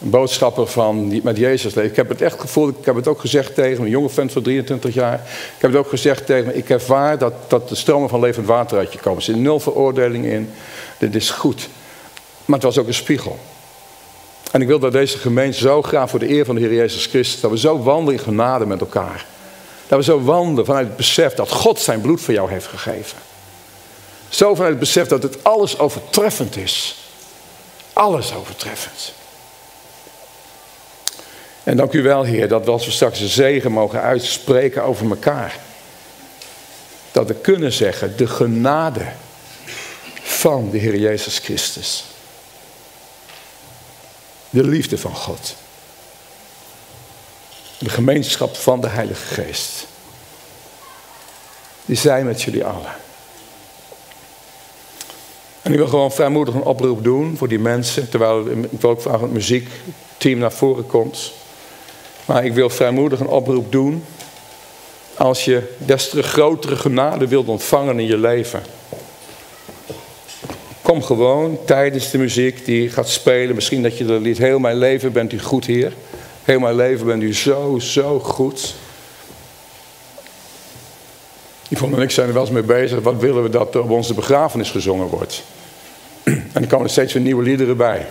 Een 0.02 0.10
boodschapper 0.10 0.68
van, 0.68 1.22
met 1.24 1.38
Jezus 1.38 1.74
leeft. 1.74 1.90
Ik 1.90 1.96
heb 1.96 2.10
het 2.10 2.22
echt 2.22 2.40
gevoeld, 2.40 2.78
ik 2.80 2.86
heb 2.86 2.96
het 2.96 3.08
ook 3.08 3.20
gezegd 3.20 3.56
tegen 3.56 3.84
een 3.84 3.90
jonge 3.90 4.10
vent 4.10 4.32
van 4.32 4.42
23 4.42 4.94
jaar. 4.94 5.14
Ik 5.56 5.62
heb 5.62 5.72
het 5.72 5.80
ook 5.80 5.90
gezegd 5.90 6.26
tegen 6.26 6.58
ik 6.58 6.70
ervaar 6.70 7.18
dat, 7.18 7.34
dat 7.48 7.70
de 7.70 7.76
stromen 7.76 8.10
van 8.10 8.20
levend 8.20 8.46
water 8.46 8.78
uit 8.78 8.94
je 8.94 9.00
komen. 9.00 9.18
Er 9.18 9.24
zit 9.24 9.36
nul 9.36 9.60
veroordeling 9.60 10.26
in, 10.26 10.50
dit 10.98 11.16
is 11.16 11.30
goed. 11.30 11.70
Maar 12.46 12.56
het 12.56 12.66
was 12.66 12.78
ook 12.78 12.88
een 12.88 12.94
spiegel. 12.94 13.40
En 14.52 14.62
ik 14.62 14.68
wil 14.68 14.80
dat 14.80 14.92
deze 14.92 15.18
gemeente 15.18 15.58
zo 15.58 15.82
graag 15.82 16.10
voor 16.10 16.20
de 16.20 16.30
eer 16.30 16.46
van 16.46 16.56
de 16.56 16.62
Heer 16.62 16.74
Jezus 16.74 17.06
Christus, 17.06 17.42
dat 17.42 17.52
we 17.52 17.58
zo 17.58 17.84
wandelen 17.84 18.14
in 18.14 18.26
genade 18.26 18.66
met 18.66 18.80
elkaar. 18.80 19.26
Dat 19.88 20.00
we 20.00 20.04
zo 20.04 20.24
wandelen 20.24 20.66
vanuit 20.66 20.88
het 20.88 20.98
besef 20.98 21.34
dat 21.34 21.52
God 21.52 21.80
zijn 21.80 22.02
bloed 22.02 22.22
voor 22.22 22.34
jou 22.34 22.52
heeft 22.52 22.68
gegeven. 22.68 23.18
Zo 24.30 24.54
vanuit 24.54 24.72
het 24.72 24.80
besef 24.80 25.08
dat 25.08 25.24
het 25.24 25.44
alles 25.44 25.80
overtreffend 25.80 26.56
is. 26.56 26.96
Alles 27.94 28.34
overtreffend. 28.34 29.14
En 31.64 31.78
dank 31.78 31.94
u 31.94 32.02
wel, 32.02 32.24
Heer, 32.24 32.48
dat 32.48 32.66
we 32.66 32.72
als 32.72 32.86
we 32.86 32.92
straks 32.92 33.20
de 33.20 33.28
zegen 33.28 33.72
mogen 33.72 34.02
uitspreken 34.02 34.84
over 34.84 35.10
elkaar. 35.10 35.58
Dat 37.12 37.28
we 37.28 37.34
kunnen 37.34 37.72
zeggen, 37.72 38.18
de 38.18 38.28
genade 38.28 39.06
van 40.22 40.70
de 40.70 40.78
Heer 40.78 40.96
Jezus 40.96 41.40
Christus. 41.40 42.04
De 44.50 44.64
liefde 44.64 44.98
van 44.98 45.16
God. 45.16 45.56
De 47.78 47.90
gemeenschap 47.90 48.56
van 48.56 48.82
de 48.82 48.88
Heilige 48.88 49.42
Geest. 49.42 49.88
Die 51.86 51.96
zijn 51.96 52.26
met 52.26 52.42
jullie 52.42 52.66
allen. 52.66 52.96
En 55.62 55.72
ik 55.72 55.78
wil 55.78 55.88
gewoon 55.88 56.12
vrijmoedig 56.12 56.54
een 56.54 56.64
oproep 56.64 57.04
doen 57.04 57.38
voor 57.38 57.48
die 57.48 57.60
mensen. 57.60 58.10
Terwijl 58.10 58.48
ik 58.48 58.86
ook 58.86 59.02
vragen 59.02 59.22
het 59.22 59.34
muziekteam 59.34 60.40
naar 60.40 60.52
voren 60.52 60.88
komt. 60.88 61.32
Maar 62.26 62.46
ik 62.46 62.54
wil 62.54 62.70
vrijmoedig 62.70 63.20
een 63.20 63.28
oproep 63.28 63.72
doen. 63.72 64.04
Als 65.18 65.46
je 65.46 65.76
des 65.78 66.10
te 66.10 66.24
grotere 66.24 66.76
genade 66.76 67.28
wilt 67.28 67.48
ontvangen 67.48 68.00
in 68.00 68.08
je 68.08 68.18
leven. 68.18 68.62
Kom 70.82 71.04
gewoon 71.04 71.60
tijdens 71.66 72.12
de 72.12 72.18
muziek 72.18 72.66
die 72.66 72.90
gaat 72.90 73.10
spelen. 73.10 73.56
Misschien 73.56 73.84
dat 73.84 73.98
je 73.98 74.06
de 74.06 74.20
lied 74.20 74.38
Heel 74.38 74.60
mijn 74.60 74.78
leven 74.78 75.12
bent 75.12 75.34
u 75.34 75.40
goed 75.40 75.66
hier. 75.66 75.94
Heel 76.48 76.60
mijn 76.60 76.76
leven 76.76 77.06
bent 77.06 77.24
u 77.24 77.34
zo, 77.34 77.80
zo 77.80 78.20
goed. 78.20 78.76
Yvonne 81.70 81.96
en 81.96 82.02
ik 82.02 82.12
zijn 82.12 82.28
er 82.28 82.34
wel 82.34 82.42
eens 82.42 82.52
mee 82.52 82.64
bezig. 82.64 83.00
Wat 83.02 83.16
willen 83.16 83.44
we 83.44 83.50
dat 83.50 83.76
op 83.76 83.90
onze 83.90 84.14
begrafenis 84.14 84.72
gezongen 84.72 85.08
wordt? 85.08 85.44
En 86.24 86.62
er 86.62 86.68
komen 86.68 86.86
er 86.86 86.92
steeds 86.92 87.14
weer 87.14 87.24
nieuwe 87.24 87.44
liederen 87.44 87.78
bij. 87.78 88.06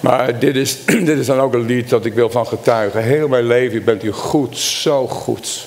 Maar 0.00 0.38
dit 0.38 0.56
is, 0.56 0.84
dit 1.08 1.18
is 1.18 1.26
dan 1.26 1.40
ook 1.40 1.54
een 1.54 1.66
lied 1.66 1.88
dat 1.88 2.04
ik 2.04 2.14
wil 2.14 2.30
van 2.30 2.46
getuigen. 2.46 3.02
Heel 3.02 3.28
mijn 3.28 3.46
leven 3.46 3.84
bent 3.84 4.04
u 4.04 4.12
goed, 4.12 4.58
zo 4.58 5.08
goed. 5.08 5.66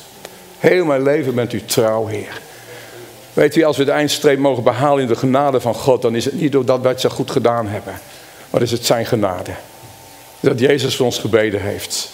Heel 0.59 0.85
mijn 0.85 1.03
leven 1.03 1.35
bent 1.35 1.53
u 1.53 1.65
trouw, 1.65 2.05
Heer. 2.05 2.41
Weet 3.33 3.55
u, 3.55 3.63
als 3.63 3.77
we 3.77 3.85
de 3.85 3.91
eindstreep 3.91 4.39
mogen 4.39 4.63
behalen 4.63 5.01
in 5.01 5.07
de 5.07 5.15
genade 5.15 5.59
van 5.59 5.73
God, 5.73 6.01
dan 6.01 6.15
is 6.15 6.25
het 6.25 6.41
niet 6.41 6.51
doordat 6.51 6.81
wij 6.81 6.91
het 6.91 7.01
zo 7.01 7.09
goed 7.09 7.31
gedaan 7.31 7.67
hebben. 7.67 7.93
Maar 8.49 8.61
is 8.61 8.71
het 8.71 8.85
zijn 8.85 9.05
genade. 9.05 9.51
Dat 10.43 10.59
Jezus 10.59 10.95
voor 10.95 11.05
ons 11.05 11.19
gebeden 11.19 11.61
heeft. 11.61 12.09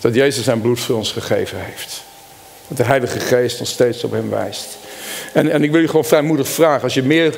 Dat 0.00 0.14
Jezus 0.14 0.44
zijn 0.44 0.60
bloed 0.60 0.80
voor 0.80 0.96
ons 0.96 1.12
gegeven 1.12 1.58
heeft. 1.60 2.02
Dat 2.68 2.76
de 2.76 2.82
Heilige 2.82 3.20
Geest 3.20 3.60
ons 3.60 3.70
steeds 3.70 4.04
op 4.04 4.12
hem 4.12 4.30
wijst. 4.30 4.66
En, 5.32 5.50
en 5.50 5.62
ik 5.62 5.70
wil 5.70 5.80
je 5.80 5.86
gewoon 5.86 6.04
vrijmoedig 6.04 6.48
vragen, 6.48 6.82
als 6.82 6.94
je 6.94 7.02
meer, 7.02 7.36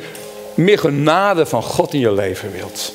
meer 0.55 0.79
genade 0.79 1.47
van 1.47 1.63
God 1.63 1.93
in 1.93 2.01
je 2.01 2.13
leven 2.13 2.53
wilt. 2.53 2.93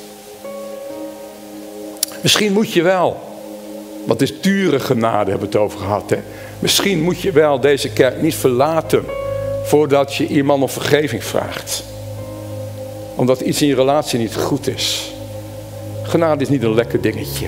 Misschien 2.20 2.52
moet 2.52 2.72
je 2.72 2.82
wel, 2.82 3.20
wat 4.06 4.20
is 4.20 4.40
dure 4.40 4.80
genade 4.80 5.30
hebben 5.30 5.50
we 5.50 5.56
het 5.56 5.64
over 5.64 5.78
gehad. 5.78 6.10
Hè? 6.10 6.18
Misschien 6.58 7.00
moet 7.00 7.20
je 7.20 7.32
wel 7.32 7.60
deze 7.60 7.90
kerk 7.90 8.22
niet 8.22 8.34
verlaten 8.34 9.04
voordat 9.64 10.14
je 10.14 10.26
iemand 10.26 10.62
om 10.62 10.68
vergeving 10.68 11.24
vraagt. 11.24 11.84
Omdat 13.14 13.40
iets 13.40 13.62
in 13.62 13.68
je 13.68 13.74
relatie 13.74 14.18
niet 14.18 14.36
goed 14.36 14.66
is. 14.66 15.12
Genade 16.10 16.42
is 16.42 16.48
niet 16.48 16.62
een 16.62 16.74
lekker 16.74 17.00
dingetje. 17.00 17.46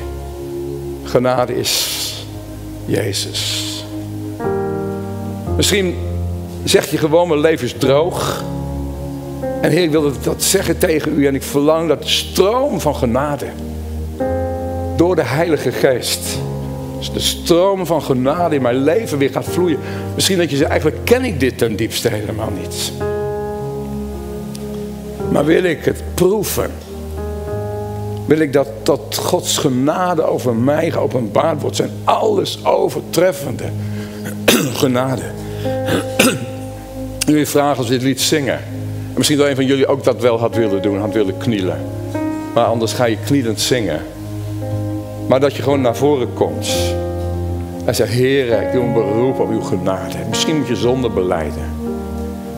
Genade 1.04 1.58
is 1.58 2.26
Jezus. 2.84 3.84
Misschien 5.56 5.94
zeg 6.64 6.90
je 6.90 6.98
gewoon 6.98 7.28
mijn 7.28 7.40
leven 7.40 7.66
is 7.66 7.74
droog. 7.78 8.44
En 9.60 9.70
Heer, 9.70 9.82
ik 9.82 9.90
wil 9.90 10.12
dat 10.22 10.42
zeggen 10.42 10.78
tegen 10.78 11.18
u 11.18 11.26
en 11.26 11.34
ik 11.34 11.42
verlang 11.42 11.88
dat 11.88 12.02
de 12.02 12.08
stroom 12.08 12.80
van 12.80 12.94
genade 12.94 13.46
door 14.96 15.16
de 15.16 15.24
Heilige 15.24 15.72
Geest. 15.72 16.38
De 17.12 17.20
stroom 17.20 17.86
van 17.86 18.02
genade 18.02 18.54
in 18.54 18.62
mijn 18.62 18.82
leven 18.82 19.18
weer 19.18 19.30
gaat 19.30 19.48
vloeien. 19.48 19.78
Misschien 20.14 20.38
dat 20.38 20.50
je 20.50 20.56
zegt, 20.56 20.70
eigenlijk 20.70 21.04
ken 21.04 21.24
ik 21.24 21.40
dit 21.40 21.58
ten 21.58 21.76
diepste 21.76 22.08
helemaal 22.08 22.50
niet. 22.60 22.92
Maar 25.30 25.44
wil 25.44 25.62
ik 25.62 25.84
het 25.84 26.02
proeven? 26.14 26.70
Wil 28.32 28.40
ik 28.40 28.52
dat, 28.52 28.68
Gods 29.18 29.58
genade 29.58 30.22
over 30.22 30.54
mij 30.54 30.90
geopenbaard 30.90 31.60
wordt? 31.60 31.76
Zijn 31.76 31.90
alles 32.04 32.64
overtreffende 32.64 33.64
genade. 34.82 35.22
Je 37.18 37.46
vragen 37.46 37.76
als 37.76 37.88
we 37.88 37.92
dit 37.92 38.02
lied 38.02 38.20
zingen. 38.20 38.54
En 38.54 39.14
misschien 39.14 39.38
dat 39.38 39.46
een 39.46 39.54
van 39.54 39.66
jullie 39.66 39.86
ook 39.86 40.04
dat 40.04 40.20
wel 40.20 40.38
had 40.38 40.54
willen 40.54 40.82
doen, 40.82 40.98
had 40.98 41.12
willen 41.12 41.36
knielen. 41.38 41.78
Maar 42.54 42.64
anders 42.64 42.92
ga 42.92 43.04
je 43.04 43.16
knielend 43.24 43.60
zingen. 43.60 44.00
Maar 45.28 45.40
dat 45.40 45.56
je 45.56 45.62
gewoon 45.62 45.80
naar 45.80 45.96
voren 45.96 46.32
komt. 46.34 46.68
En 47.84 47.94
zegt, 47.94 48.12
Heer, 48.12 48.62
ik 48.62 48.72
doe 48.72 48.82
een 48.82 48.92
beroep 48.92 49.40
op 49.40 49.50
uw 49.50 49.62
genade. 49.62 50.16
Misschien 50.28 50.56
moet 50.56 50.68
je 50.68 50.76
zonde 50.76 51.08
beleiden. 51.10 51.64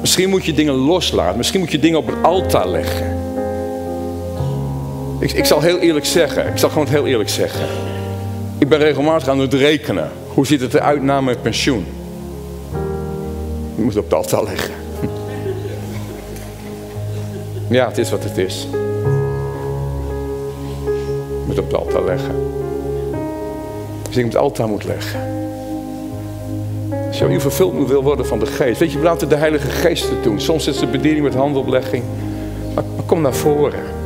Misschien 0.00 0.28
moet 0.28 0.44
je 0.44 0.54
dingen 0.54 0.74
loslaten. 0.74 1.36
Misschien 1.36 1.60
moet 1.60 1.72
je 1.72 1.78
dingen 1.78 1.98
op 1.98 2.06
het 2.06 2.22
altaar 2.22 2.68
leggen. 2.68 3.23
Ik, 5.24 5.32
ik 5.32 5.44
zal 5.44 5.60
heel 5.60 5.78
eerlijk 5.78 6.06
zeggen. 6.06 6.46
Ik 6.46 6.58
zal 6.58 6.70
gewoon 6.70 6.86
heel 6.86 7.06
eerlijk 7.06 7.28
zeggen. 7.28 7.66
Ik 8.58 8.68
ben 8.68 8.78
regelmatig 8.78 9.28
aan 9.28 9.38
het 9.38 9.54
rekenen. 9.54 10.10
Hoe 10.28 10.46
ziet 10.46 10.60
het 10.60 10.74
eruit 10.74 11.02
na 11.02 11.20
mijn 11.20 11.40
pensioen? 11.40 11.86
Je 13.74 13.82
moet 13.82 13.96
op 13.96 14.04
het 14.04 14.14
altaar 14.14 14.44
leggen. 14.44 14.74
Ja, 17.68 17.88
het 17.88 17.98
is 17.98 18.10
wat 18.10 18.24
het 18.24 18.38
is. 18.38 18.68
Je 21.30 21.44
moet 21.46 21.58
op 21.58 21.66
het 21.66 21.76
altaar 21.76 22.04
leggen. 22.04 22.34
Als 24.06 24.14
je 24.14 24.24
het 24.24 24.36
altaar 24.36 24.68
moet 24.68 24.84
leggen. 24.84 25.20
Als 27.08 27.18
je 27.18 27.40
vervuld 27.40 27.88
wil 27.88 28.02
worden 28.02 28.26
van 28.26 28.38
de 28.38 28.46
geest. 28.46 28.78
Weet 28.78 28.92
je, 28.92 28.98
laten 28.98 29.28
de 29.28 29.36
heilige 29.36 29.70
geest 29.70 30.10
het 30.10 30.22
doen. 30.22 30.40
Soms 30.40 30.66
is 30.66 30.80
het 30.80 30.90
bediening 30.90 31.24
met 31.24 31.34
handeloplegging. 31.34 32.04
Maar, 32.74 32.84
maar 32.96 33.04
kom 33.04 33.20
naar 33.20 33.34
voren. 33.34 34.02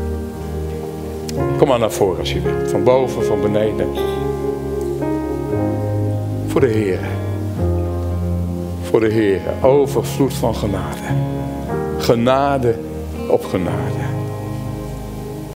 Kom 1.58 1.68
maar 1.68 1.78
naar 1.78 1.90
voren 1.90 2.18
als 2.18 2.32
je 2.32 2.40
wilt. 2.40 2.70
Van 2.70 2.84
boven, 2.84 3.24
van 3.24 3.40
beneden. 3.40 3.88
Voor 6.46 6.60
de 6.60 6.66
Heer. 6.66 7.00
Voor 8.82 9.00
de 9.00 9.08
Heer. 9.08 9.40
Overvloed 9.62 10.34
van 10.34 10.54
genade. 10.54 11.00
Genade 11.98 12.78
op 13.28 13.44
genade. 13.44 14.17